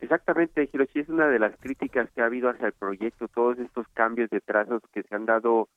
Exactamente, 0.00 0.68
Hiroshi, 0.72 1.00
es 1.00 1.08
una 1.10 1.28
de 1.28 1.38
las 1.38 1.54
críticas 1.58 2.10
que 2.12 2.22
ha 2.22 2.26
habido 2.26 2.48
hacia 2.48 2.68
el 2.68 2.72
proyecto, 2.72 3.28
todos 3.28 3.58
estos 3.58 3.86
cambios 3.88 4.30
de 4.30 4.40
trazos 4.40 4.82
que 4.92 5.02
se 5.02 5.14
han 5.14 5.26
dado 5.26 5.68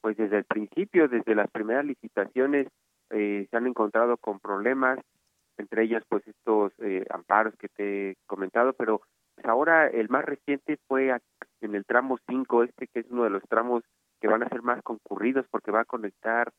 pues 0.00 0.16
desde 0.16 0.38
el 0.38 0.44
principio, 0.44 1.08
desde 1.08 1.34
las 1.34 1.50
primeras 1.50 1.84
licitaciones, 1.84 2.68
eh, 3.10 3.46
se 3.50 3.56
han 3.56 3.66
encontrado 3.66 4.16
con 4.16 4.40
problemas, 4.40 4.98
entre 5.58 5.84
ellas 5.84 6.02
pues 6.08 6.26
estos 6.26 6.72
eh, 6.80 7.04
amparos 7.10 7.54
que 7.56 7.68
te 7.68 8.10
he 8.10 8.16
comentado, 8.26 8.72
pero 8.74 9.00
pues, 9.34 9.46
ahora 9.46 9.86
el 9.88 10.08
más 10.08 10.24
reciente 10.24 10.78
fue 10.88 11.14
en 11.60 11.74
el 11.74 11.84
tramo 11.84 12.18
5, 12.28 12.64
este 12.64 12.86
que 12.88 13.00
es 13.00 13.06
uno 13.10 13.24
de 13.24 13.30
los 13.30 13.42
tramos 13.48 13.82
que 14.20 14.28
van 14.28 14.42
a 14.42 14.48
ser 14.48 14.62
más 14.62 14.82
concurridos 14.82 15.46
porque 15.50 15.70
va 15.70 15.80
a 15.80 15.84
conectar 15.84 16.52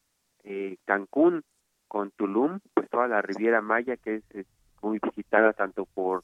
eh, 0.44 0.78
Cancún 0.86 1.44
con 1.88 2.12
Tulum, 2.12 2.60
pues 2.74 2.90
toda 2.90 3.08
la 3.08 3.22
Riviera 3.22 3.62
Maya 3.62 3.98
que 3.98 4.22
es 4.30 4.46
muy 4.82 5.00
visitada 5.00 5.54
tanto 5.54 5.86
por 5.86 6.24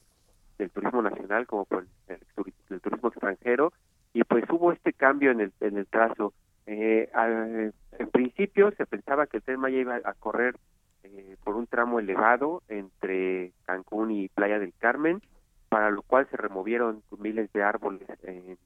el 0.58 0.70
turismo 0.70 1.02
nacional 1.02 1.46
como 1.46 1.64
por 1.64 1.86
el, 2.08 2.20
turi- 2.36 2.54
el 2.70 2.80
turismo 2.80 3.08
extranjero 3.08 3.72
y 4.12 4.22
pues 4.24 4.44
hubo 4.50 4.70
este 4.72 4.92
cambio 4.92 5.32
en 5.32 5.40
el, 5.40 5.52
en 5.60 5.76
el 5.76 5.86
trazo. 5.86 6.32
Eh, 6.66 7.10
al- 7.12 7.74
en 7.98 8.10
principio 8.10 8.70
se 8.72 8.86
pensaba 8.86 9.26
que 9.26 9.38
el 9.38 9.42
tren 9.42 9.60
Maya 9.60 9.78
iba 9.78 9.96
a 9.96 10.14
correr 10.14 10.56
eh, 11.02 11.36
por 11.44 11.56
un 11.56 11.66
tramo 11.66 12.00
elevado 12.00 12.62
entre 12.68 13.52
Cancún 13.64 14.10
y 14.10 14.28
Playa 14.28 14.58
del 14.58 14.72
Carmen, 14.78 15.20
para 15.68 15.90
lo 15.90 16.02
cual 16.02 16.26
se 16.30 16.36
removieron 16.36 17.02
miles 17.18 17.52
de 17.52 17.62
árboles 17.62 18.08
en, 18.22 18.56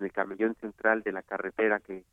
el 0.00 0.12
camellón 0.12 0.56
central 0.60 1.02
de 1.02 1.12
la 1.12 1.22
carretera 1.22 1.78
que, 1.78 2.04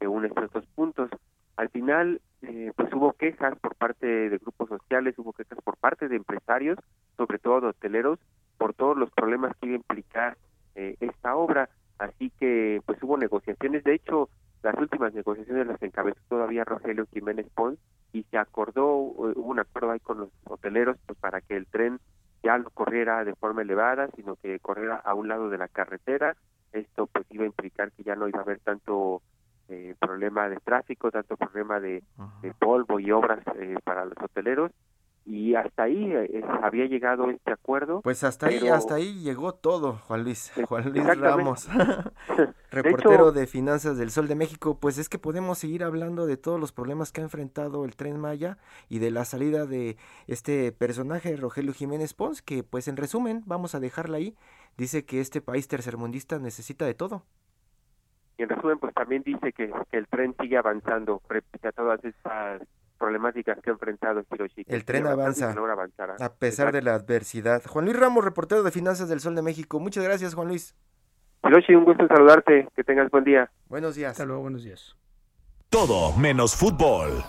que 0.00 0.08
une 0.08 0.26
estos 0.26 0.50
dos 0.52 0.66
puntos. 0.74 1.08
Al 1.56 1.68
final, 1.70 2.20
eh, 2.42 2.72
pues 2.74 2.92
hubo 2.92 3.12
quejas 3.12 3.56
por 3.60 3.76
parte 3.76 4.06
de 4.06 4.38
grupos 4.38 4.68
sociales, 4.68 5.14
hubo 5.18 5.32
quejas 5.32 5.58
por 5.62 5.76
parte 5.76 6.08
de 6.08 6.16
empresarios, 6.16 6.78
sobre 7.16 7.38
todo 7.38 7.60
de 7.60 7.66
hoteleros, 7.68 8.18
por 8.58 8.74
todos 8.74 8.96
los 8.96 9.10
problemas 9.12 9.56
que 9.56 9.66
iba 9.66 9.74
a 9.74 9.78
implicar 9.78 10.36
eh, 10.74 10.96
esta 11.00 11.36
obra. 11.36 11.68
Así 11.98 12.30
que, 12.38 12.80
pues 12.86 13.02
hubo 13.02 13.16
negociaciones. 13.16 13.84
De 13.84 13.94
hecho, 13.94 14.28
las 14.62 14.74
últimas 14.76 15.14
negociaciones 15.14 15.66
las 15.66 15.82
encabezó 15.82 16.20
todavía 16.28 16.64
Rogelio 16.64 17.06
Jiménez 17.12 17.46
Pons 17.54 17.78
y 18.12 18.24
se 18.24 18.38
acordó, 18.38 18.94
hubo 18.96 19.32
un 19.34 19.60
acuerdo 19.60 19.92
ahí 19.92 20.00
con 20.00 20.18
los 20.18 20.30
hoteleros, 20.44 20.96
pues 21.06 21.18
para 21.18 21.40
que 21.40 21.56
el 21.56 21.66
tren 21.66 22.00
ya 22.42 22.58
no 22.58 22.70
corriera 22.70 23.24
de 23.24 23.34
forma 23.34 23.62
elevada, 23.62 24.08
sino 24.16 24.36
que 24.36 24.58
corriera 24.60 24.96
a 24.96 25.14
un 25.14 25.28
lado 25.28 25.50
de 25.50 25.58
la 25.58 25.68
carretera. 25.68 26.36
Esto 26.72 27.06
pues 27.06 27.26
iba 27.30 27.44
a 27.44 27.48
implicar 27.48 27.92
que 27.92 28.02
ya 28.02 28.14
no 28.14 28.28
iba 28.28 28.40
a 28.40 28.42
haber 28.42 28.60
tanto 28.60 29.22
eh, 29.68 29.94
problema 29.98 30.48
de 30.48 30.56
tráfico, 30.56 31.10
tanto 31.10 31.36
problema 31.36 31.80
de, 31.80 32.02
de 32.42 32.54
polvo 32.54 33.00
y 33.00 33.10
obras 33.10 33.40
eh, 33.56 33.76
para 33.84 34.04
los 34.04 34.16
hoteleros. 34.20 34.72
Y 35.30 35.54
hasta 35.54 35.82
ahí 35.82 36.10
eh, 36.10 36.42
había 36.62 36.86
llegado 36.86 37.28
este 37.28 37.52
acuerdo. 37.52 38.00
Pues 38.00 38.24
hasta 38.24 38.46
ahí, 38.46 38.66
hasta 38.68 38.94
ahí 38.94 39.20
llegó 39.20 39.52
todo, 39.52 39.98
Juan 40.06 40.24
Luis, 40.24 40.50
Juan 40.68 40.90
Luis. 40.90 41.04
Ramos, 41.18 41.68
De 42.38 42.54
reportero 42.70 43.14
hecho- 43.28 43.32
de 43.32 43.46
Finanzas 43.46 43.98
del 43.98 44.10
Sol 44.10 44.26
de 44.26 44.34
México. 44.36 44.78
Pues 44.80 44.96
es 44.96 45.10
que 45.10 45.18
podemos 45.18 45.58
seguir 45.58 45.84
hablando 45.84 46.24
de 46.24 46.38
todos 46.38 46.58
los 46.58 46.72
problemas 46.72 47.12
que 47.12 47.20
ha 47.20 47.24
enfrentado 47.24 47.84
el 47.84 47.94
Tren 47.94 48.18
Maya 48.18 48.56
y 48.88 49.00
de 49.00 49.10
la 49.10 49.26
salida 49.26 49.66
de 49.66 49.98
este 50.28 50.72
personaje, 50.72 51.36
Rogelio 51.36 51.74
Jiménez 51.74 52.14
Pons, 52.14 52.40
que 52.40 52.62
pues 52.62 52.88
en 52.88 52.96
resumen, 52.96 53.42
vamos 53.44 53.74
a 53.74 53.80
dejarla 53.80 54.16
ahí, 54.16 54.34
dice 54.78 55.04
que 55.04 55.20
este 55.20 55.42
país 55.42 55.68
tercermundista 55.68 56.38
necesita 56.38 56.86
de 56.86 56.94
todo. 56.94 57.24
Y 58.38 58.44
en 58.44 58.48
resumen, 58.48 58.78
pues 58.78 58.94
también 58.94 59.22
dice 59.24 59.52
que, 59.52 59.70
que 59.90 59.98
el 59.98 60.06
tren 60.06 60.34
sigue 60.40 60.56
avanzando 60.56 61.20
frente 61.28 61.68
a 61.68 61.72
todas 61.72 62.02
estas 62.02 62.62
problemáticas 62.98 63.58
que 63.62 63.70
ha 63.70 63.72
enfrentado 63.72 64.24
Hiroshi. 64.30 64.64
El 64.66 64.84
tren 64.84 65.06
avanza, 65.06 65.52
avanzar, 65.52 66.16
a 66.20 66.34
pesar 66.34 66.72
de 66.72 66.82
la 66.82 66.94
adversidad. 66.94 67.62
Juan 67.66 67.84
Luis 67.84 67.98
Ramos, 67.98 68.24
reportero 68.24 68.62
de 68.62 68.70
Finanzas 68.70 69.08
del 69.08 69.20
Sol 69.20 69.34
de 69.34 69.42
México. 69.42 69.80
Muchas 69.80 70.04
gracias, 70.04 70.34
Juan 70.34 70.48
Luis. 70.48 70.74
Hiroshi, 71.44 71.74
un 71.74 71.84
gusto 71.84 72.06
saludarte. 72.08 72.68
Que 72.74 72.84
tengas 72.84 73.10
buen 73.10 73.24
día. 73.24 73.50
Buenos 73.68 73.94
días. 73.94 74.12
Hasta 74.12 74.24
luego, 74.24 74.42
buenos 74.42 74.64
días. 74.64 74.96
Todo 75.70 76.16
menos 76.16 76.56
fútbol. 76.56 77.22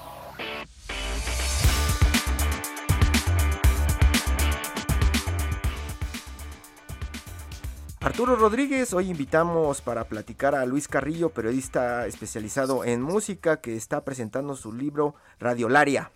Arturo 8.20 8.36
Rodríguez, 8.36 8.93
hoy 8.93 9.09
invitamos 9.09 9.80
para 9.80 10.03
platicar 10.03 10.53
a 10.53 10.65
Luis 10.65 10.89
Carrillo, 10.89 11.30
periodista 11.30 12.05
especializado 12.05 12.84
en 12.84 13.01
música, 13.01 13.61
que 13.61 13.78
está 13.78 14.03
presentando 14.03 14.57
su 14.57 14.74
libro 14.74 15.15
Radiolaria. 15.39 16.11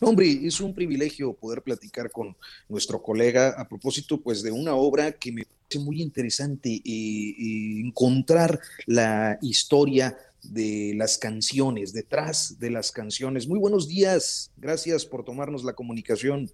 Hombre, 0.00 0.26
es 0.42 0.60
un 0.60 0.74
privilegio 0.74 1.34
poder 1.34 1.62
platicar 1.62 2.10
con 2.10 2.36
nuestro 2.68 3.00
colega 3.00 3.54
a 3.56 3.68
propósito 3.68 4.20
pues 4.20 4.42
de 4.42 4.50
una 4.50 4.74
obra 4.74 5.12
que 5.12 5.30
me 5.30 5.44
parece 5.44 5.78
muy 5.78 6.02
interesante 6.02 6.70
eh, 6.70 6.82
eh, 6.84 7.82
encontrar 7.84 8.58
la 8.86 9.38
historia 9.40 10.18
de 10.42 10.94
las 10.96 11.18
canciones, 11.18 11.92
detrás 11.92 12.58
de 12.58 12.70
las 12.70 12.90
canciones. 12.90 13.46
Muy 13.46 13.60
buenos 13.60 13.86
días, 13.86 14.50
gracias 14.56 15.06
por 15.06 15.24
tomarnos 15.24 15.62
la 15.62 15.74
comunicación. 15.74 16.50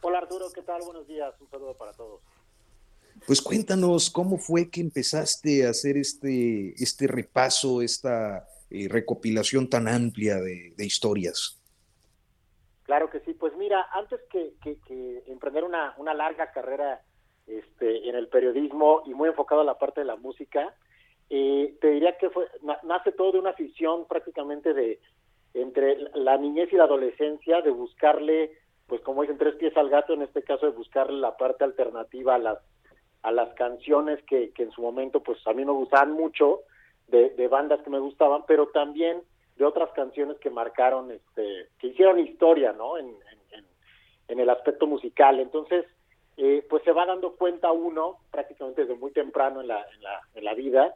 Hola 0.00 0.18
Arturo, 0.18 0.46
¿qué 0.54 0.62
tal? 0.62 0.82
Buenos 0.84 1.08
días, 1.08 1.34
un 1.40 1.50
saludo 1.50 1.76
para 1.76 1.92
todos. 1.92 2.20
Pues 3.26 3.40
cuéntanos 3.40 4.10
cómo 4.10 4.36
fue 4.36 4.70
que 4.70 4.80
empezaste 4.80 5.66
a 5.66 5.70
hacer 5.70 5.96
este, 5.96 6.74
este 6.82 7.06
repaso, 7.06 7.80
esta 7.80 8.48
eh, 8.70 8.88
recopilación 8.88 9.68
tan 9.70 9.86
amplia 9.86 10.36
de, 10.36 10.74
historias. 10.78 11.60
Claro 12.82 13.10
que 13.10 13.20
sí, 13.20 13.32
pues 13.34 13.56
mira, 13.56 13.86
antes 13.92 14.20
que, 14.30 14.54
emprender 15.26 15.62
una, 15.62 15.94
una, 15.98 16.14
larga 16.14 16.50
carrera 16.50 17.00
este, 17.46 18.08
en 18.08 18.16
el 18.16 18.28
periodismo 18.28 19.02
y 19.06 19.14
muy 19.14 19.28
enfocado 19.28 19.60
a 19.60 19.64
la 19.64 19.78
parte 19.78 20.00
de 20.00 20.06
la 20.06 20.16
música, 20.16 20.74
eh, 21.30 21.76
te 21.80 21.90
diría 21.90 22.18
que 22.18 22.28
fue, 22.28 22.46
nace 22.82 23.12
todo 23.12 23.32
de 23.32 23.38
una 23.38 23.50
afición 23.50 24.06
prácticamente 24.06 24.74
de 24.74 25.00
entre 25.54 25.98
la 26.14 26.36
niñez 26.38 26.72
y 26.72 26.76
la 26.76 26.84
adolescencia, 26.84 27.60
de 27.60 27.70
buscarle, 27.70 28.58
pues 28.86 29.00
como 29.02 29.22
dicen, 29.22 29.38
tres 29.38 29.54
pies 29.56 29.76
al 29.76 29.90
gato, 29.90 30.14
en 30.14 30.22
este 30.22 30.42
caso 30.42 30.66
de 30.66 30.72
buscarle 30.72 31.18
la 31.20 31.36
parte 31.36 31.64
alternativa 31.64 32.34
a 32.34 32.38
las 32.38 32.58
a 33.22 33.30
las 33.30 33.52
canciones 33.54 34.22
que, 34.24 34.52
en 34.56 34.70
su 34.72 34.82
momento 34.82 35.22
pues 35.22 35.38
a 35.46 35.52
mí 35.52 35.64
me 35.64 35.72
gustaban 35.72 36.12
mucho 36.12 36.60
de, 37.08 37.30
de, 37.30 37.48
bandas 37.48 37.80
que 37.82 37.90
me 37.90 37.98
gustaban 37.98 38.44
pero 38.46 38.68
también 38.68 39.22
de 39.56 39.64
otras 39.64 39.90
canciones 39.92 40.38
que 40.38 40.50
marcaron 40.50 41.10
este 41.10 41.68
que 41.78 41.88
hicieron 41.88 42.18
historia 42.18 42.72
no 42.72 42.98
en 42.98 43.10
el 44.28 44.48
aspecto 44.48 44.86
musical 44.86 45.40
entonces 45.40 45.84
eh, 46.38 46.64
pues 46.68 46.82
se 46.82 46.92
va 46.92 47.04
dando 47.04 47.36
cuenta 47.36 47.70
uno 47.72 48.16
prácticamente 48.30 48.82
desde 48.82 48.98
muy 48.98 49.12
temprano 49.12 49.60
en 49.60 49.68
la, 49.68 49.84
en 49.94 50.02
la, 50.02 50.20
en 50.34 50.44
la 50.44 50.54
vida 50.54 50.94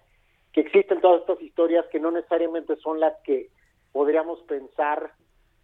que 0.53 0.63
existen 0.63 1.03
todas 1.03 1.21
estas 1.21 1.43
historias 1.43 1.85
que 1.93 2.01
no 2.01 2.11
necesariamente 2.11 2.77
son 2.77 3.01
las 3.01 3.15
que 3.23 3.51
podríamos 3.93 4.41
pensar 4.45 5.13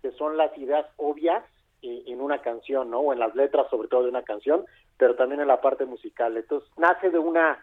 que 0.02 0.10
son 0.12 0.36
las 0.36 0.56
ideas 0.58 0.84
obvias 0.96 1.42
eh, 1.80 2.02
en 2.06 2.20
una 2.20 2.42
canción, 2.42 2.90
¿no? 2.90 3.00
O 3.00 3.12
en 3.12 3.18
las 3.18 3.34
letras, 3.34 3.66
sobre 3.70 3.88
todo 3.88 4.02
de 4.02 4.10
una 4.10 4.22
canción, 4.22 4.64
pero 5.02 5.16
también 5.16 5.40
en 5.40 5.48
la 5.48 5.60
parte 5.60 5.84
musical. 5.84 6.36
Entonces, 6.36 6.70
nace 6.76 7.10
de 7.10 7.18
una, 7.18 7.58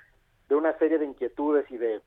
de 0.50 0.56
una 0.56 0.78
serie 0.78 0.98
de 0.98 1.06
inquietudes 1.06 1.72
y 1.72 1.78
de, 1.78 2.02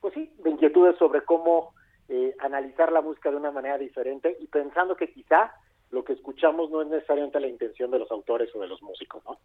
pues 0.00 0.14
sí, 0.14 0.32
de 0.44 0.50
inquietudes 0.50 0.96
sobre 0.96 1.22
cómo 1.22 1.74
eh, 2.08 2.36
analizar 2.38 2.92
la 2.92 3.00
música 3.00 3.32
de 3.32 3.36
una 3.36 3.50
manera 3.50 3.78
diferente 3.78 4.36
y 4.38 4.46
pensando 4.46 4.94
que 4.94 5.10
quizá 5.10 5.52
lo 5.90 6.04
que 6.04 6.12
escuchamos 6.12 6.70
no 6.70 6.82
es 6.82 6.86
necesariamente 6.86 7.40
la 7.40 7.48
intención 7.48 7.90
de 7.90 7.98
los 7.98 8.08
autores 8.12 8.48
o 8.54 8.60
de 8.60 8.68
los 8.68 8.80
músicos, 8.80 9.24
¿no? 9.24 9.40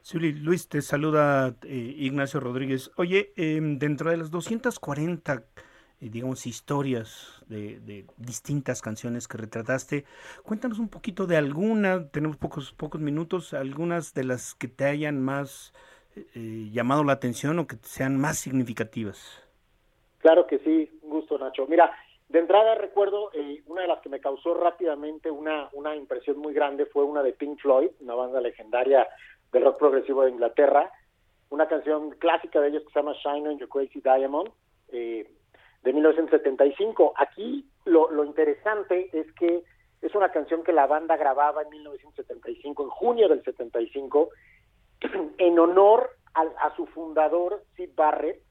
Sí, 0.00 0.18
Luis, 0.18 0.70
te 0.70 0.80
saluda 0.80 1.54
eh, 1.64 1.94
Ignacio 1.98 2.40
Rodríguez. 2.40 2.90
Oye, 2.96 3.34
em, 3.36 3.78
dentro 3.78 4.08
de 4.08 4.16
las 4.16 4.30
240 4.30 5.34
eh, 5.34 5.40
digamos, 6.00 6.46
historias 6.46 7.42
de, 7.48 8.04
distintas 8.16 8.82
canciones 8.82 9.28
que 9.28 9.38
retrataste. 9.38 10.04
Cuéntanos 10.42 10.78
un 10.78 10.88
poquito 10.88 11.26
de 11.26 11.36
alguna, 11.36 12.08
tenemos 12.08 12.36
pocos, 12.36 12.72
pocos 12.72 13.00
minutos, 13.00 13.54
algunas 13.54 14.14
de 14.14 14.24
las 14.24 14.54
que 14.54 14.68
te 14.68 14.84
hayan 14.84 15.22
más 15.22 15.72
eh, 16.16 16.68
llamado 16.72 17.04
la 17.04 17.12
atención 17.12 17.58
o 17.58 17.66
que 17.66 17.76
sean 17.82 18.18
más 18.18 18.38
significativas. 18.38 19.42
Claro 20.18 20.46
que 20.46 20.58
sí, 20.58 20.90
un 21.02 21.10
gusto 21.10 21.38
Nacho. 21.38 21.66
Mira, 21.66 21.90
de 22.28 22.40
entrada 22.40 22.74
recuerdo 22.74 23.30
eh, 23.32 23.62
una 23.66 23.82
de 23.82 23.88
las 23.88 24.00
que 24.00 24.08
me 24.08 24.20
causó 24.20 24.54
rápidamente 24.54 25.30
una, 25.30 25.68
una 25.72 25.94
impresión 25.94 26.38
muy 26.38 26.52
grande 26.52 26.86
fue 26.86 27.04
una 27.04 27.22
de 27.22 27.32
Pink 27.32 27.60
Floyd, 27.60 27.90
una 28.00 28.14
banda 28.14 28.40
legendaria 28.40 29.06
del 29.52 29.64
rock 29.64 29.78
progresivo 29.78 30.24
de 30.24 30.30
Inglaterra, 30.30 30.90
una 31.50 31.68
canción 31.68 32.10
clásica 32.10 32.60
de 32.60 32.68
ellos 32.68 32.82
que 32.82 32.92
se 32.92 32.98
llama 32.98 33.14
Shine 33.14 33.48
on 33.48 33.58
Your 33.58 33.68
Crazy 33.68 34.00
Diamond. 34.00 34.50
Eh, 34.88 35.30
de 35.86 35.92
1975. 35.92 37.14
Aquí 37.16 37.64
lo, 37.84 38.24
interesante 38.24 39.08
es 39.12 39.32
que 39.34 39.62
es 40.02 40.14
una 40.16 40.30
canción 40.30 40.64
que 40.64 40.72
la 40.72 40.86
banda 40.86 41.16
grababa 41.16 41.62
en 41.62 41.70
1975, 41.70 42.82
en 42.82 42.88
junio 42.90 43.28
del 43.28 43.42
75, 43.44 44.28
en 45.38 45.58
honor 45.58 46.10
a, 46.34 46.74
su 46.76 46.86
fundador, 46.86 47.62
Sid 47.76 47.90
Barrett, 47.94 48.42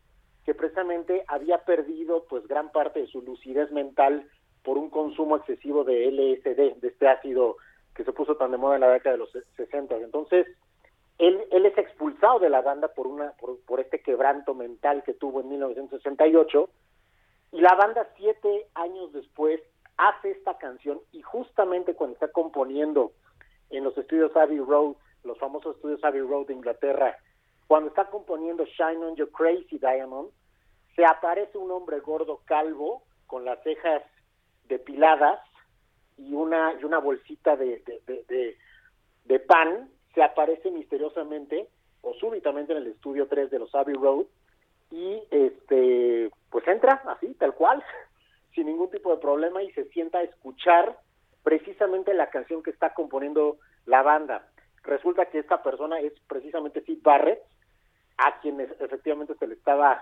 que 0.45 0.55
precisamente 0.55 1.23
había 1.27 1.59
perdido 1.65 2.23
pues 2.27 2.47
gran 2.47 2.71
parte 2.71 3.01
de 3.01 3.07
su 3.07 3.21
lucidez 3.21 3.69
mental 3.71 4.27
por 4.63 4.77
un 4.77 4.89
consumo 4.89 5.35
excesivo 5.35 5.83
de 5.83 6.09
LSD, 6.09 6.79
de 6.79 6.87
este 6.87 7.07
ácido 7.07 7.57
que 7.93 8.05
se 8.05 8.13
puso 8.13 8.37
tan 8.37 8.51
de 8.51 8.57
moda 8.57 8.75
en 8.75 8.81
la 8.81 8.91
década 8.91 9.17
de 9.17 9.19
los 9.19 9.31
60. 9.57 9.97
Entonces, 9.97 10.47
él, 11.19 11.43
él 11.51 11.65
es 11.65 11.77
expulsado 11.77 12.39
de 12.39 12.49
la 12.49 12.61
banda 12.61 12.87
por, 12.87 13.07
una, 13.07 13.33
por, 13.33 13.59
por 13.65 13.81
este 13.81 14.01
quebranto 14.01 14.55
mental 14.55 15.03
que 15.03 15.13
tuvo 15.13 15.41
en 15.41 15.49
1968 15.49 16.69
y 17.55 17.61
la 17.61 17.73
banda 17.75 18.05
siete 18.17 18.67
años 18.73 19.13
después 19.13 19.61
hace 19.95 20.31
esta 20.31 20.57
canción 20.57 20.99
y 21.13 21.21
justamente 21.21 21.95
cuando 21.95 22.15
está 22.15 22.27
componiendo 22.27 23.13
en 23.69 23.85
los 23.85 23.97
estudios 23.97 24.35
Abbey 24.35 24.59
Road, 24.59 24.95
los 25.23 25.37
famosos 25.37 25.77
estudios 25.77 26.03
Abbey 26.03 26.19
Road 26.19 26.47
de 26.47 26.53
Inglaterra, 26.53 27.17
cuando 27.67 27.87
está 27.87 28.09
componiendo 28.09 28.65
Shine 28.65 29.05
on 29.05 29.15
Your 29.15 29.31
Crazy 29.31 29.79
Diamond, 29.79 30.31
se 30.97 31.05
aparece 31.05 31.57
un 31.57 31.71
hombre 31.71 32.01
gordo 32.01 32.41
calvo 32.43 33.03
con 33.25 33.45
las 33.45 33.63
cejas 33.63 34.03
depiladas 34.67 35.39
y 36.17 36.33
una 36.33 36.73
y 36.73 36.83
una 36.83 36.99
bolsita 36.99 37.55
de, 37.55 37.81
de, 38.05 38.57
de 39.23 39.39
pan, 39.39 39.89
se 40.13 40.21
aparece 40.21 40.71
misteriosamente 40.71 41.69
o 42.01 42.13
súbitamente 42.15 42.73
en 42.73 42.79
el 42.79 42.87
estudio 42.87 43.29
3 43.29 43.49
de 43.49 43.59
los 43.59 43.73
Abbey 43.73 43.95
Road 43.95 44.25
y 44.91 45.21
este 45.31 46.29
pues 46.49 46.67
entra 46.67 47.01
así 47.07 47.33
tal 47.35 47.53
cual 47.53 47.83
sin 48.53 48.67
ningún 48.67 48.89
tipo 48.89 49.11
de 49.11 49.21
problema 49.21 49.61
y 49.63 49.71
se 49.71 49.85
sienta 49.85 50.19
a 50.19 50.23
escuchar 50.23 50.97
precisamente 51.43 52.13
la 52.13 52.29
canción 52.29 52.63
que 52.63 52.71
está 52.71 52.93
componiendo 52.93 53.57
la 53.85 54.01
banda. 54.01 54.47
Resulta 54.83 55.25
que 55.25 55.39
esta 55.39 55.61
persona 55.61 55.99
es 55.99 56.13
precisamente 56.27 56.81
Sid 56.81 56.99
Barrett 57.03 57.41
a 58.17 58.39
quien 58.39 58.61
efectivamente 58.61 59.35
se 59.35 59.47
le 59.47 59.55
estaba 59.55 60.01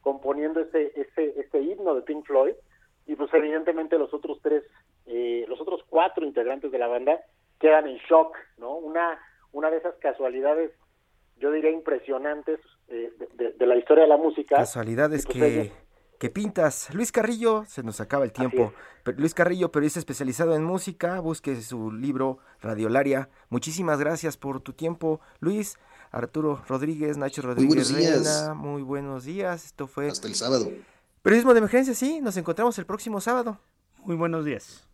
componiendo 0.00 0.60
ese 0.60 0.92
ese 0.96 1.40
este 1.40 1.60
himno 1.60 1.94
de 1.94 2.02
Pink 2.02 2.24
Floyd 2.26 2.54
y 3.06 3.16
pues 3.16 3.32
evidentemente 3.34 3.98
los 3.98 4.12
otros 4.14 4.40
tres 4.42 4.64
eh, 5.06 5.44
los 5.48 5.60
otros 5.60 5.82
cuatro 5.88 6.24
integrantes 6.24 6.70
de 6.70 6.78
la 6.78 6.86
banda 6.86 7.20
quedan 7.58 7.86
en 7.86 7.98
shock 8.08 8.36
no 8.56 8.76
una 8.76 9.20
una 9.52 9.70
de 9.70 9.78
esas 9.78 9.94
casualidades 9.96 10.72
yo 11.40 11.50
diría 11.50 11.70
impresionantes 11.70 12.60
eh, 12.88 13.12
de, 13.36 13.66
la 13.66 13.76
historia 13.76 14.04
de 14.04 14.08
la 14.08 14.16
música. 14.16 14.56
Casualidades 14.56 15.26
pues 15.26 15.38
que, 15.38 15.72
que 16.18 16.30
pintas. 16.30 16.92
Luis 16.94 17.12
Carrillo, 17.12 17.64
se 17.66 17.82
nos 17.82 18.00
acaba 18.00 18.24
el 18.24 18.32
tiempo. 18.32 18.72
Luis 19.16 19.34
Carrillo, 19.34 19.72
periodista 19.72 19.98
especializado 19.98 20.54
en 20.54 20.62
música, 20.62 21.18
busque 21.20 21.56
su 21.62 21.90
libro 21.90 22.38
Radiolaria. 22.60 23.30
Muchísimas 23.48 23.98
gracias 23.98 24.36
por 24.36 24.60
tu 24.60 24.72
tiempo, 24.72 25.20
Luis. 25.40 25.78
Arturo 26.12 26.60
Rodríguez, 26.66 27.16
Nacho 27.16 27.40
Rodríguez 27.42 27.92
muy 27.92 28.04
Reina, 28.04 28.54
muy 28.54 28.82
buenos 28.82 29.24
días. 29.24 29.64
Esto 29.64 29.86
fue. 29.86 30.08
Hasta 30.08 30.28
el 30.28 30.34
sábado. 30.34 30.70
Periodismo 31.22 31.52
de 31.54 31.58
emergencia, 31.58 31.94
sí, 31.94 32.20
nos 32.20 32.36
encontramos 32.36 32.78
el 32.78 32.86
próximo 32.86 33.20
sábado. 33.20 33.60
Muy 34.04 34.16
buenos 34.16 34.44
días. 34.44 34.89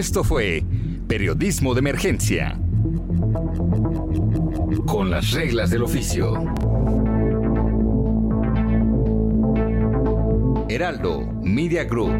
Esto 0.00 0.24
fue 0.24 0.64
Periodismo 1.06 1.74
de 1.74 1.80
Emergencia. 1.80 2.58
Con 4.86 5.10
las 5.10 5.32
reglas 5.32 5.68
del 5.68 5.82
oficio. 5.82 6.36
Heraldo 10.70 11.26
Media 11.42 11.84
Group. 11.84 12.14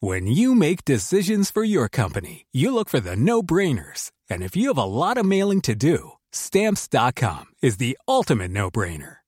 When 0.00 0.26
you 0.26 0.54
make 0.54 0.84
decisions 0.84 1.50
for 1.50 1.64
your 1.64 1.88
company, 1.88 2.44
you 2.52 2.74
look 2.74 2.90
for 2.90 3.00
the 3.00 3.16
no-brainers. 3.16 4.10
And 4.28 4.42
if 4.42 4.54
you 4.54 4.68
have 4.68 4.76
a 4.76 4.84
lot 4.84 5.16
of 5.16 5.24
mailing 5.24 5.62
to 5.62 5.74
do, 5.74 6.12
stamps.com 6.30 7.46
is 7.62 7.78
the 7.78 7.96
ultimate 8.06 8.50
no-brainer. 8.50 9.17